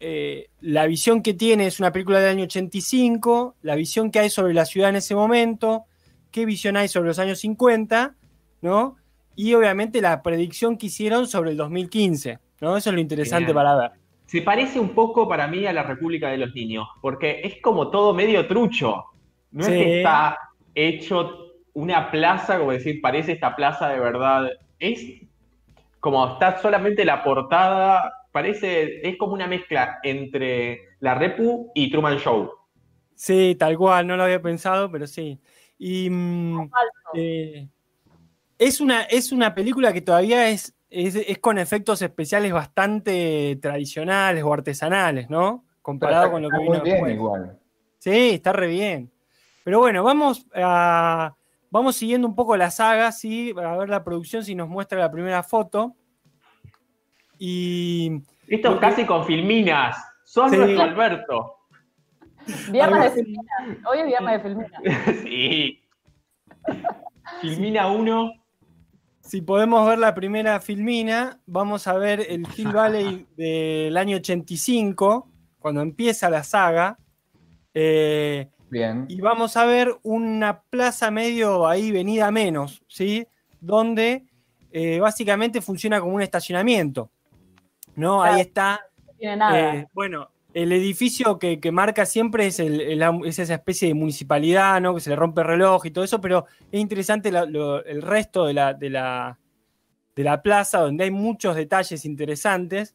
eh, 0.00 0.48
la 0.60 0.86
visión 0.86 1.22
que 1.22 1.34
tiene, 1.34 1.66
es 1.66 1.80
una 1.80 1.92
película 1.92 2.20
del 2.20 2.30
año 2.30 2.44
85, 2.44 3.56
la 3.62 3.74
visión 3.74 4.10
que 4.10 4.20
hay 4.20 4.30
sobre 4.30 4.54
la 4.54 4.64
ciudad 4.64 4.90
en 4.90 4.96
ese 4.96 5.14
momento, 5.14 5.84
qué 6.30 6.44
visión 6.46 6.76
hay 6.76 6.88
sobre 6.88 7.08
los 7.08 7.18
años 7.18 7.40
50, 7.40 8.14
¿no? 8.62 8.96
Y 9.34 9.54
obviamente 9.54 10.00
la 10.00 10.22
predicción 10.22 10.76
que 10.78 10.86
hicieron 10.86 11.26
sobre 11.26 11.50
el 11.50 11.56
2015, 11.56 12.38
¿no? 12.60 12.76
Eso 12.76 12.90
es 12.90 12.94
lo 12.94 13.00
interesante 13.00 13.46
Bien. 13.46 13.54
para 13.54 13.76
ver. 13.76 13.90
Se 14.26 14.42
parece 14.42 14.78
un 14.78 14.90
poco 14.90 15.28
para 15.28 15.46
mí 15.46 15.66
a 15.66 15.72
la 15.72 15.82
República 15.82 16.28
de 16.28 16.38
los 16.38 16.54
Niños, 16.54 16.86
porque 17.00 17.40
es 17.42 17.62
como 17.62 17.90
todo 17.90 18.12
medio 18.12 18.46
trucho. 18.46 19.04
No 19.50 19.64
Sí. 19.64 19.72
es 19.72 19.76
que 19.78 19.98
está 19.98 20.38
hecho 20.74 21.54
una 21.72 22.10
plaza, 22.10 22.58
como 22.58 22.72
decir, 22.72 23.00
parece 23.00 23.32
esta 23.32 23.56
plaza 23.56 23.88
de 23.88 24.00
verdad. 24.00 24.50
Es 24.78 25.02
como 26.00 26.32
está 26.34 26.58
solamente 26.60 27.04
la 27.04 27.24
portada, 27.24 28.12
parece, 28.32 29.06
es 29.08 29.16
como 29.16 29.32
una 29.32 29.46
mezcla 29.46 29.98
entre 30.02 30.80
la 31.00 31.14
Repu 31.14 31.70
y 31.74 31.90
Truman 31.90 32.18
Show. 32.18 32.50
Sí, 33.14 33.56
tal 33.58 33.76
cual, 33.76 34.06
no 34.06 34.16
lo 34.16 34.24
había 34.24 34.40
pensado, 34.40 34.90
pero 34.90 35.06
sí. 35.06 35.40
Y 35.78 36.08
mm, 36.10 36.70
eh, 37.14 37.68
es, 38.58 38.80
una, 38.80 39.02
es 39.02 39.32
una 39.32 39.54
película 39.54 39.92
que 39.92 40.00
todavía 40.00 40.48
es, 40.48 40.74
es, 40.90 41.16
es 41.16 41.38
con 41.38 41.58
efectos 41.58 42.02
especiales 42.02 42.52
bastante 42.52 43.58
tradicionales 43.60 44.44
o 44.44 44.52
artesanales, 44.52 45.28
¿no? 45.30 45.64
Comparado 45.82 46.30
con 46.30 46.42
lo 46.42 46.50
que 46.50 46.58
vino 46.58 46.70
muy 46.70 46.80
bien 46.80 46.94
después. 46.96 47.14
igual. 47.14 47.58
Sí, 47.98 48.30
está 48.34 48.52
re 48.52 48.68
bien. 48.68 49.10
Pero 49.64 49.80
bueno, 49.80 50.02
vamos 50.02 50.46
a, 50.54 51.34
vamos 51.70 51.96
siguiendo 51.96 52.26
un 52.26 52.34
poco 52.34 52.56
la 52.56 52.70
saga, 52.70 53.12
¿sí? 53.12 53.52
A 53.56 53.76
ver 53.76 53.88
la 53.88 54.04
producción 54.04 54.44
si 54.44 54.54
nos 54.54 54.68
muestra 54.68 54.98
la 54.98 55.10
primera 55.10 55.42
foto. 55.42 55.94
Y 57.38 58.20
Esto 58.46 58.70
Porque- 58.70 58.80
casi 58.86 59.04
con 59.06 59.24
filminas. 59.26 59.96
Son 60.24 60.50
Sí. 60.50 60.56
nuestro 60.56 60.82
Alberto. 60.82 61.54
Viernes 62.70 63.14
de. 63.14 63.22
Filmina. 63.24 63.42
Hoy 63.90 63.98
es 63.98 64.06
viernes 64.06 64.32
de 64.32 64.48
Filmina. 64.48 64.80
sí. 65.22 65.80
Filmina 67.40 67.88
uno. 67.90 68.32
si 69.20 69.42
podemos 69.42 69.86
ver 69.86 69.98
la 69.98 70.14
primera 70.14 70.58
filmina, 70.58 71.38
vamos 71.44 71.86
a 71.86 71.92
ver 71.98 72.20
el 72.30 72.46
Hill 72.56 72.72
Valley 72.72 73.26
del 73.36 73.94
año 73.98 74.16
85, 74.16 75.28
cuando 75.58 75.82
empieza 75.82 76.30
la 76.30 76.42
saga. 76.42 76.98
Eh, 77.74 78.48
Bien. 78.70 79.04
y 79.08 79.20
vamos 79.20 79.56
a 79.58 79.66
ver 79.66 79.94
una 80.02 80.62
plaza 80.62 81.10
medio 81.10 81.66
ahí 81.66 81.92
venida 81.92 82.30
menos, 82.30 82.82
¿sí? 82.88 83.26
Donde 83.60 84.24
eh, 84.72 84.98
básicamente 84.98 85.60
funciona 85.60 86.00
como 86.00 86.14
un 86.14 86.22
estacionamiento. 86.22 87.10
¿No? 87.98 88.22
Ahí 88.22 88.40
está. 88.40 88.80
No 89.06 89.12
tiene 89.18 89.36
nada. 89.36 89.74
eh, 89.74 89.86
bueno, 89.92 90.30
el 90.54 90.72
edificio 90.72 91.38
que, 91.38 91.60
que 91.60 91.72
marca 91.72 92.06
siempre 92.06 92.46
es, 92.46 92.58
el- 92.60 92.80
el- 92.80 93.02
es 93.26 93.38
esa 93.38 93.54
especie 93.54 93.88
de 93.88 93.94
municipalidad, 93.94 94.80
¿no? 94.80 94.94
Que 94.94 95.00
se 95.00 95.10
le 95.10 95.16
rompe 95.16 95.40
el 95.42 95.46
reloj 95.48 95.84
y 95.86 95.90
todo 95.90 96.04
eso, 96.04 96.20
pero 96.20 96.46
es 96.72 96.80
interesante 96.80 97.30
la- 97.30 97.44
lo- 97.44 97.84
el 97.84 98.00
resto 98.02 98.46
de 98.46 98.54
la, 98.54 98.74
de, 98.74 98.90
la, 98.90 99.38
de 100.16 100.24
la 100.24 100.40
plaza, 100.42 100.80
donde 100.80 101.04
hay 101.04 101.10
muchos 101.10 101.54
detalles 101.56 102.04
interesantes. 102.04 102.94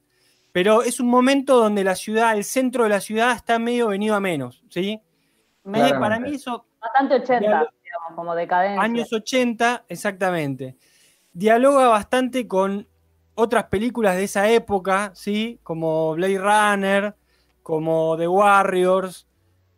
Pero 0.51 0.83
es 0.83 0.99
un 0.99 1.07
momento 1.09 1.57
donde 1.57 1.83
la 1.83 1.95
ciudad, 1.95 2.35
el 2.37 2.43
centro 2.43 2.83
de 2.83 2.89
la 2.89 2.99
ciudad 3.01 3.35
está 3.35 3.57
medio 3.59 3.87
venido 3.87 4.15
a 4.15 4.19
menos, 4.19 4.63
¿sí? 4.69 4.91
Eh, 4.91 5.01
Claramente. 5.63 5.99
para 5.99 6.19
mí 6.19 6.35
eso, 6.35 6.65
Bastante 6.79 7.15
80, 7.15 7.39
Dialo- 7.39 7.69
digamos, 7.83 8.15
como 8.15 8.35
decadencia. 8.35 8.81
años 8.81 9.11
80, 9.13 9.85
exactamente. 9.87 10.75
Dialoga 11.31 11.87
bastante 11.87 12.47
con 12.47 12.87
otras 13.35 13.65
películas 13.65 14.15
de 14.15 14.25
esa 14.25 14.49
época, 14.49 15.11
¿sí? 15.15 15.59
Como 15.63 16.13
Blade 16.13 16.37
Runner, 16.37 17.15
como 17.61 18.17
The 18.17 18.27
Warriors, 18.27 19.27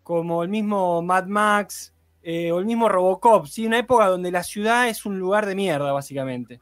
como 0.04 0.44
el 0.44 0.50
mismo 0.50 1.02
Mad 1.02 1.26
Max, 1.26 1.94
eh, 2.22 2.52
o 2.52 2.60
el 2.60 2.66
mismo 2.66 2.90
Robocop, 2.90 3.46
¿sí? 3.46 3.68
Una 3.68 3.78
época 3.80 4.08
donde 4.08 4.32
la 4.32 4.44
ciudad 4.44 4.88
es 4.88 5.06
un 5.06 5.20
lugar 5.20 5.46
de 5.46 5.56
mierda, 5.56 5.92
básicamente. 5.92 6.60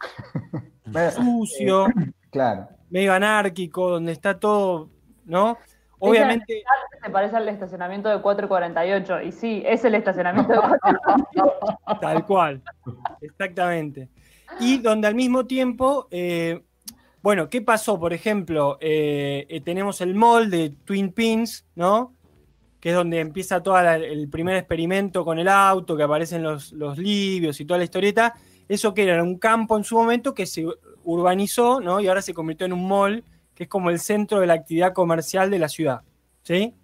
Sucio, 1.16 1.88
claro. 2.32 2.68
medio 2.90 3.14
anárquico, 3.14 3.90
donde 3.90 4.12
está 4.12 4.40
todo, 4.40 4.90
¿no? 5.26 5.58
Obviamente. 6.00 6.64
Se 7.02 7.10
parece 7.10 7.38
al 7.38 7.48
estacionamiento 7.48 8.10
de 8.10 8.22
448. 8.22 9.22
Y 9.22 9.32
sí, 9.32 9.64
es 9.66 9.86
el 9.86 9.96
estacionamiento 9.96 10.52
de 10.52 10.60
448. 10.60 12.00
Tal 12.02 12.26
cual, 12.26 12.62
exactamente. 13.22 14.10
Y 14.60 14.80
donde 14.80 15.08
al 15.08 15.16
mismo 15.16 15.46
tiempo, 15.46 16.08
eh, 16.12 16.62
bueno, 17.24 17.50
¿qué 17.50 17.62
pasó? 17.62 17.98
Por 18.00 18.14
ejemplo, 18.14 18.78
eh, 18.82 19.46
eh, 19.50 19.62
tenemos 19.62 20.02
el 20.02 20.14
mall 20.14 20.52
de 20.52 20.72
Twin 20.84 21.14
Pins, 21.14 21.66
¿no? 21.74 22.14
Que 22.82 22.90
es 22.90 22.96
donde 22.96 23.22
empieza 23.22 23.64
todo 23.64 23.80
el 23.80 24.28
primer 24.30 24.58
experimento 24.58 25.24
con 25.24 25.40
el 25.40 25.48
auto, 25.48 25.96
que 25.96 26.04
aparecen 26.04 26.44
los, 26.44 26.74
los 26.74 26.98
libios 26.98 27.62
y 27.62 27.66
toda 27.66 27.78
la 27.78 27.86
historieta. 27.86 28.34
Eso 28.68 28.94
que 28.94 29.04
era 29.04 29.24
un 29.24 29.40
campo 29.40 29.78
en 29.78 29.86
su 29.86 29.96
momento 29.96 30.34
que 30.34 30.46
se 30.46 30.66
urbanizó, 31.06 31.80
¿no? 31.80 32.02
Y 32.02 32.08
ahora 32.10 32.22
se 32.22 32.34
convirtió 32.34 32.66
en 32.66 32.74
un 32.74 32.86
mall, 32.88 33.24
que 33.56 33.64
es 33.64 33.70
como 33.70 33.90
el 33.90 34.00
centro 34.00 34.42
de 34.42 34.48
la 34.48 34.56
actividad 34.56 34.92
comercial 34.92 35.50
de 35.50 35.60
la 35.60 35.70
ciudad. 35.70 36.02
¿Sí? 36.44 36.76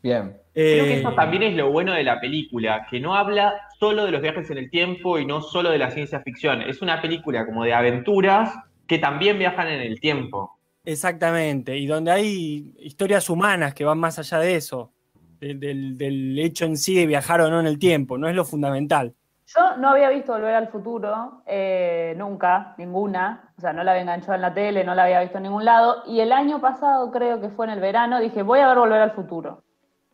Bien. 0.00 0.36
Creo 0.68 0.86
que 0.86 0.94
Eh, 0.94 0.98
eso 1.00 1.12
también 1.14 1.42
es 1.42 1.56
lo 1.56 1.72
bueno 1.72 1.92
de 1.92 2.04
la 2.04 2.20
película, 2.20 2.86
que 2.88 3.00
no 3.00 3.16
habla 3.16 3.52
solo 3.80 4.04
de 4.04 4.12
los 4.12 4.22
viajes 4.22 4.48
en 4.50 4.58
el 4.58 4.70
tiempo 4.70 5.18
y 5.18 5.26
no 5.26 5.42
solo 5.42 5.70
de 5.70 5.78
la 5.78 5.90
ciencia 5.90 6.20
ficción. 6.20 6.62
Es 6.62 6.82
una 6.82 7.02
película 7.02 7.44
como 7.44 7.64
de 7.64 7.74
aventuras 7.74 8.54
que 8.86 8.98
también 8.98 9.38
viajan 9.38 9.68
en 9.68 9.80
el 9.80 10.00
tiempo. 10.00 10.58
Exactamente, 10.84 11.76
y 11.76 11.86
donde 11.86 12.10
hay 12.12 12.72
historias 12.78 13.28
humanas 13.28 13.74
que 13.74 13.84
van 13.84 13.98
más 13.98 14.18
allá 14.18 14.38
de 14.38 14.54
eso, 14.56 14.92
del, 15.40 15.58
del- 15.60 15.98
del 15.98 16.38
hecho 16.38 16.64
en 16.64 16.76
sí 16.76 16.94
de 16.94 17.06
viajar 17.06 17.40
o 17.40 17.50
no 17.50 17.60
en 17.60 17.66
el 17.66 17.78
tiempo, 17.78 18.16
no 18.18 18.28
es 18.28 18.34
lo 18.36 18.44
fundamental. 18.44 19.14
Yo 19.48 19.76
no 19.76 19.90
había 19.90 20.08
visto 20.10 20.32
Volver 20.32 20.54
al 20.54 20.68
Futuro, 20.68 21.42
eh, 21.46 22.14
nunca, 22.16 22.74
ninguna. 22.78 23.52
O 23.56 23.60
sea, 23.60 23.72
no 23.72 23.84
la 23.84 23.92
había 23.92 24.02
enganchado 24.02 24.34
en 24.34 24.40
la 24.40 24.52
tele, 24.52 24.82
no 24.82 24.94
la 24.94 25.04
había 25.04 25.20
visto 25.20 25.36
en 25.36 25.44
ningún 25.44 25.64
lado. 25.64 26.02
Y 26.06 26.18
el 26.18 26.32
año 26.32 26.60
pasado, 26.60 27.12
creo 27.12 27.40
que 27.40 27.50
fue 27.50 27.66
en 27.66 27.72
el 27.72 27.80
verano, 27.80 28.18
dije, 28.18 28.42
voy 28.42 28.58
a 28.58 28.66
ver 28.68 28.78
Volver 28.78 29.00
al 29.00 29.12
Futuro. 29.12 29.62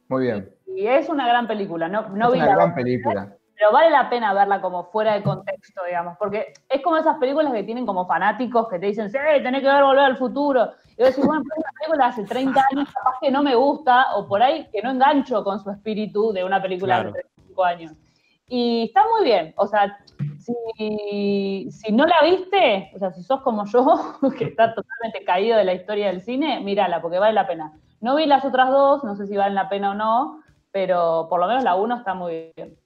Muy 0.08 0.24
bien. 0.24 0.50
Y 0.66 0.86
es 0.86 1.08
una 1.08 1.26
gran 1.26 1.46
película. 1.46 1.88
No, 1.88 2.10
no 2.10 2.26
es 2.26 2.32
vi 2.34 2.38
una 2.40 2.46
la 2.46 2.54
gran 2.56 2.74
película. 2.74 3.36
Pero 3.62 3.74
vale 3.74 3.90
la 3.90 4.10
pena 4.10 4.34
verla 4.34 4.60
como 4.60 4.82
fuera 4.90 5.14
de 5.14 5.22
contexto, 5.22 5.82
digamos, 5.86 6.18
porque 6.18 6.52
es 6.68 6.82
como 6.82 6.96
esas 6.96 7.16
películas 7.18 7.52
que 7.52 7.62
tienen 7.62 7.86
como 7.86 8.08
fanáticos 8.08 8.66
que 8.68 8.80
te 8.80 8.86
dicen, 8.86 9.08
sí, 9.08 9.16
tenés 9.40 9.60
que 9.60 9.68
ver 9.68 9.84
Volver 9.84 10.02
al 10.04 10.16
Futuro. 10.16 10.72
Y 10.98 11.02
vos 11.02 11.10
decís, 11.10 11.24
bueno, 11.24 11.44
pero 11.44 11.54
es 11.54 11.64
una 11.64 11.72
película 11.78 12.04
de 12.04 12.10
hace 12.10 12.24
30 12.24 12.60
años, 12.72 12.92
capaz 12.92 13.18
que 13.20 13.30
no 13.30 13.40
me 13.44 13.54
gusta, 13.54 14.16
o 14.16 14.26
por 14.26 14.42
ahí 14.42 14.68
que 14.72 14.82
no 14.82 14.90
engancho 14.90 15.44
con 15.44 15.60
su 15.60 15.70
espíritu 15.70 16.32
de 16.32 16.42
una 16.42 16.60
película 16.60 16.96
Claro. 16.96 17.12
de 17.12 17.20
35 17.20 17.64
años. 17.64 17.92
Y 18.48 18.86
está 18.86 19.02
muy 19.16 19.26
bien, 19.26 19.54
o 19.56 19.68
sea, 19.68 19.96
si, 20.40 21.68
si 21.70 21.92
no 21.92 22.04
la 22.04 22.16
viste, 22.24 22.90
o 22.96 22.98
sea, 22.98 23.12
si 23.12 23.22
sos 23.22 23.42
como 23.42 23.64
yo, 23.66 24.18
que 24.38 24.46
está 24.46 24.74
totalmente 24.74 25.24
caído 25.24 25.56
de 25.56 25.64
la 25.64 25.74
historia 25.74 26.08
del 26.08 26.20
cine, 26.20 26.58
mírala, 26.58 27.00
porque 27.00 27.20
vale 27.20 27.34
la 27.34 27.46
pena. 27.46 27.74
No 28.00 28.16
vi 28.16 28.26
las 28.26 28.44
otras 28.44 28.70
dos, 28.70 29.04
no 29.04 29.14
sé 29.14 29.28
si 29.28 29.36
valen 29.36 29.54
la 29.54 29.68
pena 29.68 29.92
o 29.92 29.94
no, 29.94 30.42
pero 30.72 31.28
por 31.30 31.38
lo 31.38 31.46
menos 31.46 31.62
la 31.62 31.76
uno 31.76 31.98
está 31.98 32.14
muy 32.14 32.50
bien. 32.56 32.81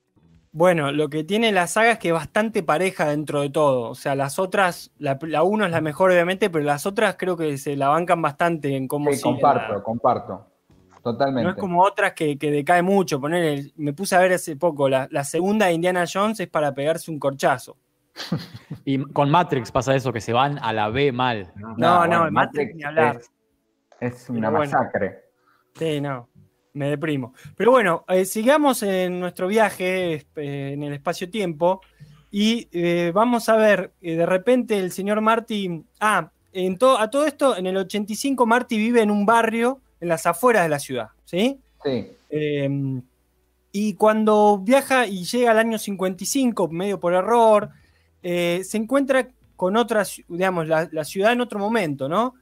Bueno, 0.57 0.91
lo 0.91 1.11
que 1.11 1.23
tiene 1.23 1.53
la 1.53 1.67
saga 1.67 1.91
es 1.93 1.99
que 1.99 2.09
es 2.09 2.15
bastante 2.15 2.63
pareja 2.63 3.11
dentro 3.11 3.43
de 3.43 3.51
todo. 3.51 3.91
O 3.91 3.95
sea, 3.95 4.15
las 4.15 4.39
otras, 4.39 4.91
la, 4.97 5.19
la 5.21 5.43
uno 5.43 5.67
es 5.67 5.71
la 5.71 5.83
mejor 5.83 6.11
obviamente, 6.11 6.49
pero 6.49 6.65
las 6.65 6.87
otras 6.87 7.17
creo 7.19 7.37
que 7.37 7.59
se 7.59 7.77
la 7.77 7.89
bancan 7.89 8.23
bastante 8.23 8.75
en 8.75 8.89
cómo 8.89 9.13
Sí, 9.13 9.21
comparto, 9.21 9.75
la- 9.75 9.83
comparto. 9.83 10.47
Totalmente. 11.03 11.43
No 11.45 11.51
es 11.51 11.57
como 11.57 11.83
otras 11.83 12.15
que, 12.15 12.39
que 12.39 12.51
decae 12.51 12.81
mucho. 12.81 13.21
Poner 13.21 13.65
me 13.77 13.93
puse 13.93 14.17
a 14.17 14.21
ver 14.21 14.33
hace 14.33 14.57
poco, 14.57 14.89
la, 14.89 15.07
la 15.11 15.25
segunda 15.25 15.67
de 15.67 15.75
Indiana 15.75 16.07
Jones 16.11 16.41
es 16.41 16.49
para 16.49 16.73
pegarse 16.73 17.11
un 17.11 17.19
corchazo. 17.19 17.77
Y 18.87 18.99
con 19.13 19.31
Matrix 19.31 19.71
pasa 19.71 19.95
eso, 19.95 20.11
que 20.11 20.23
se 20.23 20.33
van 20.33 20.59
a 20.61 20.73
la 20.73 20.89
B 20.89 21.13
mal. 21.13 21.53
No, 21.77 22.07
no, 22.07 22.31
Matrix 22.31 22.75
ni 22.75 22.83
hablar. 22.83 23.19
Es, 24.01 24.23
es 24.23 24.31
una 24.31 24.49
bueno. 24.49 24.73
masacre. 24.73 25.25
Sí, 25.75 26.01
no, 26.01 26.31
me 26.77 26.91
deprimo. 26.91 27.33
Pero 27.57 27.71
bueno, 27.73 28.05
eh, 28.09 28.25
sigamos 28.25 28.83
en 28.83 29.19
nuestro 29.19 29.49
viaje 29.49 30.27
eh, 30.37 30.71
en 30.75 30.83
el 30.83 30.93
espacio-tiempo 30.93 31.81
y 32.31 32.69
eh, 32.73 33.13
vamos 33.15 33.49
a 33.49 33.57
ver, 33.57 33.93
de 34.01 34.27
repente 34.27 34.79
el 34.79 34.93
señor 34.93 35.21
Marty, 35.21 35.83
ah, 36.01 36.31
en 36.53 36.77
to- 36.77 36.99
a 36.99 37.09
todo 37.11 37.27
esto, 37.27 37.57
en 37.57 37.67
el 37.67 37.77
85 37.79 38.45
Marty 38.47 38.77
vive 38.77 39.01
en 39.03 39.11
un 39.11 39.25
barrio 39.27 39.81
en 40.01 40.09
las 40.09 40.27
afueras 40.27 40.63
de 40.65 40.69
la 40.69 40.79
ciudad, 40.79 41.09
¿sí? 41.25 41.59
Sí. 41.83 42.09
Eh, 42.31 43.01
y 43.73 43.95
cuando 43.95 44.59
viaja 44.59 45.07
y 45.07 45.25
llega 45.25 45.51
al 45.51 45.59
año 45.59 45.79
55, 45.79 46.69
medio 46.69 46.99
por 47.01 47.13
error, 47.15 47.71
se 48.23 48.77
encuentra 48.77 49.29
con 49.55 49.77
otra, 49.77 50.03
digamos, 50.29 50.67
la, 50.67 50.89
la 50.91 51.05
ciudad 51.05 51.33
en 51.33 51.41
otro 51.43 51.59
momento, 51.59 52.09
¿no? 52.09 52.35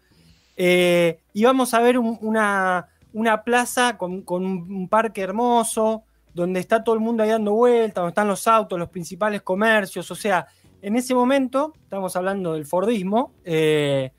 Y 0.57 1.45
vamos 1.45 1.74
a 1.74 1.80
ver 1.80 1.99
un- 1.99 2.18
una, 2.22 2.87
una 3.15 3.43
plaza 3.43 3.97
con, 3.97 4.23
con 4.23 4.45
un 4.45 4.89
parque 4.89 5.23
hermoso, 5.23 6.03
donde 6.35 6.61
está 6.61 6.85
todo 6.85 6.95
el 6.97 7.01
mundo 7.01 7.23
ahí 7.23 7.31
dando 7.31 7.53
vueltas, 7.53 7.95
donde 7.95 8.11
están 8.11 8.29
los 8.29 8.47
autos, 8.47 8.79
los 8.79 8.91
principales 8.91 9.41
comercios, 9.43 10.11
o 10.11 10.15
sea, 10.15 10.47
en 10.83 10.97
ese 10.97 11.15
momento, 11.15 11.73
estamos 11.83 12.15
hablando 12.17 12.53
del 12.53 12.67
Fordismo, 12.67 13.33
eh, 13.45 14.12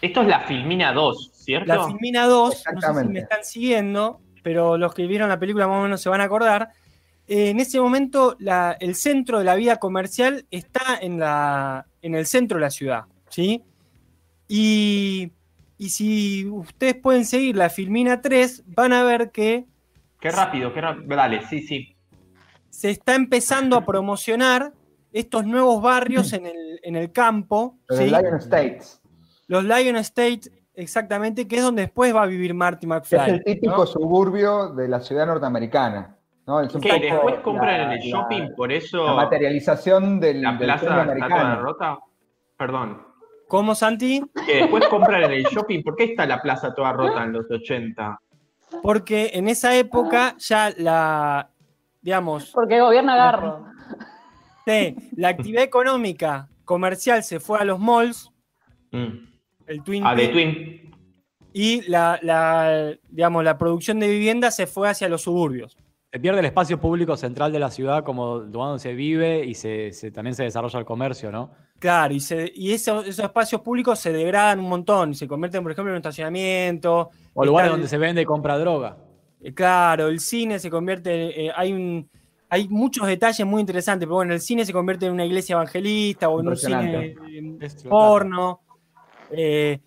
Esto 0.00 0.22
es 0.22 0.28
la 0.28 0.40
Filmina 0.40 0.92
2, 0.92 1.30
¿cierto? 1.34 1.66
la 1.66 1.86
Filmina 1.86 2.26
2, 2.26 2.64
no 2.74 2.80
sé 2.80 3.00
si 3.02 3.08
me 3.08 3.18
están 3.20 3.44
siguiendo, 3.44 4.20
pero 4.42 4.76
los 4.78 4.94
que 4.94 5.06
vieron 5.06 5.28
la 5.30 5.38
película 5.40 5.66
más 5.66 5.80
o 5.80 5.82
menos 5.82 6.00
se 6.00 6.08
van 6.10 6.20
a 6.20 6.24
acordar. 6.24 6.68
Eh, 7.26 7.48
en 7.48 7.58
ese 7.58 7.80
momento, 7.80 8.36
la- 8.38 8.76
el 8.78 8.94
centro 8.94 9.38
de 9.38 9.44
la 9.44 9.54
vida 9.54 9.78
comercial 9.78 10.44
está 10.50 10.98
en, 11.00 11.18
la, 11.18 11.86
en 12.02 12.14
el 12.14 12.26
centro 12.26 12.58
de 12.58 12.60
la 12.60 12.70
ciudad, 12.70 13.04
¿sí? 13.30 13.62
Y, 14.46 15.32
y 15.78 15.90
si 15.90 16.46
ustedes 16.46 16.94
pueden 16.96 17.24
seguir 17.24 17.56
la 17.56 17.68
Filmina 17.70 18.20
3, 18.20 18.64
van 18.74 18.92
a 18.92 19.02
ver 19.04 19.30
que 19.30 19.66
Qué 20.20 20.30
rápido, 20.30 20.72
qué 20.72 20.80
rápido. 20.80 21.16
Dale, 21.16 21.42
sí, 21.48 21.60
sí. 21.62 21.96
se 22.70 22.90
está 22.90 23.14
empezando 23.14 23.76
a 23.76 23.84
promocionar 23.84 24.72
estos 25.12 25.44
nuevos 25.46 25.80
barrios 25.82 26.32
en 26.32 26.46
el, 26.46 26.80
en 26.82 26.96
el 26.96 27.12
campo, 27.12 27.76
el 27.88 28.06
Lion 28.08 28.34
States. 28.36 29.00
los 29.46 29.62
Lion 29.64 29.96
State, 29.96 30.40
exactamente, 30.74 31.46
que 31.46 31.56
es 31.56 31.62
donde 31.62 31.82
después 31.82 32.14
va 32.14 32.22
a 32.22 32.26
vivir 32.26 32.52
Marty 32.54 32.86
Es 32.86 32.88
McFly. 32.88 33.30
el 33.30 33.44
típico 33.44 33.76
¿no? 33.76 33.86
suburbio 33.86 34.68
de 34.74 34.88
la 34.88 35.00
ciudad 35.00 35.26
norteamericana. 35.26 36.16
¿no? 36.46 36.60
Es 36.60 36.72
poco 36.72 36.88
Después 36.88 37.36
compran 37.40 37.78
la- 37.78 37.84
en 37.84 37.90
el 38.02 38.10
la- 38.10 38.18
shopping, 38.18 38.54
por 38.56 38.72
eso 38.72 39.04
La 39.06 39.14
materialización 39.14 40.18
del, 40.20 40.42
la 40.42 40.50
del 40.52 40.58
plaza 40.58 40.86
toda 40.86 41.02
americano. 41.02 41.60
rota. 41.62 41.98
Perdón. 42.56 43.02
¿Cómo, 43.48 43.74
Santi? 43.74 44.22
Que 44.46 44.56
después 44.56 44.86
compran 44.88 45.22
en 45.24 45.32
el 45.32 45.44
shopping. 45.44 45.82
¿Por 45.82 45.96
qué 45.96 46.04
está 46.04 46.26
la 46.26 46.40
plaza 46.42 46.74
toda 46.74 46.92
rota 46.92 47.24
en 47.24 47.32
los 47.32 47.50
80? 47.50 48.18
Porque 48.82 49.30
en 49.34 49.48
esa 49.48 49.76
época 49.76 50.34
ya 50.38 50.72
la, 50.78 51.48
digamos, 52.02 52.50
Porque 52.52 52.80
gobierna 52.80 53.16
Garro. 53.16 53.66
sí, 54.66 54.96
la 55.16 55.28
actividad 55.28 55.62
económica 55.62 56.48
comercial 56.64 57.22
se 57.22 57.38
fue 57.40 57.58
a 57.58 57.64
los 57.64 57.78
malls, 57.78 58.30
Mm. 58.90 59.26
el 59.66 59.82
Twin 59.82 60.04
Ah, 60.06 60.14
de 60.14 60.28
Twin. 60.28 60.90
y 61.52 61.82
la, 61.90 62.18
la, 62.22 62.94
digamos, 63.08 63.42
la 63.44 63.58
producción 63.58 63.98
de 64.00 64.08
vivienda 64.08 64.50
se 64.52 64.66
fue 64.68 64.88
hacia 64.88 65.08
los 65.08 65.22
suburbios. 65.22 65.76
Se 66.14 66.20
pierde 66.20 66.38
el 66.38 66.46
espacio 66.46 66.78
público 66.80 67.16
central 67.16 67.50
de 67.50 67.58
la 67.58 67.72
ciudad 67.72 68.04
como 68.04 68.38
donde 68.38 68.78
se 68.78 68.94
vive 68.94 69.44
y 69.44 69.54
se, 69.54 69.90
se- 69.90 70.12
también 70.12 70.36
se 70.36 70.44
desarrolla 70.44 70.78
el 70.78 70.84
comercio, 70.84 71.32
¿no? 71.32 71.50
Claro, 71.80 72.14
y, 72.14 72.20
se- 72.20 72.52
y 72.54 72.70
esos, 72.70 73.04
esos 73.04 73.24
espacios 73.24 73.60
públicos 73.62 73.98
se 73.98 74.12
degradan 74.12 74.60
un 74.60 74.68
montón 74.68 75.10
y 75.10 75.14
se 75.16 75.26
convierten, 75.26 75.64
por 75.64 75.72
ejemplo, 75.72 75.90
en 75.90 75.94
un 75.94 75.96
estacionamiento. 75.96 77.10
O 77.34 77.44
lugares 77.44 77.66
el- 77.66 77.72
donde 77.72 77.88
se 77.88 77.98
vende 77.98 78.22
y 78.22 78.24
compra 78.24 78.56
droga. 78.56 78.96
Eh, 79.42 79.52
Claro, 79.52 80.06
el 80.06 80.20
cine 80.20 80.60
se 80.60 80.70
convierte, 80.70 81.46
eh, 81.46 81.52
hay 81.56 81.72
un, 81.72 82.08
hay 82.48 82.68
muchos 82.68 83.08
detalles 83.08 83.44
muy 83.44 83.58
interesantes, 83.60 84.06
pero 84.06 84.14
bueno, 84.14 84.34
el 84.34 84.40
cine 84.40 84.64
se 84.64 84.72
convierte 84.72 85.06
en 85.06 85.14
una 85.14 85.24
iglesia 85.26 85.54
evangelista 85.54 86.28
o 86.28 86.38
en 86.40 86.46
un 86.46 86.56
cine 86.56 87.16
Es- 87.60 87.82
porno. 87.82 88.60
Eh, 89.32 89.80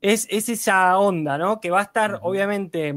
es, 0.00 0.28
es 0.30 0.48
esa 0.48 0.96
onda, 0.96 1.36
¿no? 1.36 1.58
Que 1.58 1.72
va 1.72 1.80
a 1.80 1.82
estar, 1.82 2.20
obviamente, 2.22 2.94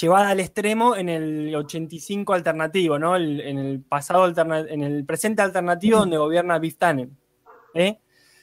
llevada 0.00 0.30
al 0.30 0.40
extremo 0.40 0.96
en 0.96 1.08
el 1.08 1.54
85 1.54 2.32
alternativo, 2.34 2.98
¿no? 2.98 3.16
El- 3.16 3.40
en 3.40 3.58
el 3.58 3.80
pasado 3.82 4.24
alterna- 4.24 4.60
en 4.68 4.82
el 4.82 5.04
presente 5.04 5.42
alternativo 5.42 5.98
donde 6.00 6.16
gobierna 6.18 6.58
Biff 6.58 6.76
Tannen. 6.78 7.16
¿eh? 7.74 7.98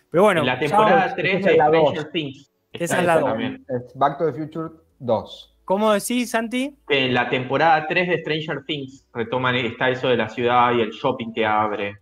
Pero 0.09 0.23
bueno, 0.23 0.41
en 0.41 0.47
la 0.47 0.53
ya- 0.55 0.59
temporada 0.59 1.15
3 1.15 1.39
esa 1.39 1.49
de 1.51 1.57
la 1.57 1.65
Stranger 1.67 2.03
dos. 2.03 2.11
Things. 2.11 2.51
Esa 2.73 2.99
es 2.99 3.05
la 3.05 3.13
eso 3.13 3.21
dos. 3.21 3.29
también. 3.29 3.65
Es 3.69 3.93
Back 3.95 4.17
to 4.17 4.25
the 4.25 4.33
Future 4.33 4.69
2. 4.99 5.51
¿cómo 5.65 5.91
decís, 5.93 6.29
Santi? 6.29 6.77
En 6.89 7.13
la 7.13 7.27
temporada 7.27 7.87
3 7.87 8.07
de 8.07 8.19
Stranger 8.21 8.63
Things 8.65 9.03
retoman, 9.13 9.55
está 9.55 9.89
eso 9.89 10.07
de 10.09 10.15
la 10.17 10.29
ciudad 10.29 10.73
y 10.73 10.81
el 10.81 10.91
shopping 10.91 11.33
que 11.33 11.43
abre. 11.45 11.97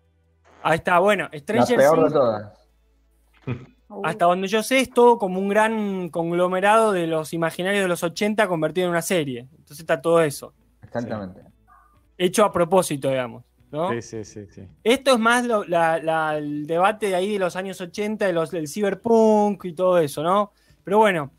Ahí 0.63 0.75
está, 0.75 0.99
bueno, 0.99 1.29
La 1.31 1.39
Stranger 1.39 1.77
peor 1.77 1.95
de 1.95 2.01
Things, 2.01 2.13
todas. 2.13 2.67
hasta 4.03 4.25
donde 4.25 4.47
yo 4.47 4.63
sé, 4.63 4.79
es 4.79 4.89
todo 4.89 5.17
como 5.17 5.39
un 5.39 5.49
gran 5.49 6.09
conglomerado 6.09 6.91
de 6.91 7.07
los 7.07 7.33
imaginarios 7.33 7.81
de 7.83 7.87
los 7.87 8.03
80 8.03 8.47
convertido 8.47 8.85
en 8.85 8.91
una 8.91 9.01
serie. 9.01 9.47
Entonces 9.51 9.79
está 9.79 10.01
todo 10.01 10.21
eso. 10.21 10.53
Exactamente. 10.81 11.41
Hecho 12.17 12.45
a 12.45 12.51
propósito, 12.51 13.09
digamos. 13.09 13.43
¿no? 13.71 13.89
Sí, 13.91 14.01
sí, 14.03 14.23
sí, 14.23 14.45
sí. 14.51 14.61
Esto 14.83 15.13
es 15.13 15.19
más 15.19 15.45
lo- 15.45 15.63
la- 15.63 15.97
la- 15.97 16.37
el 16.37 16.67
debate 16.67 17.07
de 17.07 17.15
ahí 17.15 17.33
de 17.33 17.39
los 17.39 17.55
años 17.55 17.81
80, 17.81 18.27
de 18.27 18.33
los, 18.33 18.51
del 18.51 18.67
cyberpunk 18.67 19.65
y 19.65 19.73
todo 19.73 19.97
eso, 19.97 20.21
¿no? 20.21 20.51
Pero 20.83 20.99
bueno, 20.99 21.31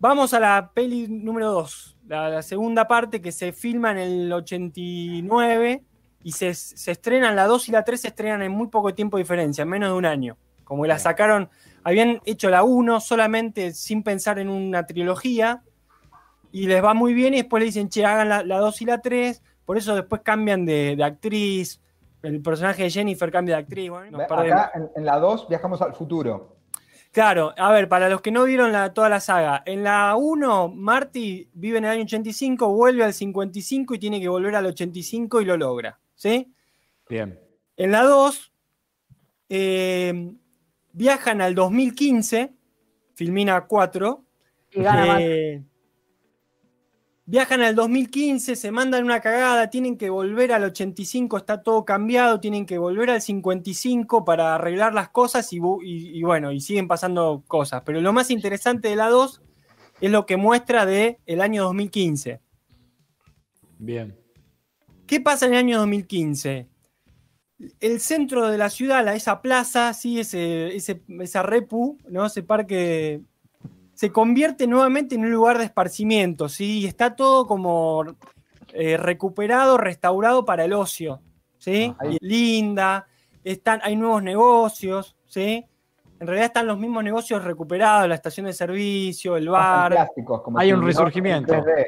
vamos 0.00 0.34
a 0.34 0.40
la 0.40 0.72
peli 0.74 1.06
número 1.08 1.52
2, 1.52 1.96
la, 2.08 2.28
la 2.28 2.42
segunda 2.42 2.88
parte 2.88 3.22
que 3.22 3.30
se 3.30 3.52
filma 3.52 3.92
en 3.92 3.98
el 3.98 4.32
89 4.32 5.82
y 6.24 6.32
se, 6.32 6.54
se 6.54 6.90
estrenan, 6.92 7.36
la 7.36 7.46
2 7.46 7.68
y 7.68 7.72
la 7.72 7.84
3 7.84 8.00
se 8.00 8.08
estrenan 8.08 8.42
en 8.42 8.52
muy 8.52 8.68
poco 8.68 8.94
tiempo 8.94 9.16
de 9.16 9.22
diferencia, 9.22 9.62
en 9.62 9.68
menos 9.68 9.90
de 9.90 9.94
un 9.96 10.06
año. 10.06 10.36
Como 10.72 10.86
la 10.86 10.98
sacaron, 10.98 11.50
habían 11.84 12.22
hecho 12.24 12.48
la 12.48 12.62
1 12.62 12.98
solamente 13.00 13.74
sin 13.74 14.02
pensar 14.02 14.38
en 14.38 14.48
una 14.48 14.86
trilogía 14.86 15.62
y 16.50 16.66
les 16.66 16.82
va 16.82 16.94
muy 16.94 17.12
bien 17.12 17.34
y 17.34 17.42
después 17.42 17.60
le 17.60 17.66
dicen, 17.66 17.90
che, 17.90 18.06
hagan 18.06 18.30
la, 18.30 18.42
la 18.42 18.56
2 18.56 18.80
y 18.80 18.86
la 18.86 19.02
3, 19.02 19.42
por 19.66 19.76
eso 19.76 19.94
después 19.94 20.22
cambian 20.24 20.64
de, 20.64 20.96
de 20.96 21.04
actriz, 21.04 21.78
el 22.22 22.40
personaje 22.40 22.84
de 22.84 22.90
Jennifer 22.90 23.30
cambia 23.30 23.56
de 23.56 23.62
actriz, 23.64 23.90
bueno. 23.90 24.18
Acá 24.18 24.70
en, 24.74 24.88
en 24.96 25.04
la 25.04 25.18
2 25.18 25.46
viajamos 25.46 25.82
al 25.82 25.92
futuro. 25.92 26.56
Claro, 27.10 27.52
a 27.58 27.70
ver, 27.70 27.86
para 27.90 28.08
los 28.08 28.22
que 28.22 28.30
no 28.30 28.44
vieron 28.44 28.72
la- 28.72 28.94
toda 28.94 29.10
la 29.10 29.20
saga, 29.20 29.62
en 29.66 29.84
la 29.84 30.16
1, 30.16 30.68
Marty 30.68 31.50
vive 31.52 31.76
en 31.76 31.84
el 31.84 31.90
año 31.90 32.04
85, 32.04 32.72
vuelve 32.72 33.04
al 33.04 33.12
55 33.12 33.94
y 33.94 33.98
tiene 33.98 34.22
que 34.22 34.28
volver 34.30 34.56
al 34.56 34.64
85 34.64 35.42
y 35.42 35.44
lo 35.44 35.58
logra, 35.58 36.00
¿sí? 36.14 36.50
Bien. 37.10 37.38
En 37.76 37.90
la 37.92 38.04
2, 38.04 38.52
eh, 39.50 40.32
viajan 40.92 41.40
al 41.40 41.54
2015 41.54 42.54
Filmina 43.14 43.66
4. 43.66 44.24
Y 44.70 44.82
gana 44.82 45.06
más. 45.06 45.20
Eh, 45.20 45.62
viajan 47.26 47.60
al 47.62 47.74
2015, 47.74 48.56
se 48.56 48.70
mandan 48.72 49.04
una 49.04 49.20
cagada, 49.20 49.70
tienen 49.70 49.96
que 49.96 50.10
volver 50.10 50.52
al 50.52 50.64
85, 50.64 51.36
está 51.36 51.62
todo 51.62 51.84
cambiado, 51.84 52.40
tienen 52.40 52.66
que 52.66 52.78
volver 52.78 53.10
al 53.10 53.22
55 53.22 54.24
para 54.24 54.54
arreglar 54.54 54.92
las 54.94 55.10
cosas 55.10 55.52
y, 55.52 55.58
bu- 55.60 55.80
y- 55.84 56.18
y 56.18 56.22
bueno, 56.22 56.52
y 56.52 56.60
siguen 56.60 56.88
pasando 56.88 57.44
cosas. 57.46 57.82
Pero 57.84 58.00
lo 58.00 58.12
más 58.12 58.30
interesante 58.30 58.88
de 58.88 58.96
la 58.96 59.08
2 59.08 59.42
es 60.00 60.10
lo 60.10 60.26
que 60.26 60.36
muestra 60.36 60.84
de 60.86 61.20
el 61.26 61.40
año 61.42 61.64
2015. 61.64 62.40
Bien. 63.78 64.16
¿Qué 65.06 65.20
pasa 65.20 65.46
en 65.46 65.52
el 65.52 65.58
año 65.58 65.78
2015? 65.78 66.68
El 67.80 68.00
centro 68.00 68.48
de 68.48 68.58
la 68.58 68.70
ciudad, 68.70 69.04
la- 69.04 69.14
esa 69.14 69.40
plaza, 69.40 69.92
sí, 69.94 70.18
ese, 70.20 70.74
ese- 70.74 71.02
esa 71.20 71.42
repu, 71.42 71.98
¿no? 72.08 72.26
ese 72.26 72.42
parque, 72.42 73.20
se 73.94 74.10
convierte 74.10 74.66
nuevamente 74.66 75.14
en 75.14 75.22
un 75.24 75.30
lugar 75.30 75.58
de 75.58 75.64
esparcimiento, 75.64 76.48
¿sí? 76.48 76.80
y 76.80 76.86
está 76.86 77.14
todo 77.14 77.46
como 77.46 78.04
eh, 78.74 78.96
recuperado, 78.96 79.76
restaurado 79.78 80.44
para 80.44 80.64
el 80.64 80.72
ocio. 80.72 81.20
¿sí? 81.58 81.94
Ahí. 81.98 82.16
Linda, 82.20 83.06
están, 83.44 83.80
hay 83.84 83.94
nuevos 83.96 84.22
negocios, 84.22 85.14
¿sí? 85.26 85.64
en 86.18 86.26
realidad 86.26 86.46
están 86.46 86.66
los 86.66 86.78
mismos 86.78 87.04
negocios 87.04 87.44
recuperados, 87.44 88.08
la 88.08 88.14
estación 88.14 88.46
de 88.46 88.52
servicio, 88.52 89.36
el 89.36 89.48
bar. 89.48 90.08
Como 90.24 90.58
Hay 90.58 90.68
si 90.68 90.72
un 90.74 90.84
resurgimiento. 90.84 91.52
en 91.54 91.60
3D. 91.64 91.86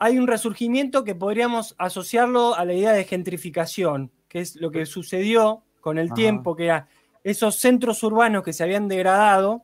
hay 0.00 0.18
un 0.18 0.26
resurgimiento 0.26 1.02
que 1.04 1.14
podríamos 1.14 1.74
asociarlo 1.78 2.54
a 2.54 2.64
la 2.64 2.74
idea 2.74 2.92
de 2.92 3.04
gentrificación, 3.04 4.10
que 4.34 4.40
es 4.40 4.56
lo 4.56 4.72
que 4.72 4.84
sucedió 4.84 5.62
con 5.80 5.96
el 5.96 6.06
Ajá. 6.06 6.14
tiempo, 6.16 6.56
que 6.56 6.64
era 6.64 6.88
esos 7.22 7.54
centros 7.54 8.02
urbanos 8.02 8.42
que 8.42 8.52
se 8.52 8.64
habían 8.64 8.88
degradado, 8.88 9.62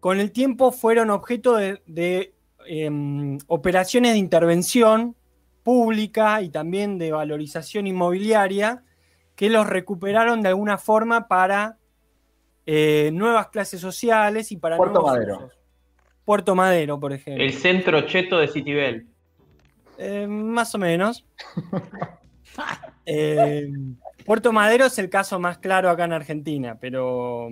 con 0.00 0.20
el 0.20 0.32
tiempo 0.32 0.70
fueron 0.70 1.08
objeto 1.08 1.56
de, 1.56 1.80
de, 1.86 2.34
em, 2.66 3.38
operaciones 3.46 4.12
de 4.12 4.18
intervención 4.18 5.16
pública 5.62 6.42
y 6.42 6.50
también 6.50 6.98
de 6.98 7.10
valorización 7.10 7.86
inmobiliaria 7.86 8.84
que 9.34 9.48
los 9.48 9.66
recuperaron 9.66 10.42
de 10.42 10.50
alguna 10.50 10.76
forma 10.76 11.26
para 11.26 11.78
eh, 12.66 13.08
nuevas 13.14 13.48
clases 13.48 13.80
sociales 13.80 14.52
y 14.52 14.58
para 14.58 14.76
Puerto 14.76 15.00
nuevos 15.00 15.12
Madero. 15.12 15.36
usos. 15.38 15.58
Puerto 16.26 16.54
Madero, 16.54 17.00
por 17.00 17.14
ejemplo. 17.14 17.42
El 17.42 17.54
centro 17.54 18.02
cheto 18.02 18.36
de 18.36 18.48
Citibel. 18.48 19.06
Eh, 19.96 20.26
más 20.26 20.74
o 20.74 20.78
menos. 20.78 21.24
Eh, 23.06 23.70
Puerto 24.26 24.52
Madero 24.52 24.84
es 24.86 24.98
el 24.98 25.08
caso 25.08 25.38
más 25.40 25.58
claro 25.58 25.88
acá 25.88 26.04
en 26.04 26.12
Argentina, 26.12 26.76
pero. 26.78 27.48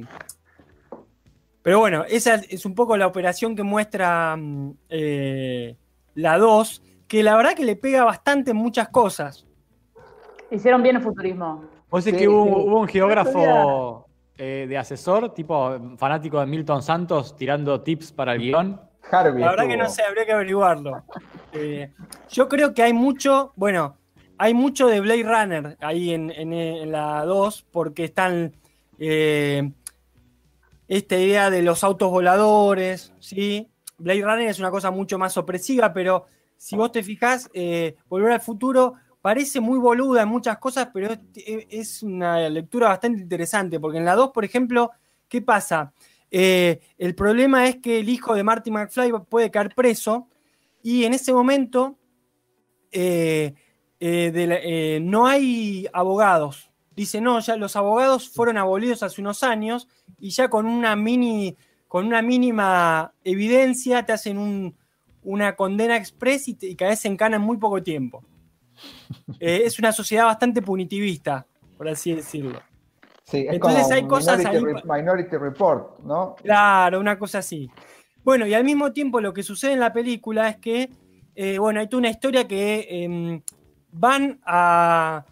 Pero 1.63 1.81
bueno, 1.81 2.05
esa 2.09 2.35
es 2.37 2.65
un 2.65 2.75
poco 2.75 2.97
la 2.97 3.07
operación 3.07 3.57
que 3.57 3.63
muestra 3.63 4.37
mm, 4.37 4.73
eh, 4.89 5.77
la 6.15 6.39
2, 6.39 6.83
que 7.09 7.23
la 7.23 7.37
verdad 7.37 7.55
que 7.55 7.65
le 7.65 7.75
pega 7.77 8.05
bastante 8.05 8.53
en 8.53 8.57
muchas 8.59 8.89
cosas. 8.91 9.47
Hicieron 10.51 10.83
bien 10.83 10.97
el 10.97 11.03
futurismo. 11.03 11.65
Vos 11.91 12.05
decís 12.05 12.19
Sí, 12.21 12.25
que 12.25 12.29
hubo, 12.29 12.45
sí. 12.45 12.69
hubo 12.69 12.81
un 12.81 12.89
geógrafo 12.89 14.07
eh, 14.39 14.67
de 14.69 14.79
asesor, 14.79 15.33
tipo 15.35 15.97
fanático 15.97 16.39
de 16.39 16.47
Milton 16.47 16.83
Santos, 16.83 17.35
tirando 17.37 17.81
tips 17.81 18.13
para 18.13 18.35
el 18.35 18.41
guion. 18.41 18.81
Harvey 19.11 19.41
La 19.41 19.51
verdad 19.51 19.67
que 19.67 19.77
no 19.77 19.89
sé, 19.89 20.03
habría 20.03 20.27
que 20.27 20.33
averiguarlo. 20.33 21.05
Eh, 21.53 21.93
yo 22.29 22.49
creo 22.49 22.75
que 22.75 22.83
hay 22.83 22.93
mucho, 22.93 23.53
bueno, 23.57 23.97
hay 24.39 24.55
mucho 24.55 24.87
de 24.89 25.01
Blade 25.01 25.22
Runner 25.22 25.76
ahí 25.80 26.12
en, 26.12 26.93
la 26.93 27.24
2, 27.24 27.66
porque 27.70 28.05
están 28.05 28.53
eh, 28.99 29.70
esta 30.89 31.16
idea 31.16 31.51
de 31.51 31.62
los 31.62 31.82
autos 31.84 32.11
voladores, 32.11 33.12
¿sí? 33.18 33.68
Blade 33.99 34.22
Runner 34.22 34.49
es 34.49 34.59
una 34.59 34.70
cosa 34.70 34.91
mucho 34.91 35.18
más 35.18 35.37
opresiva, 35.37 35.93
pero 35.93 36.26
si 36.57 36.76
vos 36.76 36.93
te 36.93 37.03
fijás, 37.03 37.51
eh, 37.55 37.97
Volver 38.09 38.32
al 38.32 38.41
Futuro 38.41 38.95
parece 39.22 39.61
muy 39.61 39.78
boluda 39.78 40.22
en 40.22 40.28
muchas 40.28 40.59
cosas, 40.59 40.89
pero 40.93 41.09
es, 41.34 42.03
una 42.03 42.49
lectura 42.49 42.89
bastante 42.89 43.20
interesante, 43.20 43.80
porque 43.80 43.99
en 43.99 44.05
la 44.05 44.14
2, 44.14 44.30
por 44.30 44.45
ejemplo, 44.45 44.91
¿qué 45.28 45.43
pasa? 45.43 45.93
Eh, 46.30 46.80
el 46.99 47.14
problema 47.14 47.66
es 47.66 47.76
que 47.76 48.01
el 48.01 48.09
hijo 48.09 48.34
de 48.34 48.45
Marty 48.45 48.70
McFly 48.70 49.12
puede 49.28 49.51
caer 49.51 49.74
preso 49.74 50.28
y 50.82 51.05
en 51.05 51.14
ese 51.14 51.32
momento 51.32 51.97
eh, 54.01 54.30
de 54.32 54.47
la- 54.47 54.59
eh, 54.62 55.01
no 55.03 55.26
hay 55.26 55.86
abogados. 55.92 56.70
Dice, 56.94 57.20
no, 57.20 57.38
ya 57.40 57.57
los 57.57 57.76
abogados 57.76 58.28
fueron 58.28 58.57
abolidos 58.59 59.03
hace 59.03 59.20
unos 59.20 59.42
años 59.42 59.88
y 60.18 60.30
ya 60.30 60.49
con 60.49 60.66
una 60.66 60.97
mini, 60.97 61.57
con 61.88 62.07
una 62.07 62.22
mínima 62.22 63.12
evidencia 63.24 64.05
te 64.05 64.12
hacen 64.12 64.38
un- 64.38 64.74
una 65.22 65.57
condena 65.57 65.97
express 65.97 66.49
y, 66.49 66.55
te, 66.55 66.66
y 66.68 66.76
caes 66.76 67.05
en 67.05 67.16
cana 67.16 67.36
en 67.36 67.42
muy 67.42 67.57
poco 67.59 67.82
tiempo. 67.82 68.22
Eh, 69.40 69.62
es 69.64 69.78
una 69.78 69.92
sociedad 69.92 70.24
bastante 70.24 70.62
punitivista, 70.62 71.47
por 71.76 71.88
así 71.88 72.14
decirlo. 72.14 72.61
Sí, 73.24 73.44
es 73.47 73.55
Entonces 73.55 73.82
como 73.82 73.94
hay 73.94 74.07
cosas 74.09 74.38
Minority, 74.38 74.57
ahí 74.66 74.72
Re- 74.74 74.82
Minority 75.03 75.36
Report, 75.36 75.99
¿no? 76.01 76.36
Claro, 76.36 77.01
una 77.01 77.18
cosa 77.18 77.38
así. 77.38 77.70
Bueno, 78.24 78.47
y 78.47 78.55
al 78.55 78.64
mismo 78.64 78.92
tiempo 78.92 79.20
lo 79.20 79.32
que 79.34 79.42
sucede 79.42 79.72
en 79.72 79.80
la 79.80 79.92
película 79.92 80.49
es 80.49 80.57
que, 80.59 80.90
eh, 81.34 81.59
bueno, 81.59 81.80
hay 81.80 81.88
toda 81.88 81.99
una 82.01 82.11
historia 82.11 82.47
que 82.49 82.86
em, 82.88 83.42
van 83.99 84.40
a, 84.44 85.24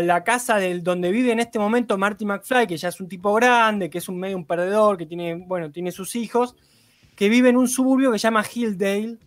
la 0.00 0.24
casa 0.24 0.56
del, 0.56 0.82
donde 0.82 1.10
vive 1.10 1.32
en 1.32 1.40
este 1.40 1.58
momento 1.58 1.98
Marty 1.98 2.24
McFly, 2.24 2.66
que 2.66 2.76
ya 2.76 2.88
es 2.88 3.00
un 3.00 3.08
tipo 3.08 3.32
grande, 3.34 3.90
que 3.90 3.98
es 3.98 4.08
un 4.08 4.18
medio 4.18 4.36
un 4.36 4.46
perdedor, 4.46 4.96
que 4.96 5.06
tiene, 5.06 5.34
bueno, 5.34 5.70
tiene 5.70 5.92
sus 5.92 6.16
hijos, 6.16 6.56
que 7.16 7.28
vive 7.28 7.48
en 7.48 7.56
un 7.56 7.68
suburbio 7.68 8.12
que 8.12 8.18
se 8.18 8.24
llama 8.24 8.44
Hilldale, 8.44 9.18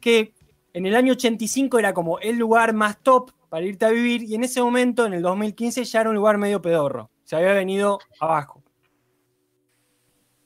que 0.00 0.34
en 0.72 0.86
el 0.86 0.94
año 0.94 1.12
85 1.12 1.78
era 1.78 1.94
como 1.94 2.18
el 2.20 2.36
lugar 2.36 2.72
más 2.74 2.98
top 3.02 3.32
para 3.48 3.64
irte 3.64 3.86
a 3.86 3.90
vivir, 3.90 4.22
y 4.22 4.34
en 4.34 4.44
ese 4.44 4.60
momento, 4.60 5.06
en 5.06 5.14
el 5.14 5.22
2015, 5.22 5.84
ya 5.84 6.00
era 6.02 6.10
un 6.10 6.16
lugar 6.16 6.38
medio 6.38 6.60
pedorro. 6.60 7.10
Se 7.24 7.36
había 7.36 7.52
venido 7.52 7.98
abajo. 8.20 8.62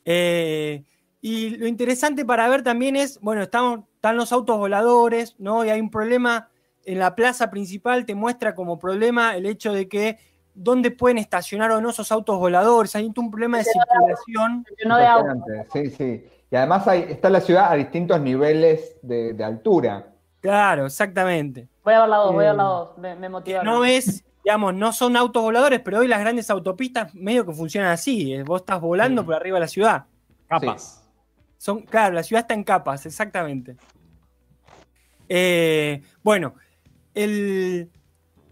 Eh, 0.04 0.84
y 1.20 1.50
lo 1.50 1.66
interesante 1.66 2.24
para 2.24 2.48
ver 2.48 2.62
también 2.62 2.96
es, 2.96 3.20
bueno, 3.20 3.42
estamos, 3.42 3.80
están 3.94 4.16
los 4.16 4.32
autos 4.32 4.56
voladores, 4.58 5.36
¿no? 5.38 5.64
Y 5.64 5.70
hay 5.70 5.80
un 5.80 5.90
problema 5.90 6.51
en 6.85 6.99
la 6.99 7.14
plaza 7.14 7.51
principal, 7.51 8.05
te 8.07 8.14
muestra 8.14 8.55
como 8.55 8.78
problema 8.78 9.37
el 9.37 9.47
hecho 9.47 9.72
de 9.72 9.89
que 9.89 10.18
dónde 10.55 10.91
pueden 10.91 11.18
estacionar 11.18 11.70
o 11.70 11.80
no 11.80 11.91
esos 11.91 12.12
autos 12.12 12.39
voladores. 12.39 12.95
Hay 12.97 13.11
un 13.16 13.30
problema 13.30 13.59
de 13.59 13.64
circulación. 13.64 14.64
De 14.76 15.66
Sí, 15.72 15.91
sí. 15.91 16.26
Y 16.51 16.57
además 16.57 16.87
hay, 16.87 17.07
está 17.09 17.30
la 17.30 17.41
ciudad 17.41 17.72
a 17.72 17.74
distintos 17.74 18.20
niveles 18.20 18.97
de, 19.03 19.33
de 19.33 19.45
altura. 19.45 20.12
Claro, 20.41 20.87
exactamente. 20.87 21.68
Voy 21.85 21.95
a 21.95 22.01
ver 22.01 22.09
la 22.09 22.16
dos, 22.18 22.33
voy 22.35 22.45
a 22.45 22.49
ver 22.49 22.57
la 22.57 22.62
Eh, 22.62 22.66
dos. 22.66 22.99
Me, 22.99 23.14
me 23.14 23.28
motivaron. 23.28 23.72
No 23.72 23.85
es, 23.85 24.24
digamos, 24.45 24.74
no 24.74 24.93
son 24.93 25.16
autos 25.16 25.43
voladores, 25.43 25.80
pero 25.80 26.01
hoy 26.01 26.09
las 26.09 26.20
grandes 26.20 26.51
autopistas 26.51 27.14
medio 27.14 27.47
que 27.47 27.53
funcionan 27.53 27.91
así. 27.91 28.35
eh, 28.35 28.43
Vos 28.43 28.61
estás 28.61 28.80
volando 28.80 29.24
por 29.24 29.35
arriba 29.35 29.57
de 29.57 29.61
la 29.61 29.68
ciudad. 29.68 30.05
Capas. 30.49 31.09
Son, 31.57 31.80
claro, 31.83 32.14
la 32.14 32.22
ciudad 32.24 32.43
está 32.43 32.55
en 32.55 32.64
capas, 32.64 33.07
exactamente. 33.07 33.76
Eh, 35.28 36.03
bueno, 36.22 36.55
el, 37.14 37.90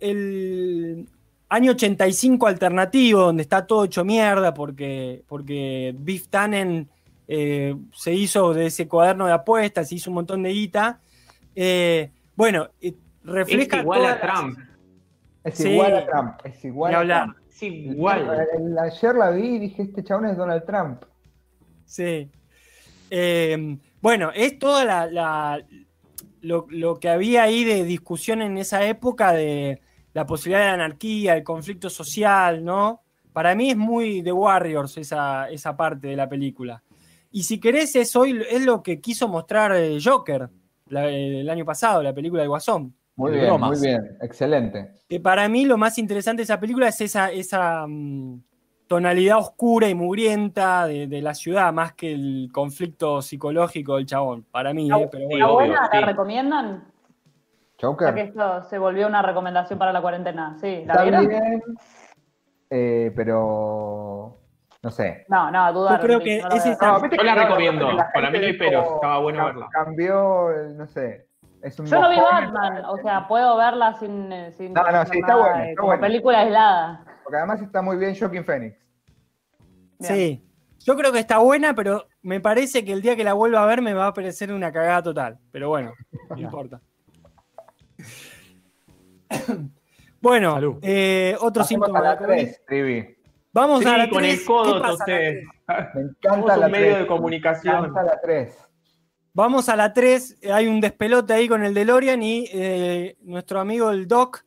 el 0.00 1.06
año 1.48 1.72
85 1.72 2.46
alternativo, 2.46 3.20
donde 3.22 3.42
está 3.42 3.66
todo 3.66 3.84
hecho 3.84 4.04
mierda, 4.04 4.54
porque, 4.54 5.22
porque 5.26 5.94
Biff 5.98 6.28
Tannen 6.28 6.88
eh, 7.28 7.76
se 7.94 8.12
hizo 8.14 8.52
de 8.54 8.66
ese 8.66 8.88
cuaderno 8.88 9.26
de 9.26 9.32
apuestas, 9.32 9.88
se 9.88 9.96
hizo 9.96 10.10
un 10.10 10.14
montón 10.14 10.42
de 10.42 10.50
guita. 10.50 11.00
Eh, 11.54 12.10
bueno, 12.36 12.68
eh, 12.80 12.94
refleja. 13.24 13.76
Es 13.78 13.82
igual 13.82 14.04
a 14.04 14.08
las- 14.10 14.20
Trump. 14.20 14.58
Es 15.44 15.54
Sí. 15.54 15.68
igual 15.70 15.96
a 15.96 16.06
Trump. 16.06 16.32
Es 16.44 16.64
igual 16.64 16.94
a 16.94 16.98
hablar. 16.98 17.24
Trump. 17.24 17.36
Es 17.50 17.62
igual. 17.62 18.30
Ayer 18.84 19.14
la 19.14 19.30
vi 19.30 19.46
y 19.56 19.58
dije, 19.58 19.82
este 19.82 20.04
chabón 20.04 20.26
es 20.26 20.36
Donald 20.36 20.64
Trump. 20.66 21.02
Sí. 21.84 22.30
Eh, 23.10 23.76
bueno, 24.00 24.30
es 24.34 24.58
toda 24.58 24.84
la, 24.84 25.06
la- 25.06 25.60
lo, 26.42 26.66
lo 26.70 26.98
que 26.98 27.08
había 27.08 27.42
ahí 27.44 27.64
de 27.64 27.84
discusión 27.84 28.42
en 28.42 28.58
esa 28.58 28.86
época 28.86 29.32
de 29.32 29.80
la 30.12 30.26
posibilidad 30.26 30.60
de 30.60 30.66
la 30.68 30.74
anarquía, 30.84 31.36
el 31.36 31.44
conflicto 31.44 31.88
social, 31.90 32.64
¿no? 32.64 33.02
Para 33.32 33.54
mí 33.54 33.70
es 33.70 33.76
muy 33.76 34.22
The 34.22 34.32
Warriors 34.32 34.96
esa, 34.96 35.48
esa 35.50 35.76
parte 35.76 36.08
de 36.08 36.16
la 36.16 36.28
película. 36.28 36.82
Y 37.30 37.44
si 37.44 37.60
querés, 37.60 37.94
es, 37.94 38.16
hoy, 38.16 38.42
es 38.50 38.64
lo 38.64 38.82
que 38.82 39.00
quiso 39.00 39.28
mostrar 39.28 39.72
eh, 39.76 39.98
Joker 40.02 40.48
la- 40.88 41.08
el 41.08 41.48
año 41.48 41.64
pasado, 41.64 42.02
la 42.02 42.12
película 42.12 42.42
de 42.42 42.48
Guasón. 42.48 42.92
Muy 43.14 43.30
De 43.32 43.36
bien, 43.38 43.48
bromas. 43.50 43.78
muy 43.78 43.86
bien. 43.86 44.16
Excelente. 44.20 44.90
Que 45.08 45.20
para 45.20 45.48
mí 45.48 45.64
lo 45.64 45.76
más 45.76 45.96
interesante 45.98 46.40
de 46.40 46.44
esa 46.44 46.58
película 46.58 46.88
es 46.88 47.00
esa, 47.02 47.30
esa 47.30 47.86
mm, 47.86 48.42
tonalidad 48.94 49.38
oscura 49.38 49.88
y 49.88 49.94
mugrienta 49.94 50.84
de, 50.88 51.06
de 51.06 51.22
la 51.22 51.32
ciudad, 51.32 51.72
más 51.72 51.92
que 51.92 52.12
el 52.12 52.50
conflicto 52.52 53.22
psicológico 53.22 53.94
del 53.94 54.04
chabón. 54.04 54.44
Para 54.50 54.74
mí, 54.74 54.90
¿eh? 54.90 55.08
pero 55.12 55.28
¿Está 55.30 55.46
bueno. 55.46 55.54
obvio, 55.54 55.66
buena? 55.68 55.88
sí. 55.92 56.00
¿La 56.00 56.06
recomiendan? 56.06 56.84
Joker. 57.80 58.08
Ya 58.08 58.14
que 58.16 58.20
esto 58.22 58.64
se 58.64 58.78
volvió 58.78 59.06
una 59.06 59.22
recomendación 59.22 59.78
para 59.78 59.92
la 59.92 60.00
cuarentena. 60.02 60.56
Sí, 60.60 60.82
¿la 60.86 60.94
Está 60.94 61.02
vieron? 61.04 61.28
bien, 61.28 61.62
eh, 62.70 63.12
pero 63.14 64.40
no 64.82 64.90
sé. 64.90 65.24
No, 65.28 65.52
no, 65.52 65.72
dudaron. 65.72 66.00
Yo 66.00 66.06
creo 66.06 66.18
que 66.18 66.42
no 66.42 66.48
No, 66.48 67.00
viste 67.00 67.16
Yo 67.16 67.22
la 67.22 67.34
recomiendo, 67.36 67.92
la 67.92 68.10
para 68.12 68.30
mí 68.32 68.40
no 68.40 68.44
hay 68.46 68.58
como 68.58 68.94
estaba 68.96 69.18
bueno 69.20 69.44
verla. 69.44 69.68
Cambió, 69.70 70.50
el- 70.50 70.76
no 70.76 70.88
sé. 70.88 71.28
Es 71.62 71.78
un 71.78 71.86
Yo 71.86 72.00
no 72.00 72.10
vi 72.10 72.16
Batman, 72.16 72.84
o 72.86 72.96
sea, 72.96 73.28
puedo 73.28 73.56
verla 73.56 73.92
sin. 74.00 74.32
eh, 74.32 74.50
sin 74.50 74.72
No, 74.72 74.82
no, 74.82 75.04
sí, 75.06 75.18
está 75.18 75.28
nada 75.36 75.40
buena, 75.48 75.62
de- 75.62 75.68
está 75.70 75.80
como 75.80 75.86
buena. 75.92 76.06
película 76.08 76.40
aislada. 76.40 77.04
Porque 77.22 77.36
además 77.36 77.62
está 77.62 77.82
muy 77.82 77.96
bien 77.96 78.16
Joaquin 78.18 78.44
Phoenix. 78.44 78.79
Bien. 80.00 80.14
Sí. 80.14 80.42
Yo 80.86 80.96
creo 80.96 81.12
que 81.12 81.18
está 81.20 81.38
buena, 81.38 81.74
pero 81.74 82.06
me 82.22 82.40
parece 82.40 82.84
que 82.84 82.92
el 82.92 83.02
día 83.02 83.14
que 83.14 83.22
la 83.24 83.34
vuelva 83.34 83.62
a 83.62 83.66
ver 83.66 83.82
me 83.82 83.92
va 83.94 84.06
a 84.08 84.14
parecer 84.14 84.50
una 84.52 84.72
cagada 84.72 85.02
total. 85.02 85.38
Pero 85.52 85.68
bueno, 85.68 85.92
no 86.30 86.38
importa. 86.38 86.80
Bueno, 90.20 90.78
eh, 90.82 91.36
otro 91.40 91.64
síntoma 91.64 91.98
a 91.98 92.02
la 92.02 92.10
de 92.12 92.18
COVID. 92.18 92.28
3, 92.36 92.60
Trivi. 92.66 93.16
Vamos 93.52 93.80
Sí, 93.82 93.88
a 93.88 93.96
la 93.98 94.08
con 94.10 94.18
3. 94.18 94.38
el 94.40 94.44
codo, 94.46 94.74
¿Qué 94.74 94.80
pasa 94.80 94.86
a 94.86 94.90
la 94.90 94.96
Tose. 94.98 95.42
3? 95.66 95.94
Me 95.94 96.00
encanta 96.02 96.56
la 96.56 96.66
un 96.66 96.72
medio 96.72 96.84
3. 96.86 96.94
de 96.96 97.00
Me 97.02 97.06
comunicación. 97.06 97.76
encanta 97.76 98.02
la 98.02 98.20
3. 98.20 98.58
Vamos 99.32 99.68
a 99.68 99.76
la 99.76 99.92
3. 99.92 100.38
Hay 100.52 100.66
un 100.66 100.80
despelote 100.80 101.32
ahí 101.32 101.48
con 101.48 101.64
el 101.64 101.72
DeLorean 101.74 102.22
y 102.22 102.48
eh, 102.52 103.16
nuestro 103.22 103.60
amigo 103.60 103.90
el 103.90 104.06
Doc 104.08 104.44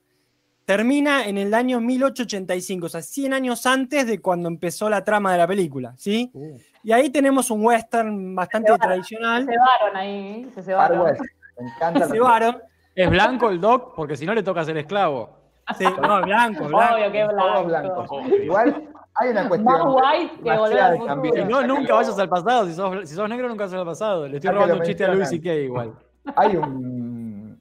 termina 0.66 1.26
en 1.26 1.38
el 1.38 1.54
año 1.54 1.80
1885, 1.80 2.86
o 2.86 2.90
sea, 2.90 3.02
100 3.02 3.34
años 3.34 3.66
antes 3.66 4.08
de 4.08 4.20
cuando 4.20 4.48
empezó 4.48 4.90
la 4.90 5.04
trama 5.04 5.32
de 5.32 5.38
la 5.38 5.48
película, 5.48 5.94
¿sí? 5.98 6.32
Uh. 6.34 6.58
Y 6.84 6.92
ahí 6.92 7.10
tenemos 7.10 7.50
un 7.52 7.66
western 7.66 8.36
bastante 8.36 8.72
Se 8.72 8.78
tradicional. 8.78 9.46
Se 9.46 9.52
cebaron 9.52 9.96
ahí, 9.96 10.52
se 10.54 10.64
cebaron. 10.64 11.18
Me 11.60 11.68
encanta 11.70 12.08
Se 12.08 12.20
varon. 12.20 12.62
Es 12.96 13.10
blanco 13.10 13.50
el 13.50 13.60
doc, 13.60 13.96
porque 13.96 14.16
si 14.16 14.26
no 14.26 14.34
le 14.34 14.44
toca 14.44 14.64
ser 14.64 14.78
esclavo. 14.78 15.38
Sí, 15.78 15.86
no, 15.86 16.22
blanco, 16.22 16.68
blanco. 16.68 16.96
Obvio 16.96 17.12
que 17.12 17.22
es 17.22 17.28
blanco. 17.28 18.22
Igual 18.44 18.90
hay 19.16 19.30
una 19.30 19.42
Más 19.42 19.50
cuestión. 19.50 19.96
white 19.96 20.44
que 20.44 20.58
volver 20.58 20.80
al 20.80 20.98
futuro. 20.98 21.34
Si 21.34 21.44
no, 21.44 21.64
nunca 21.68 21.94
vayas 21.96 22.20
al 22.20 22.30
pasado. 22.30 22.66
Si 22.66 22.74
sos, 22.74 23.10
si 23.10 23.16
sos 23.16 23.30
negro, 23.30 23.48
nunca 23.48 23.66
vas 23.66 23.74
al 23.74 23.86
pasado. 23.86 24.28
Le 24.28 24.38
estoy 24.38 24.52
robando 24.52 24.76
un 24.76 24.82
chiste 24.82 25.06
a 25.06 25.14
Luis. 25.14 25.30
C.K. 25.30 25.54
igual. 25.54 25.94
Hay 26.36 26.56
un, 26.56 27.13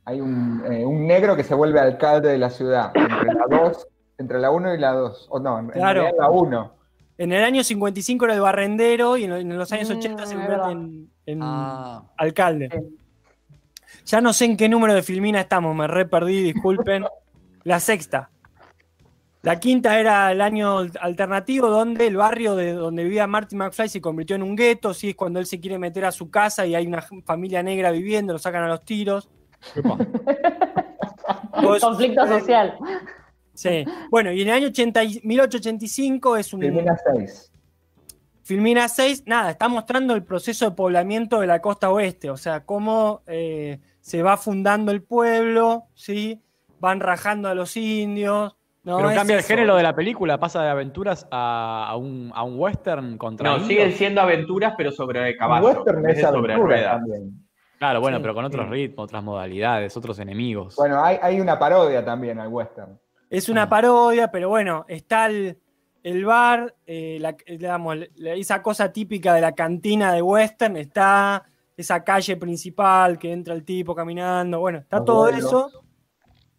hay 0.04 0.20
un, 0.20 0.62
eh, 0.70 0.84
un 0.84 1.06
negro 1.06 1.36
que 1.36 1.44
se 1.44 1.54
vuelve 1.54 1.80
alcalde 1.80 2.28
de 2.30 2.38
la 2.38 2.50
ciudad. 2.50 2.92
Entre 2.94 3.34
la 3.34 3.46
2, 3.48 3.88
entre 4.18 4.38
la 4.40 4.50
1 4.50 4.74
y 4.74 4.78
la 4.78 4.92
2. 4.92 5.26
O 5.30 5.38
no, 5.40 5.58
en 5.58 5.68
Claro. 5.68 6.00
realidad 6.02 6.18
la 6.20 6.30
1. 6.30 6.72
En 7.18 7.32
el 7.32 7.44
año 7.44 7.62
55 7.62 8.24
era 8.24 8.34
el 8.34 8.40
barrendero 8.40 9.16
y 9.16 9.24
en, 9.24 9.32
en 9.32 9.56
los 9.58 9.70
años 9.72 9.90
Mm, 9.90 9.98
80 9.98 10.26
se 10.26 10.34
es 10.34 10.40
convierte 10.40 10.70
en, 10.72 11.10
en 11.26 11.38
Ah. 11.42 12.02
alcalde. 12.16 12.68
Ya 14.06 14.20
no 14.20 14.32
sé 14.32 14.46
en 14.46 14.56
qué 14.56 14.68
número 14.68 14.94
de 14.94 15.02
Filmina 15.02 15.40
estamos, 15.40 15.76
me 15.76 15.86
re 15.86 16.06
perdí, 16.06 16.42
disculpen. 16.42 17.04
La 17.64 17.78
sexta. 17.78 18.30
La 19.42 19.58
quinta 19.60 19.98
era 19.98 20.30
el 20.32 20.40
año 20.40 20.78
alternativo 21.00 21.68
donde 21.68 22.06
el 22.06 22.16
barrio 22.16 22.54
de 22.56 22.72
donde 22.74 23.04
vivía 23.04 23.26
Marty 23.26 23.56
McFly 23.56 23.88
se 23.88 24.00
convirtió 24.00 24.36
en 24.36 24.42
un 24.42 24.54
gueto, 24.56 24.94
sí, 24.94 25.10
es 25.10 25.16
cuando 25.16 25.38
él 25.40 25.46
se 25.46 25.60
quiere 25.60 25.78
meter 25.78 26.04
a 26.04 26.12
su 26.12 26.30
casa 26.30 26.64
y 26.64 26.74
hay 26.76 26.86
una 26.86 27.02
familia 27.24 27.62
negra 27.62 27.90
viviendo, 27.90 28.32
lo 28.32 28.38
sacan 28.38 28.64
a 28.64 28.68
los 28.68 28.84
tiros. 28.84 29.28
Eso 31.76 31.86
Conflicto 31.88 32.22
sucede- 32.22 32.40
social. 32.40 32.76
Sí. 33.54 33.84
Bueno, 34.10 34.32
y 34.32 34.42
en 34.42 34.48
el 34.48 34.54
año 34.54 34.66
80 34.68 35.04
y- 35.04 35.20
1885 35.24 36.36
es 36.36 36.52
un... 36.54 36.60
Filmina 36.62 36.96
6. 37.14 37.52
Filmina 38.44 38.88
6, 38.88 39.24
nada, 39.26 39.50
está 39.50 39.68
mostrando 39.68 40.14
el 40.14 40.24
proceso 40.24 40.64
de 40.68 40.74
poblamiento 40.74 41.38
de 41.40 41.46
la 41.46 41.60
costa 41.60 41.90
oeste, 41.90 42.28
o 42.30 42.36
sea, 42.36 42.64
cómo 42.64 43.22
eh, 43.26 43.78
se 44.00 44.22
va 44.22 44.36
fundando 44.36 44.90
el 44.90 45.02
pueblo, 45.02 45.84
¿sí? 45.94 46.40
Van 46.80 46.98
rajando 46.98 47.48
a 47.48 47.54
los 47.54 47.76
indios. 47.76 48.56
¿no? 48.82 48.96
Pero 48.96 49.10
Es 49.10 49.16
cambia 49.16 49.36
el 49.36 49.42
género 49.44 49.76
de 49.76 49.84
la 49.84 49.94
película, 49.94 50.40
pasa 50.40 50.60
de 50.62 50.70
aventuras 50.70 51.28
a, 51.30 51.86
a 51.88 51.96
un, 51.96 52.32
a 52.34 52.42
un 52.42 52.58
western 52.58 53.16
contra 53.16 53.48
No, 53.50 53.56
indios. 53.58 53.68
siguen 53.68 53.92
siendo 53.92 54.20
aventuras, 54.22 54.74
pero 54.76 54.90
sobre 54.90 55.30
Un 55.32 55.38
caballo. 55.38 55.68
western 55.68 55.98
en 55.98 56.02
vez 56.02 56.18
es 56.18 56.24
sobre 56.28 56.56
ruedas. 56.56 56.92
también. 56.96 57.41
Claro, 57.82 58.00
bueno, 58.00 58.18
Sí, 58.18 58.22
pero 58.22 58.34
con 58.34 58.44
otros 58.44 58.64
sí. 58.66 58.70
ritmos, 58.70 59.04
otras 59.06 59.24
modalidades, 59.24 59.96
otros 59.96 60.16
enemigos. 60.20 60.76
Bueno, 60.76 61.02
hay, 61.02 61.18
hay 61.20 61.40
una 61.40 61.58
parodia 61.58 62.04
también 62.04 62.38
al 62.38 62.46
western. 62.46 62.96
Es 63.28 63.48
una 63.48 63.62
Ah. 63.64 63.68
parodia, 63.68 64.30
pero 64.30 64.48
bueno, 64.50 64.84
está 64.86 65.26
el, 65.26 65.58
el 66.04 66.24
bar, 66.24 66.76
eh, 66.86 67.18
la- 67.20 67.34
digamos, 67.44 67.96
la- 68.14 68.34
esa 68.34 68.62
cosa 68.62 68.92
típica 68.92 69.34
de 69.34 69.40
la 69.40 69.50
cantina 69.56 70.12
de 70.12 70.22
western, 70.22 70.76
está 70.76 71.42
esa 71.76 72.04
calle 72.04 72.36
principal 72.36 73.18
que 73.18 73.32
entra 73.32 73.52
el 73.52 73.64
tipo 73.64 73.96
caminando, 73.96 74.60
bueno, 74.60 74.78
está 74.78 74.98
Los 74.98 75.04
todo 75.06 75.20
vuelos. 75.22 75.44
eso, 75.44 75.84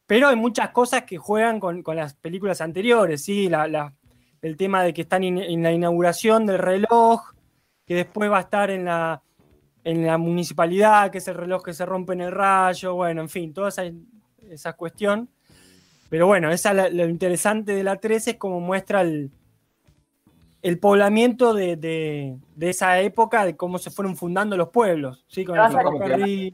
pero 0.05 0.28
hay 0.28 0.36
muchas 0.36 0.71
cosas 0.71 1.03
que 1.03 1.15
juegan 1.17 1.57
con, 1.61 1.84
con 1.84 1.95
las 1.95 2.15
películas 2.15 2.59
anteriores, 2.59 3.24
¿sí? 3.24 3.47
La- 3.47 3.65
la- 3.69 3.93
el 4.41 4.57
tema 4.57 4.84
de 4.84 4.93
que 4.93 5.03
están 5.03 5.24
in- 5.24 5.38
en 5.38 5.63
la 5.63 5.71
inauguración 5.71 6.45
del 6.45 6.57
reloj, 6.57 7.21
que 7.86 7.95
después 7.95 8.30
va 8.30 8.39
a 8.39 8.41
estar 8.41 8.69
en 8.71 8.84
la, 8.84 9.21
en 9.84 10.05
la 10.05 10.17
municipalidad, 10.17 11.11
que 11.11 11.17
es 11.17 11.27
el 11.27 11.36
reloj 11.36 11.63
que 11.63 11.73
se 11.73 11.86
rompe 11.86 12.13
en 12.13 12.21
el 12.21 12.31
rayo, 12.31 12.95
bueno, 12.95 13.21
en 13.21 13.29
fin, 13.29 13.53
toda 13.53 13.69
esa, 13.69 13.84
esa 14.49 14.73
cuestión. 14.73 15.29
Pero 16.09 16.27
bueno, 16.27 16.51
esa, 16.51 16.73
lo 16.89 17.05
interesante 17.09 17.73
de 17.75 17.84
la 17.84 17.97
13 17.97 18.31
es 18.31 18.38
como 18.38 18.59
muestra 18.59 19.01
el, 19.01 19.31
el 20.61 20.79
poblamiento 20.79 21.53
de, 21.53 21.75
de- 21.75 22.38
de 22.55 22.69
esa 22.69 22.99
época, 23.01 23.45
de 23.45 23.55
cómo 23.57 23.77
se 23.77 23.89
fueron 23.91 24.15
fundando 24.15 24.55
los 24.55 24.69
pueblos, 24.69 25.25
¿sí? 25.27 25.43
Con 25.43 25.55
el 25.55 26.53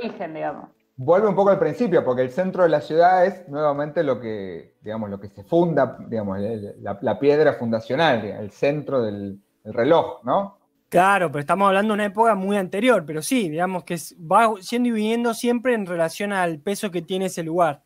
origen, 0.00 0.34
digamos. 0.34 0.68
Vuelve 0.96 1.28
un 1.28 1.34
poco 1.34 1.50
al 1.50 1.58
principio, 1.58 2.04
porque 2.04 2.22
el 2.22 2.30
centro 2.30 2.62
de 2.62 2.68
la 2.68 2.80
ciudad 2.82 3.24
es 3.26 3.48
nuevamente 3.48 4.02
lo 4.04 4.20
que, 4.20 4.74
digamos, 4.82 5.08
lo 5.10 5.18
que 5.18 5.28
se 5.28 5.42
funda, 5.44 5.96
digamos, 6.06 6.38
la, 6.38 6.98
la 7.00 7.18
piedra 7.18 7.54
fundacional, 7.54 8.22
el 8.24 8.50
centro 8.50 9.02
del, 9.02 9.40
del 9.64 9.72
reloj, 9.74 10.22
¿no? 10.24 10.58
Claro, 10.90 11.30
pero 11.30 11.38
estamos 11.38 11.68
hablando 11.68 11.92
de 11.92 11.94
una 11.94 12.04
época 12.06 12.34
muy 12.34 12.56
anterior, 12.56 13.04
pero 13.06 13.22
sí, 13.22 13.48
digamos 13.48 13.84
que 13.84 13.94
va 14.20 14.50
siendo 14.60 14.88
y 14.88 14.92
viniendo 14.92 15.34
siempre 15.34 15.72
en 15.74 15.86
relación 15.86 16.32
al 16.32 16.58
peso 16.58 16.90
que 16.90 17.00
tiene 17.00 17.26
ese 17.26 17.44
lugar. 17.44 17.84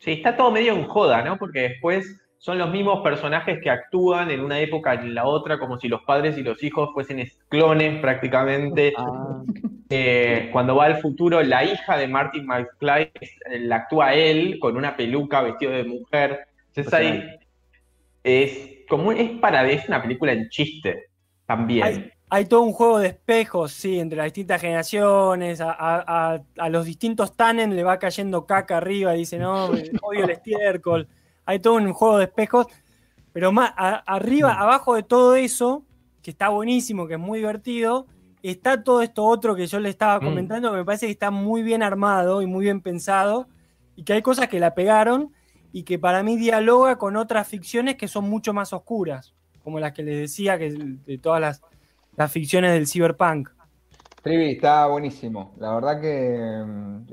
Sí, 0.00 0.12
está 0.12 0.36
todo 0.36 0.50
medio 0.50 0.74
en 0.74 0.84
joda, 0.84 1.22
¿no? 1.22 1.38
Porque 1.38 1.60
después 1.60 2.20
son 2.36 2.58
los 2.58 2.70
mismos 2.70 3.02
personajes 3.02 3.58
que 3.62 3.70
actúan 3.70 4.30
en 4.30 4.40
una 4.40 4.60
época 4.60 4.96
y 4.96 4.98
en 4.98 5.14
la 5.14 5.24
otra, 5.24 5.58
como 5.58 5.80
si 5.80 5.88
los 5.88 6.02
padres 6.02 6.36
y 6.36 6.42
los 6.42 6.62
hijos 6.62 6.90
fuesen 6.92 7.20
es- 7.20 7.38
clones 7.48 8.02
prácticamente. 8.02 8.92
Ah. 8.98 9.42
Eh, 9.88 10.50
cuando 10.52 10.76
va 10.76 10.84
al 10.84 11.00
futuro, 11.00 11.42
la 11.42 11.64
hija 11.64 11.96
de 11.96 12.06
Martin 12.06 12.44
McFly 12.44 13.12
la 13.60 13.76
actúa 13.76 14.12
él 14.12 14.58
con 14.58 14.76
una 14.76 14.94
peluca 14.94 15.40
vestido 15.40 15.72
de 15.72 15.84
mujer. 15.84 16.40
Entonces 16.66 16.92
ahí 16.92 17.24
es 18.22 18.84
como 18.90 19.10
es 19.12 19.30
para 19.40 19.66
es 19.70 19.88
una 19.88 20.02
película 20.02 20.32
en 20.32 20.50
chiste 20.50 21.13
también. 21.46 21.84
Hay, 21.84 22.10
hay 22.30 22.44
todo 22.46 22.62
un 22.62 22.72
juego 22.72 22.98
de 22.98 23.08
espejos, 23.08 23.72
sí, 23.72 23.98
entre 24.00 24.16
las 24.16 24.26
distintas 24.26 24.60
generaciones, 24.60 25.60
a, 25.60 25.70
a- 25.72 26.34
a- 26.34 26.40
a 26.58 26.68
los 26.68 26.86
distintos 26.86 27.36
Tannen 27.36 27.74
le 27.76 27.84
va 27.84 27.98
cayendo 27.98 28.46
caca 28.46 28.78
arriba 28.78 29.14
y 29.14 29.20
dice, 29.20 29.38
no, 29.38 29.66
odio 30.02 30.24
el 30.24 30.30
estiércol. 30.30 31.08
Hay 31.46 31.58
todo 31.60 31.74
un 31.74 31.92
juego 31.92 32.18
de 32.18 32.24
espejos, 32.24 32.66
pero 33.32 33.52
más 33.52 33.72
arriba, 33.76 34.54
abajo 34.54 34.94
de 34.94 35.02
todo 35.02 35.34
eso, 35.36 35.84
que 36.22 36.30
está 36.30 36.48
buenísimo, 36.48 37.06
que 37.06 37.14
es 37.14 37.20
muy 37.20 37.38
divertido, 37.40 38.06
está 38.42 38.82
todo 38.82 39.02
esto 39.02 39.24
otro 39.24 39.54
que 39.54 39.66
yo 39.66 39.78
le 39.80 39.90
estaba 39.90 40.20
Mm. 40.20 40.24
comentando, 40.24 40.70
que 40.70 40.78
me 40.78 40.84
parece 40.84 41.06
que 41.06 41.12
está 41.12 41.30
muy 41.30 41.62
bien 41.62 41.82
armado 41.82 42.40
y 42.42 42.46
muy 42.46 42.64
bien 42.64 42.80
pensado, 42.80 43.48
y 43.96 44.04
que 44.04 44.14
hay 44.14 44.22
cosas 44.22 44.48
que 44.48 44.58
la 44.60 44.74
pegaron 44.74 45.32
y 45.72 45.82
que 45.82 45.98
para 45.98 46.22
mí 46.22 46.36
dialoga 46.36 46.96
con 46.96 47.16
otras 47.16 47.46
ficciones 47.48 47.96
que 47.96 48.08
son 48.08 48.28
mucho 48.28 48.52
más 48.54 48.72
oscuras, 48.72 49.34
como 49.64 49.80
las 49.80 49.92
que 49.92 50.02
les 50.04 50.18
decía, 50.20 50.58
que 50.58 50.70
de 50.70 51.18
todas 51.18 51.40
las, 51.40 51.62
las 52.16 52.30
ficciones 52.30 52.72
del 52.72 52.86
cyberpunk. 52.86 53.48
Trivi, 54.22 54.52
está 54.52 54.86
buenísimo. 54.86 55.54
La 55.58 55.74
verdad 55.74 56.00
que 56.00 56.38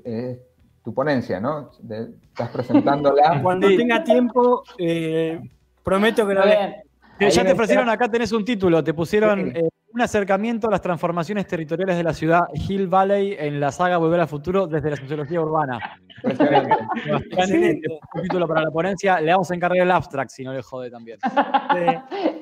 es 0.04 0.38
tu 0.84 0.94
ponencia, 0.94 1.40
¿no? 1.40 1.72
De- 1.80 2.12
estás 2.28 2.50
presentándola. 2.50 3.40
Cuando 3.44 3.68
Sí. 3.70 3.78
tenga 3.78 4.04
tiempo, 4.04 4.64
eh, 4.78 5.40
prometo 5.84 6.28
que. 6.28 6.34
Eh, 6.34 6.84
Ahí 7.20 7.30
ya 7.32 7.44
te 7.46 7.52
ofrecieron, 7.54 7.88
acá 7.90 8.10
tenés 8.10 8.32
un 8.32 8.44
título, 8.44 8.84
te 8.84 8.94
pusieron 8.94 9.52
Sí. 9.52 9.60
eh, 9.60 9.70
un 9.94 10.02
acercamiento 10.02 10.68
a 10.68 10.72
las 10.72 10.82
transformaciones 10.82 11.48
territoriales 11.48 11.98
de 11.98 12.04
la 12.04 12.14
ciudad 12.14 12.42
Hill 12.54 12.88
Valley 12.88 13.36
en 13.38 13.60
la 13.60 13.72
saga 13.72 13.98
Volver 13.98 14.22
al 14.22 14.28
Futuro 14.28 14.68
desde 14.68 14.90
la 14.90 14.96
sociología 14.96 15.42
urbana. 15.42 15.80
Impresionante. 16.24 18.00
Un 18.14 18.22
título 18.22 18.48
para 18.48 18.62
la 18.62 18.72
ponencia, 18.72 19.20
le 19.20 19.32
vamos 19.32 19.50
a 19.52 19.56
encargar 19.56 19.80
el 19.80 19.92
abstract 19.92 20.30
si 20.32 20.44
no 20.44 20.54
le 20.54 20.62
jode 20.62 20.90
también. 20.92 21.20
Sí. 21.22 22.40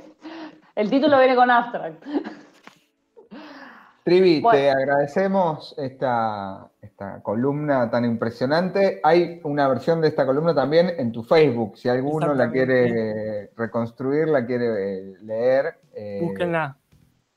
El 0.76 0.90
título 0.90 1.18
viene 1.18 1.36
con 1.36 1.50
abstract. 1.50 2.04
Trivi, 4.04 4.42
Bueno. 4.42 4.58
te 4.58 4.72
agradecemos 4.72 5.76
esta, 5.78 6.68
esta 6.82 7.22
columna 7.22 7.90
tan 7.92 8.06
impresionante. 8.06 9.00
Hay 9.04 9.40
una 9.44 9.68
versión 9.68 10.02
de 10.02 10.08
esta 10.08 10.26
columna 10.26 10.56
también 10.56 10.90
en 10.98 11.12
tu 11.12 11.22
Facebook. 11.24 11.78
Si 11.78 11.90
alguno 11.90 12.34
la 12.34 12.50
quiere 12.50 13.52
reconstruir, 13.56 14.28
la 14.30 14.46
quiere 14.46 14.66
eh, 15.12 15.14
leer. 15.22 15.76
eh, 15.94 16.20
Búsquenla. 16.22 16.76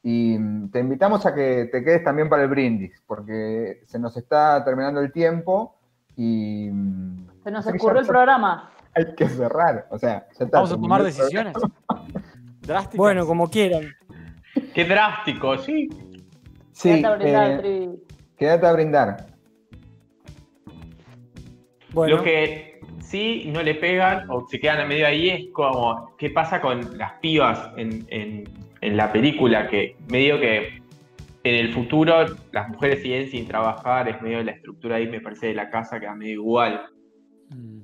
Y 0.03 0.37
te 0.71 0.81
invitamos 0.81 1.25
a 1.27 1.35
que 1.35 1.69
te 1.71 1.85
quedes 1.85 2.03
también 2.03 2.29
para 2.29 2.43
el 2.43 2.49
brindis, 2.49 3.01
porque 3.07 3.83
se 3.87 3.99
nos 3.99 4.17
está 4.17 4.65
terminando 4.65 5.01
el 5.01 5.13
tiempo 5.13 5.77
y 6.17 6.69
Se 7.45 7.51
nos 7.51 7.65
Sí, 7.65 7.71
escurrió 7.75 8.01
el 8.01 8.07
programa. 8.07 8.71
hay 8.95 9.15
que 9.15 9.29
cerrar. 9.29 9.87
O 9.91 9.99
sea, 9.99 10.27
ya 10.39 10.45
está, 10.45 10.59
Vamos 10.59 10.73
a 10.73 10.77
tomar 10.77 11.03
decisiones. 11.05 11.55
Drásticas. 12.63 12.97
Bueno, 12.97 13.27
como 13.27 13.49
quieran. 13.49 13.95
Qué 14.75 14.85
drástico, 14.85 15.57
sí. 15.59 15.89
Sí, 16.73 16.89
Quédate 17.01 17.07
a 17.07 17.17
brindar, 17.17 17.61
eh, 17.67 17.91
quédate 18.37 18.67
a 18.67 18.73
brindar. 18.73 19.27
Bueno, 21.93 22.17
Lo 22.17 22.23
que 22.23 22.81
sí 23.01 23.51
no 23.53 23.63
le 23.63 23.75
pegan 23.75 24.29
o 24.31 24.47
se 24.49 24.59
quedan 24.59 24.81
a 24.81 24.87
medio 24.87 25.07
ahí 25.07 25.29
es 25.31 25.51
como, 25.53 26.15
¿qué 26.17 26.31
pasa 26.31 26.61
con 26.61 26.97
las 26.97 27.13
pibas 27.21 27.71
en, 27.77 28.05
en- 28.09 28.62
en 28.83 28.97
la 28.97 29.11
película? 29.13 29.69
Que 29.69 29.97
medio 30.09 30.39
que 30.39 30.83
en 31.45 31.55
el 31.55 31.73
futuro 31.73 32.15
las 32.53 32.69
mujeres 32.69 33.01
siguen 33.03 33.29
sin 33.29 33.49
trabajar, 33.49 34.09
es 34.09 34.21
medio 34.23 34.43
la 34.45 34.53
estructura 34.53 34.97
ahí, 34.97 35.09
me 35.09 35.21
parece, 35.21 35.49
de 35.49 35.55
la 35.55 35.71
casa 35.71 35.99
queda 35.99 36.15
medio 36.15 36.35
igual. 36.35 36.83
Mm. 37.51 37.79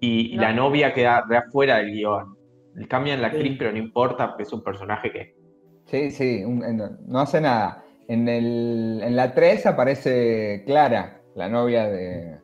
Y 0.00 0.34
No. 0.36 0.42
la 0.42 0.52
novia 0.52 0.92
queda 0.94 1.24
re 1.28 1.36
afuera 1.36 1.78
del 1.78 1.92
guion. 1.92 2.36
Cambian 2.88 3.20
la 3.22 3.28
actriz, 3.28 3.52
Sí. 3.52 3.56
pero 3.58 3.70
no 3.72 3.78
importa, 3.78 4.28
porque 4.28 4.42
es 4.42 4.52
un 4.52 4.62
personaje 4.64 5.12
que. 5.12 5.34
Sí, 5.86 6.10
sí, 6.10 6.42
un- 6.44 6.64
en- 6.64 6.82
no 7.06 7.20
hace 7.20 7.40
nada. 7.40 7.84
En, 8.08 8.28
el, 8.28 9.00
en 9.02 9.16
la 9.16 9.32
3 9.32 9.64
aparece 9.66 10.62
Clara, 10.66 11.20
la 11.36 11.48
novia 11.48 11.86
de, 11.88 12.36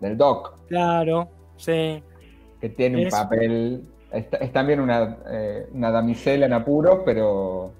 del 0.00 0.16
Doc, 0.16 0.66
claro, 0.68 1.28
sí. 1.56 2.02
que 2.60 2.68
tiene 2.70 3.04
un 3.04 3.10
papel. 3.10 3.82
Es, 4.12 4.26
es 4.40 4.52
también 4.52 4.80
una, 4.80 5.18
eh, 5.30 5.68
una 5.72 5.90
damisela 5.90 6.46
en 6.46 6.52
apuros, 6.52 7.00
pero. 7.04 7.72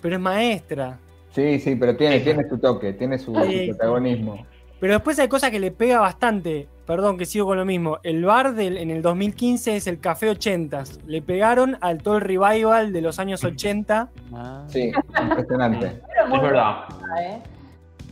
Pero 0.00 0.16
es 0.16 0.20
maestra. 0.20 0.98
Sí, 1.34 1.58
sí, 1.58 1.76
pero 1.76 1.96
tiene, 1.96 2.20
tiene 2.20 2.46
su 2.48 2.58
toque, 2.58 2.92
tiene 2.92 3.18
su, 3.18 3.32
protagonismo. 3.32 4.46
Pero 4.78 4.94
después 4.94 5.18
hay 5.18 5.28
cosas 5.28 5.50
que 5.50 5.60
le 5.60 5.70
pega 5.70 6.00
bastante. 6.00 6.68
Perdón, 6.86 7.16
que 7.16 7.24
sigo 7.24 7.46
con 7.46 7.56
lo 7.56 7.64
mismo. 7.64 8.00
El 8.02 8.24
bar 8.24 8.54
del, 8.54 8.76
en 8.76 8.90
el 8.90 9.00
2015 9.00 9.76
es 9.76 9.86
el 9.86 10.00
Café 10.00 10.30
80s. 10.30 11.00
Le 11.06 11.22
pegaron 11.22 11.78
al 11.80 12.02
todo 12.02 12.16
el 12.16 12.22
revival 12.22 12.92
de 12.92 13.00
los 13.00 13.18
años 13.18 13.44
80. 13.44 14.10
Ah. 14.34 14.64
Sí, 14.68 14.92
impresionante. 15.22 15.86
Es 15.86 16.42
verdad. 16.42 16.84
¿eh? 17.20 17.38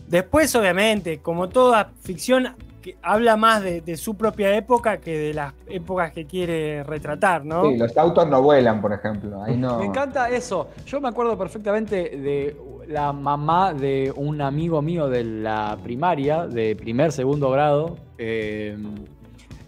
Después, 0.07 0.55
obviamente, 0.55 1.19
como 1.19 1.49
toda 1.49 1.91
ficción, 2.03 2.55
que 2.81 2.97
habla 3.03 3.37
más 3.37 3.63
de, 3.63 3.81
de 3.81 3.97
su 3.97 4.17
propia 4.17 4.55
época 4.57 4.99
que 4.99 5.19
de 5.19 5.35
las 5.35 5.55
épocas 5.67 6.13
que 6.13 6.27
quiere 6.27 6.83
retratar, 6.83 7.45
¿no? 7.45 7.71
Sí, 7.71 7.77
los 7.77 7.97
autos 7.97 8.29
no 8.29 8.43
vuelan, 8.43 8.81
por 8.81 8.93
ejemplo. 8.93 9.43
Ahí 9.43 9.57
no. 9.57 9.79
Me 9.79 9.87
encanta 9.87 10.31
eso. 10.31 10.69
Yo 10.87 11.01
me 11.01 11.09
acuerdo 11.09 11.37
perfectamente 11.37 12.17
de 12.17 12.57
la 12.89 13.13
mamá 13.13 13.73
de 13.73 14.13
un 14.17 14.41
amigo 14.41 14.83
mío 14.83 15.09
de 15.09 15.25
la 15.25 15.79
primaria, 15.83 16.47
de 16.47 16.75
primer, 16.75 17.13
segundo 17.13 17.51
grado, 17.51 17.97
eh, 18.19 18.77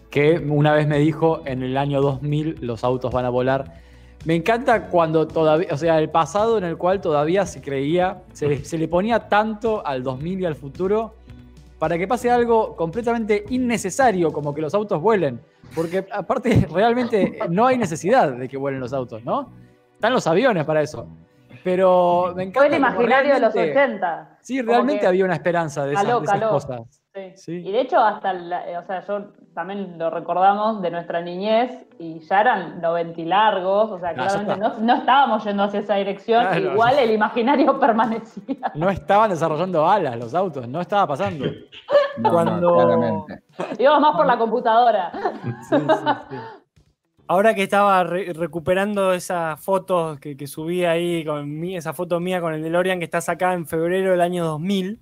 que 0.09 0.37
una 0.37 0.73
vez 0.73 0.87
me 0.87 0.99
dijo, 0.99 1.41
en 1.45 1.63
el 1.63 1.77
año 1.77 2.01
2000 2.01 2.57
los 2.61 2.83
autos 2.83 3.11
van 3.11 3.25
a 3.25 3.29
volar. 3.29 3.81
Me 4.25 4.35
encanta 4.35 4.87
cuando 4.87 5.27
todavía, 5.27 5.67
o 5.71 5.77
sea, 5.77 5.99
el 5.99 6.09
pasado 6.09 6.57
en 6.57 6.63
el 6.63 6.77
cual 6.77 7.01
todavía 7.01 7.45
se 7.45 7.61
creía, 7.61 8.21
se 8.31 8.47
le, 8.47 8.63
se 8.63 8.77
le 8.77 8.87
ponía 8.87 9.27
tanto 9.27 9.85
al 9.85 10.03
2000 10.03 10.41
y 10.41 10.45
al 10.45 10.55
futuro 10.55 11.15
para 11.83 11.97
que 11.97 12.07
pase 12.07 12.31
algo 12.31 12.77
completamente 12.77 13.43
innecesario 13.49 14.31
como 14.31 14.53
que 14.53 14.61
los 14.61 14.73
autos 14.73 15.01
vuelen. 15.01 15.41
Porque 15.75 16.07
aparte 16.13 16.65
realmente 16.71 17.39
no 17.49 17.67
hay 17.67 17.77
necesidad 17.77 18.31
de 18.31 18.47
que 18.47 18.55
vuelen 18.55 18.79
los 18.79 18.93
autos, 18.93 19.21
¿no? 19.25 19.51
Están 19.91 20.13
los 20.13 20.25
aviones 20.25 20.63
para 20.63 20.81
eso. 20.81 21.09
Pero 21.61 22.31
me 22.37 22.43
encanta. 22.43 22.59
Fue 22.61 22.67
el 22.67 22.75
imaginario 22.75 23.33
de 23.33 23.39
los 23.41 23.53
realmente- 23.53 23.81
80. 23.81 24.37
Sí, 24.39 24.61
realmente 24.61 25.05
había 25.05 25.25
una 25.25 25.33
esperanza 25.33 25.85
de 25.85 25.91
esas, 25.91 26.05
de 26.05 26.23
esas 26.23 26.41
cosas. 26.49 27.02
Sí. 27.13 27.31
Sí. 27.35 27.51
Y 27.67 27.71
de 27.71 27.81
hecho, 27.81 27.99
hasta, 27.99 28.33
la- 28.33 28.67
eh, 28.67 28.77
o 28.77 28.83
sea, 28.85 29.05
yo 29.05 29.27
también 29.53 29.99
lo 29.99 30.09
recordamos 30.09 30.81
de 30.81 30.89
nuestra 30.89 31.21
niñez 31.21 31.85
y 31.99 32.19
ya 32.21 32.41
eran 32.41 32.81
90 32.81 33.21
y 33.21 33.25
largos, 33.25 33.91
o 33.91 33.99
sea, 33.99 34.09
Ah, 34.09 34.13
claramente 34.15 34.57
no, 34.57 34.73
no 34.79 34.95
estábamos 34.95 35.43
yendo 35.43 35.61
hacia 35.63 35.81
esa 35.81 35.95
dirección, 35.95 36.41
Claro. 36.47 36.71
igual 36.73 36.97
el 36.97 37.11
imaginario 37.11 37.79
permanecía. 37.79 38.71
No 38.73 38.89
estaban 38.89 39.29
desarrollando 39.29 39.87
alas 39.87 40.17
los 40.17 40.33
autos, 40.33 40.67
no 40.67 40.81
estaba 40.81 41.07
pasando. 41.07 41.45
No, 42.15 42.29
no, 42.29 42.31
Cuando- 42.31 42.73
claramente. 42.75 43.43
Íbamos 43.79 44.01
más 44.01 44.15
por 44.15 44.27
la 44.27 44.37
computadora. 44.37 45.11
sí, 45.67 45.75
sí. 45.77 46.35
Ahora 47.27 47.55
que 47.55 47.63
estaba 47.63 48.03
re- 48.03 48.33
recuperando 48.33 49.13
esas 49.13 49.59
fotos 49.59 50.19
que, 50.19 50.37
que 50.37 50.45
subí 50.45 50.85
ahí, 50.85 51.25
con 51.25 51.49
mi- 51.59 51.75
esa 51.75 51.91
foto 51.93 52.19
mía 52.19 52.39
con 52.39 52.53
el 52.53 52.61
DeLorean 52.61 52.99
que 52.99 53.05
está 53.05 53.19
sacada 53.19 53.53
en 53.53 53.65
febrero 53.65 54.11
del 54.11 54.21
año 54.21 54.45
2000, 54.45 54.99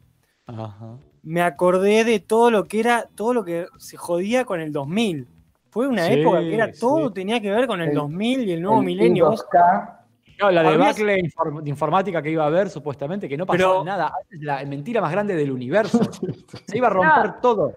Ajá. 0.47 0.95
Me 1.23 1.41
acordé 1.41 2.03
de 2.03 2.19
todo 2.19 2.49
lo 2.51 2.65
que 2.67 2.79
era, 2.79 3.07
todo 3.15 3.33
lo 3.33 3.43
que 3.43 3.67
se 3.77 3.97
jodía 3.97 4.45
con 4.45 4.59
el 4.59 4.71
2000. 4.71 5.27
Fue 5.69 5.87
una 5.87 6.05
Sí, 6.07 6.13
época 6.13 6.39
que 6.39 6.53
era 6.53 6.73
sí. 6.73 6.79
todo 6.79 7.11
tenía 7.13 7.39
que 7.39 7.49
ver 7.51 7.65
con 7.67 7.81
el, 7.81 7.89
El- 7.89 7.95
2000 7.95 8.47
y 8.47 8.51
el 8.53 8.61
nuevo 8.61 8.79
El 8.79 8.85
milenio. 8.85 9.29
Vos- 9.29 9.45
I2K, 9.51 9.97
No, 10.41 10.49
la 10.51 10.63
debacle 10.63 11.17
infor- 11.19 11.61
de 11.61 11.69
informática 11.69 12.21
que 12.21 12.31
iba 12.31 12.43
a 12.43 12.47
haber, 12.47 12.69
supuestamente, 12.69 13.29
que 13.29 13.37
no 13.37 13.45
pasaba 13.45 13.73
Pero- 13.73 13.83
nada. 13.85 14.11
Es 14.29 14.41
la 14.41 14.65
mentira 14.65 14.99
más 14.99 15.11
grande 15.11 15.35
del 15.35 15.51
universo. 15.51 15.99
Se 16.67 16.77
iba 16.77 16.87
a 16.87 16.89
romper 16.89 17.25
No. 17.27 17.35
todo. 17.41 17.73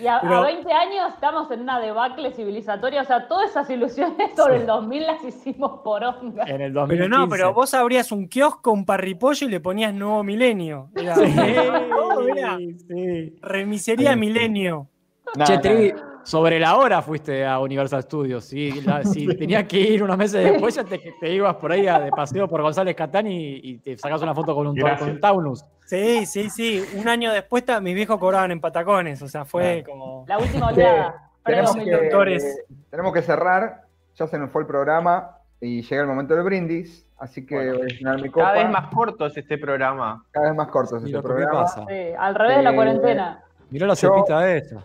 Y 0.00 0.06
a, 0.06 0.16
a 0.16 0.20
Pero- 0.20 0.42
20 0.42 0.72
años 0.72 1.12
estamos 1.14 1.50
en 1.50 1.60
una 1.60 1.78
debacle 1.80 2.32
civilizatoria, 2.32 3.02
o 3.02 3.04
sea, 3.04 3.28
todas 3.28 3.50
esas 3.50 3.68
ilusiones 3.70 4.30
sobre 4.36 4.56
el 4.56 4.66
2000 4.66 5.06
las 5.06 5.24
hicimos 5.24 5.80
por 5.84 6.02
onda. 6.04 6.44
En 6.44 6.60
el 6.60 6.72
Pero 6.72 6.80
2015. 6.86 7.08
no, 7.08 7.28
pero 7.28 7.52
vos 7.52 7.74
abrías 7.74 8.10
un 8.12 8.28
kiosco, 8.28 8.72
un 8.72 8.84
parripollo 8.84 9.46
y 9.46 9.50
le 9.50 9.60
ponías 9.60 9.92
nuevo 9.94 10.22
milenio. 10.24 10.88
Era, 10.94 11.14
Sí, 12.58 12.76
sí. 12.88 13.34
remisería 13.42 14.16
milenio. 14.16 14.88
no, 15.36 15.44
Che, 15.44 15.54
no. 15.54 15.60
Trivi, 15.60 15.92
sobre 16.24 16.58
la 16.60 16.76
hora 16.76 17.02
fuiste 17.02 17.44
a 17.44 17.58
Universal 17.58 18.02
Studios. 18.02 18.44
Si, 18.44 18.80
la- 18.82 19.02
si 19.04 19.26
tenías 19.36 19.64
que 19.64 19.78
ir 19.80 20.02
unos 20.02 20.16
meses 20.16 20.42
después, 20.44 20.74
ya 20.74 20.84
te, 20.84 20.98
te 21.20 21.32
ibas 21.32 21.56
por 21.56 21.72
ahí 21.72 21.86
a- 21.86 21.98
de 22.00 22.10
paseo 22.10 22.48
por 22.48 22.62
González 22.62 22.94
Catán 22.94 23.26
y, 23.26 23.56
y 23.62 23.78
te 23.78 23.96
sacas 23.98 24.22
una 24.22 24.34
foto 24.34 24.54
con 24.54 24.66
un, 24.66 24.76
con 24.78 25.10
un 25.10 25.20
Taunus. 25.20 25.64
Sí, 25.86 26.24
sí, 26.26 26.48
sí. 26.50 26.84
Un 26.96 27.08
año 27.08 27.32
después 27.32 27.64
ta- 27.64 27.80
mis 27.80 27.94
viejos 27.94 28.18
cobraban 28.18 28.50
en 28.50 28.60
patacones, 28.60 29.20
o 29.22 29.28
sea, 29.28 29.44
fue 29.44 29.82
como... 29.86 30.24
La 30.28 30.38
última 30.38 30.68
Sí, 30.68 30.74
oleada. 30.74 31.30
tenemos, 31.44 31.72
Pre- 31.76 31.84
que, 31.84 31.90
doctores. 31.90 32.64
tenemos 32.90 33.12
que 33.12 33.22
cerrar. 33.22 33.82
Ya 34.14 34.26
se 34.26 34.38
nos 34.38 34.50
fue 34.50 34.62
el 34.62 34.66
programa 34.68 35.38
y 35.60 35.82
llega 35.82 36.02
el 36.02 36.08
momento 36.08 36.34
del 36.34 36.44
brindis. 36.44 37.06
Así 37.18 37.46
que 37.46 37.54
Bueno, 37.54 37.78
voy 37.78 37.82
a 37.86 37.94
llenar 37.94 38.20
mi 38.20 38.28
copa. 38.28 38.46
Cada 38.52 38.62
vez 38.64 38.70
más 38.72 38.88
corto 38.92 39.26
es 39.26 39.36
este 39.36 39.56
programa. 39.58 40.24
Cada 40.32 40.48
vez 40.48 40.56
más 40.56 40.68
corto 40.68 40.96
es 40.98 41.04
este 41.04 41.22
programa. 41.22 41.62
pasa. 41.62 41.86
Sí, 41.88 41.94
al 42.18 42.34
revés 42.34 42.56
de 42.58 42.62
la 42.64 42.70
Eh, 42.72 42.74
cuarentena. 42.74 43.44
Mirá 43.70 43.86
la 43.86 43.96
cepita 43.96 44.52
esa. 44.54 44.84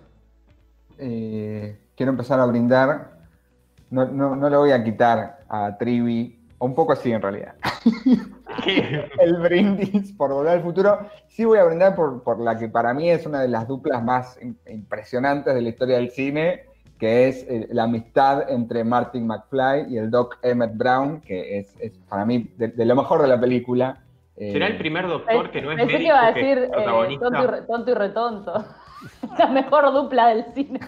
Eh, 1.00 1.78
quiero 1.96 2.12
empezar 2.12 2.40
a 2.40 2.46
brindar. 2.46 3.18
No, 3.90 4.06
no, 4.06 4.36
no 4.36 4.50
le 4.50 4.58
voy 4.58 4.72
a 4.72 4.84
quitar 4.84 5.40
a 5.48 5.78
Trivi, 5.78 6.40
un 6.60 6.76
poco 6.76 6.94
así 6.94 7.12
en 7.12 7.22
realidad. 7.22 7.56
El 9.20 9.38
brindis 9.38 10.12
por 10.14 10.32
volver 10.34 10.54
al 10.54 10.62
futuro. 10.62 11.00
Sí 11.28 11.46
voy 11.46 11.60
a 11.60 11.64
brindar 11.66 11.96
por, 11.96 12.24
por 12.24 12.40
la 12.40 12.58
que 12.58 12.68
para 12.70 12.94
mí 12.94 13.10
es 13.10 13.26
una 13.26 13.42
de 13.42 13.48
las 13.48 13.68
duplas 13.68 14.04
más 14.04 14.40
im- 14.42 14.56
impresionantes 14.70 15.54
de 15.54 15.62
la 15.62 15.70
historia 15.70 15.98
del 15.98 16.10
cine, 16.12 16.64
que 17.00 17.28
es 17.30 17.46
eh, 17.48 17.68
la 17.72 17.84
amistad 17.84 18.50
entre 18.50 18.84
Martin 18.84 19.28
McFly 19.28 19.86
y 19.94 19.98
el 19.98 20.10
Doc 20.10 20.38
Emmett 20.42 20.76
Brown, 20.76 21.22
que 21.22 21.60
es, 21.60 21.76
es 21.80 21.94
para 22.10 22.26
mí 22.26 22.52
de, 22.58 22.70
de 22.70 22.86
lo 22.86 22.96
mejor 22.96 23.22
de 23.22 23.28
la 23.28 23.40
película. 23.40 24.00
Eh, 24.36 24.52
¿Será 24.52 24.68
el 24.68 24.78
primer 24.78 25.08
doctor 25.08 25.50
que 25.52 25.62
no 25.62 25.72
es 25.72 25.78
Pensé 25.78 25.92
que 25.94 25.98
médico 26.00 26.14
iba 26.16 26.28
a 26.28 26.34
que 26.34 26.40
decir 26.42 26.58
es 26.58 26.64
eh, 26.66 26.72
protagonista? 26.72 27.26
tonto, 27.26 27.44
y 27.44 27.48
re- 27.48 27.62
tonto 27.62 27.92
y 27.92 27.94
retonto. 27.94 28.66
La 29.38 29.48
mejor 29.48 29.92
dupla 29.94 30.28
del 30.30 30.46
cine. 30.54 30.80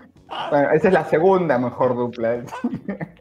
Bueno, 0.50 0.70
esa 0.72 0.88
es 0.88 0.94
la 0.94 1.06
segunda 1.06 1.58
mejor 1.58 1.96
dupla 1.96 2.30
del 2.32 2.48
cine. 2.48 3.16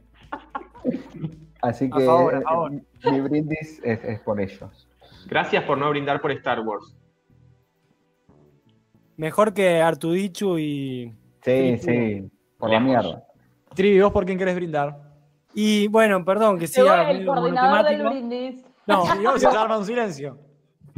Así 1.60 1.88
A 1.92 1.96
que 1.96 2.04
favor, 2.04 2.34
a 2.34 2.38
eh, 2.38 2.42
favor. 2.42 2.70
mi 2.72 3.20
brindis 3.20 3.80
es, 3.82 4.04
es 4.04 4.20
por 4.20 4.40
ellos. 4.40 4.88
Gracias 5.26 5.64
por 5.64 5.76
no 5.78 5.90
brindar 5.90 6.20
por 6.20 6.30
Star 6.32 6.60
Wars. 6.60 6.94
Mejor 9.16 9.52
que 9.52 9.80
Artudichu 9.82 10.58
y... 10.58 11.12
Sí, 11.42 11.78
sí, 11.78 12.30
por 12.56 12.70
la 12.70 12.78
mierda. 12.80 13.24
Trivi, 13.74 14.00
¿vos 14.00 14.12
por 14.12 14.24
quién 14.24 14.38
querés 14.38 14.54
brindar? 14.54 14.96
Y 15.54 15.88
bueno, 15.88 16.24
perdón 16.24 16.58
que 16.58 16.66
siga 16.68 17.10
el 17.10 17.26
coordinador 17.26 17.84
del 17.86 18.02
brindis. 18.06 18.64
No, 18.86 19.04
Sí, 19.12 19.22
vamos 19.24 19.44
a 19.44 19.62
armar 19.62 19.78
un 19.78 19.84
silencio. 19.84 20.38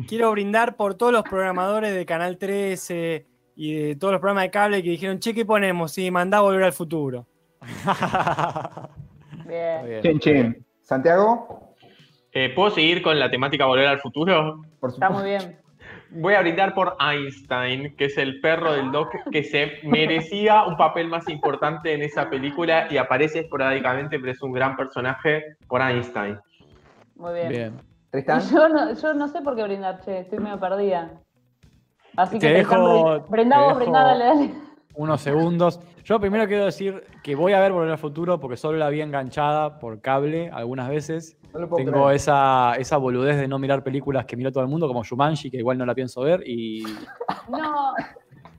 quiero 0.06 0.30
brindar 0.32 0.76
por 0.76 0.94
todos 0.94 1.12
los 1.12 1.22
programadores 1.22 1.94
de 1.94 2.04
Canal 2.04 2.36
13 2.36 3.26
y 3.62 3.74
de 3.88 3.96
todos 3.96 4.12
los 4.12 4.20
programas 4.20 4.44
de 4.44 4.50
cable 4.50 4.82
que 4.82 4.88
dijeron, 4.88 5.18
che, 5.18 5.34
¿qué 5.34 5.44
ponemos? 5.44 5.92
Sí, 5.92 6.10
mandá 6.10 6.40
volver 6.40 6.62
al 6.62 6.72
futuro. 6.72 7.26
Bien. 9.46 10.00
Chin, 10.02 10.18
chin. 10.20 10.66
Santiago, 10.82 11.74
Eh, 12.32 12.52
¿Puedo 12.54 12.70
seguir 12.70 13.02
con 13.02 13.18
la 13.18 13.28
temática 13.30 13.66
Volver 13.66 13.86
al 13.88 13.98
Futuro? 14.00 14.62
por 14.78 14.90
Está 14.90 15.08
supuesto. 15.08 15.12
muy 15.12 15.24
bien. 15.28 15.58
Voy 16.10 16.34
a 16.34 16.40
brindar 16.40 16.74
por 16.74 16.96
Einstein, 17.00 17.94
que 17.96 18.04
es 18.06 18.16
el 18.18 18.40
perro 18.40 18.72
del 18.72 18.90
Doc 18.92 19.10
que 19.30 19.42
se 19.42 19.72
merecía 19.84 20.64
un 20.64 20.76
papel 20.76 21.08
más 21.08 21.28
importante 21.28 21.92
en 21.92 22.02
esa 22.02 22.30
película 22.30 22.86
y 22.90 22.96
aparece 22.96 23.40
esporádicamente, 23.40 24.18
pero 24.18 24.32
es 24.32 24.40
un 24.42 24.52
gran 24.52 24.76
personaje 24.76 25.56
por 25.68 25.80
Einstein. 25.82 26.38
Muy 27.16 27.48
bien. 27.48 27.74
Tristán. 28.10 28.40
yo 28.52 28.68
no, 28.68 28.94
yo 28.94 29.14
no 29.14 29.28
sé 29.28 29.42
por 29.42 29.54
qué 29.56 29.64
brindar, 29.64 30.00
che, 30.04 30.20
estoy 30.20 30.38
medio 30.38 30.58
perdida. 30.58 31.10
Así 32.22 32.38
Te 32.38 32.48
que 32.48 32.54
dejo- 32.64 33.24
brindá 33.28 33.56
te 33.56 33.62
vos, 33.62 33.68
dejo- 33.72 33.78
brindá, 33.78 34.02
dale, 34.04 34.24
dale. 34.24 34.50
unos 34.94 35.20
segundos. 35.20 35.80
Yo 36.04 36.18
primero 36.20 36.46
quiero 36.46 36.64
decir 36.64 37.04
que 37.22 37.34
voy 37.34 37.52
a 37.52 37.60
ver 37.60 37.72
Volver 37.72 37.90
al 37.92 37.98
Futuro 37.98 38.40
porque 38.40 38.56
solo 38.56 38.78
la 38.78 38.88
vi 38.90 39.00
enganchada 39.00 39.78
por 39.78 40.00
cable 40.00 40.50
algunas 40.52 40.88
veces. 40.88 41.36
No 41.54 41.66
Tengo 41.68 41.92
creer. 42.04 42.16
esa, 42.16 42.74
esa 42.78 42.96
boludez 42.96 43.36
de 43.36 43.48
no 43.48 43.58
mirar 43.58 43.82
películas 43.82 44.24
que 44.24 44.36
mira 44.36 44.50
todo 44.52 44.62
el 44.62 44.68
mundo, 44.70 44.86
como 44.88 45.02
Shumanji, 45.04 45.50
que 45.50 45.56
igual 45.58 45.78
no 45.78 45.84
la 45.86 45.94
pienso 45.94 46.20
ver, 46.22 46.42
y, 46.46 46.82
No, 47.48 47.92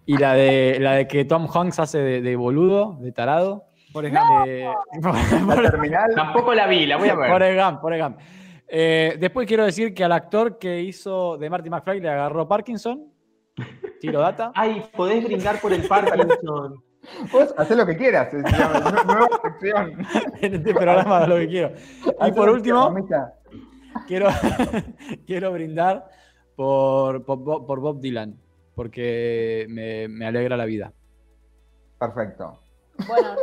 y 0.05 0.18
la, 0.18 0.34
de, 0.34 0.78
la 0.80 0.93
de 0.93 1.07
que 1.07 1.24
Tom 1.26 1.47
Hanks 1.53 1.80
hace 1.80 1.99
de, 1.99 2.22
de 2.22 2.36
boludo, 2.36 2.97
de 2.99 3.12
tarado. 3.12 3.66
Por 3.93 4.05
ejemplo, 4.05 4.24
Eh, 4.45 4.68
La 5.01 5.70
terminal. 5.72 6.12
Tampoco 6.16 6.53
la 6.53 6.68
vi, 6.68 6.86
la 6.86 6.97
voy 6.97 7.09
a 7.09 7.16
ver. 7.16 7.30
Forrest 7.30 7.59
Gump, 7.64 7.82
Forrest 7.82 8.03
Gump. 8.03 8.18
Eh, 8.74 9.18
después 9.20 9.45
quiero 9.47 9.66
decir 9.66 9.93
que 9.93 10.03
al 10.05 10.14
actor 10.14 10.57
que 10.57 10.82
hizo 10.82 11.38
de 11.38 11.49
Marty 11.49 11.70
McFly 11.70 11.99
le 11.99 12.09
agarró 12.09 12.47
Parkinson. 12.47 13.11
Tiro 13.99 14.20
data. 14.22 14.52
Ay, 14.56 14.84
podés 14.95 15.24
brindar 15.24 15.60
por 15.62 15.74
el 15.74 15.88
Parkinson. 15.88 16.84
Vos 17.32 17.54
hacés 17.58 17.76
lo 17.78 17.86
que 17.86 17.97
quieras. 17.97 18.32
llama, 18.34 18.91
nu- 18.91 19.14
Nueva 19.14 19.28
sección. 19.43 20.06
en 20.41 20.54
este 20.56 20.74
programa 20.74 21.22
de 21.22 21.28
lo 21.28 21.36
que 21.38 21.47
quiero. 21.47 21.72
Y 22.28 22.32
por 22.32 22.49
último, 22.49 22.93
quiero, 24.08 24.28
quiero 25.26 25.52
brindar 25.52 26.08
por, 26.56 27.26
por, 27.26 27.38
Bob- 27.39 27.66
por 27.66 27.80
Bob 27.80 27.99
Dylan, 27.99 28.39
porque 28.76 29.66
me, 29.70 30.08
me 30.08 30.28
alegra 30.28 30.56
la 30.58 30.66
vida. 30.66 30.93
Perfecto. 31.99 32.62
bueno, 33.08 33.36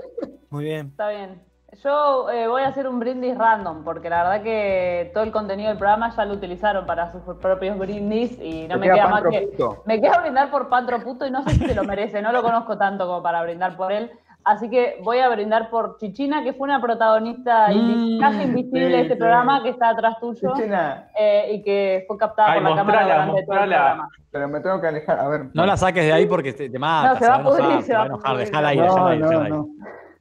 muy 0.50 0.64
bien. 0.64 0.86
está 0.88 1.08
bien. 1.10 1.42
Yo 1.84 2.30
eh, 2.30 2.48
voy 2.48 2.62
a 2.62 2.68
hacer 2.68 2.88
un 2.88 2.98
brindis 2.98 3.36
random, 3.36 3.84
porque 3.84 4.08
la 4.08 4.22
verdad 4.24 4.42
que 4.42 5.10
todo 5.12 5.22
el 5.22 5.30
contenido 5.30 5.68
del 5.68 5.76
programa 5.78 6.08
ya 6.16 6.24
lo 6.24 6.32
utilizaron 6.34 6.86
para 6.86 7.12
sus 7.12 7.20
propios 7.36 7.78
brindis 7.78 8.38
y 8.40 8.66
no 8.68 8.78
me 8.78 8.86
queda 8.86 8.94
queda 8.94 9.08
más 9.08 9.22
que. 9.24 9.48
Puto. 9.52 9.82
Me 9.84 10.00
queda 10.00 10.18
brindar 10.20 10.50
por 10.50 10.68
Pantro 10.70 10.98
Puto 11.04 11.26
y 11.26 11.30
no 11.30 11.42
sé 11.42 11.50
si 11.50 11.66
se 11.66 11.74
lo 11.74 11.84
merece, 11.84 12.22
no 12.22 12.32
lo 12.32 12.42
conozco 12.42 12.78
tanto 12.78 13.06
como 13.06 13.22
para 13.22 13.42
brindar 13.42 13.76
por 13.76 13.92
él. 13.92 14.10
Así 14.44 14.70
que 14.70 14.98
voy 15.02 15.18
a 15.18 15.28
brindar 15.28 15.68
por 15.68 15.98
Chichina, 15.98 16.42
que 16.42 16.54
fue 16.54 16.64
una 16.68 16.80
protagonista 16.80 17.68
Mm, 17.68 18.18
casi 18.18 18.42
invisible 18.44 18.86
sí, 18.86 18.92
de 18.92 19.00
este 19.02 19.14
sí. 19.14 19.18
programa, 19.20 19.62
que 19.62 19.68
está 19.68 19.90
atrás 19.90 20.16
tuyo 20.20 20.54
Chichina, 20.54 21.08
eh, 21.18 21.50
y 21.52 21.62
que 21.62 22.04
fue 22.08 22.16
captada 22.16 22.52
Ay, 22.52 22.60
por 22.62 22.70
la 22.70 22.76
cámara 22.76 22.98
mostrala, 23.00 23.26
durante 23.26 23.42
todo 23.46 23.54
el 23.56 23.60
programa. 23.68 24.08
pero 24.32 24.48
me 24.48 24.60
tengo 24.60 24.80
que 24.80 24.86
alejar. 24.86 25.18
A 25.20 25.28
ver. 25.28 25.46
No 25.52 25.66
la 25.66 25.76
saques 25.76 26.02
de 26.02 26.12
ahí 26.14 26.24
porque 26.24 26.54
te, 26.54 26.70
te 26.70 26.78
mata. 26.78 27.12
No, 27.12 27.18
se 27.18 27.28
va 27.28 27.34
a 27.34 27.42
pudrir, 27.42 27.82
se 27.82 27.94
va 27.94 28.02
a 28.04 28.06
enojar. 28.06 28.30
pudrir. 28.32 28.46
Dejala 28.46 28.68
ahí, 28.68 28.78
dejala 28.78 29.00
No, 29.00 29.06
ahí, 29.08 29.18
no, 29.18 29.28
dejala 29.28 29.44
ahí. 29.44 29.50
no. 29.52 29.68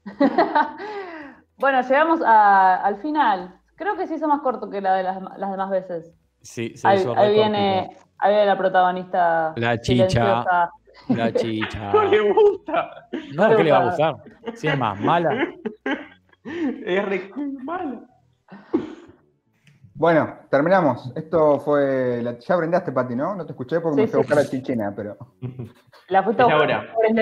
Bueno, 1.57 1.81
llegamos 1.81 2.21
a- 2.23 2.75
al 2.83 2.97
final. 2.97 3.59
Creo 3.75 3.95
que 3.95 4.07
se 4.07 4.15
hizo 4.15 4.27
más 4.27 4.41
corto 4.41 4.69
que 4.69 4.81
la 4.81 4.95
de 4.95 5.03
las, 5.03 5.21
las 5.37 5.51
demás 5.51 5.69
veces. 5.69 6.13
Sí, 6.41 6.73
se 6.75 6.87
Ahí, 6.87 6.99
hizo 6.99 7.17
ahí 7.17 7.33
viene, 7.33 7.97
ahí 8.19 8.29
viene 8.33 8.45
la 8.45 8.57
protagonista. 8.57 9.53
La 9.55 9.79
chicha. 9.79 10.07
silenciosa. 10.09 10.71
La 11.09 11.33
chicha. 11.33 11.91
No 11.93 12.03
le 12.05 12.31
gusta. 12.31 13.07
No, 13.35 13.55
¿qué 13.55 13.63
le 13.63 13.71
va 13.71 13.77
a 13.79 13.85
gustar? 13.85 14.15
Si 14.55 14.67
es 14.67 14.77
más 14.77 14.99
mala. 14.99 15.31
Es 16.43 17.05
re 17.05 17.29
mala. 17.63 18.01
Bueno, 19.97 20.31
terminamos. 20.51 21.11
Esto 21.15 21.59
fue. 21.59 22.21
la- 22.21 22.37
Ya 22.37 22.55
brindaste, 22.55 22.91
Pati, 22.91 23.15
¿no? 23.15 23.33
No 23.35 23.45
te 23.45 23.53
escuché 23.53 23.79
porque 23.79 23.95
Sí, 23.95 24.01
me 24.01 24.07
fui 24.07 24.19
a 24.19 24.23
sí. 24.23 24.27
buscar 24.29 24.45
a 24.45 24.49
Chichina, 24.49 24.93
pero. 24.95 25.17
La 26.09 26.23
fuiste 26.23 26.43
a 26.43 26.47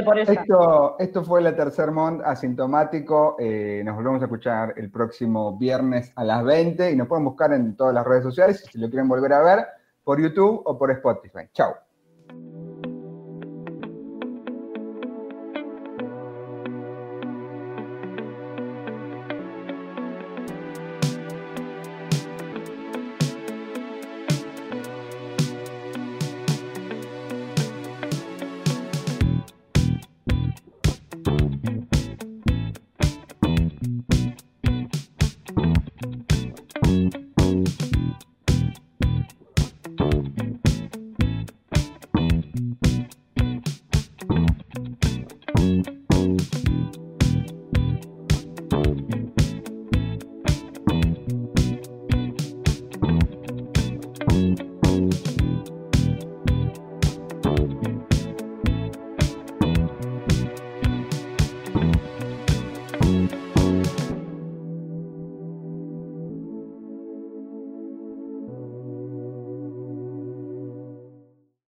por 0.03 0.19
ella. 0.19 0.32
Esto, 0.41 0.95
esto 0.99 1.23
fue 1.23 1.41
la 1.41 1.55
tercer 1.55 1.89
Mont 1.91 2.21
asintomático. 2.23 3.36
Eh, 3.39 3.82
nos 3.86 3.95
volvemos 3.95 4.21
a 4.21 4.26
escuchar 4.26 4.73
el 4.78 4.91
próximo 4.91 5.57
viernes 5.57 6.11
a 6.15 6.23
las 6.23 6.43
20 6.43 6.91
y 6.91 6.95
nos 6.95 7.07
pueden 7.07 7.26
buscar 7.26 7.53
en 7.53 7.76
todas 7.76 7.93
las 7.95 8.05
redes 8.05 8.23
sociales 8.23 8.63
si 8.69 8.78
lo 8.78 8.89
quieren 8.89 9.07
volver 9.07 9.34
a 9.34 9.41
ver 9.41 9.65
por 10.03 10.19
YouTube 10.21 10.61
o 10.65 10.78
por 10.78 10.91
Spotify. 10.91 11.49
Chao. 11.53 11.73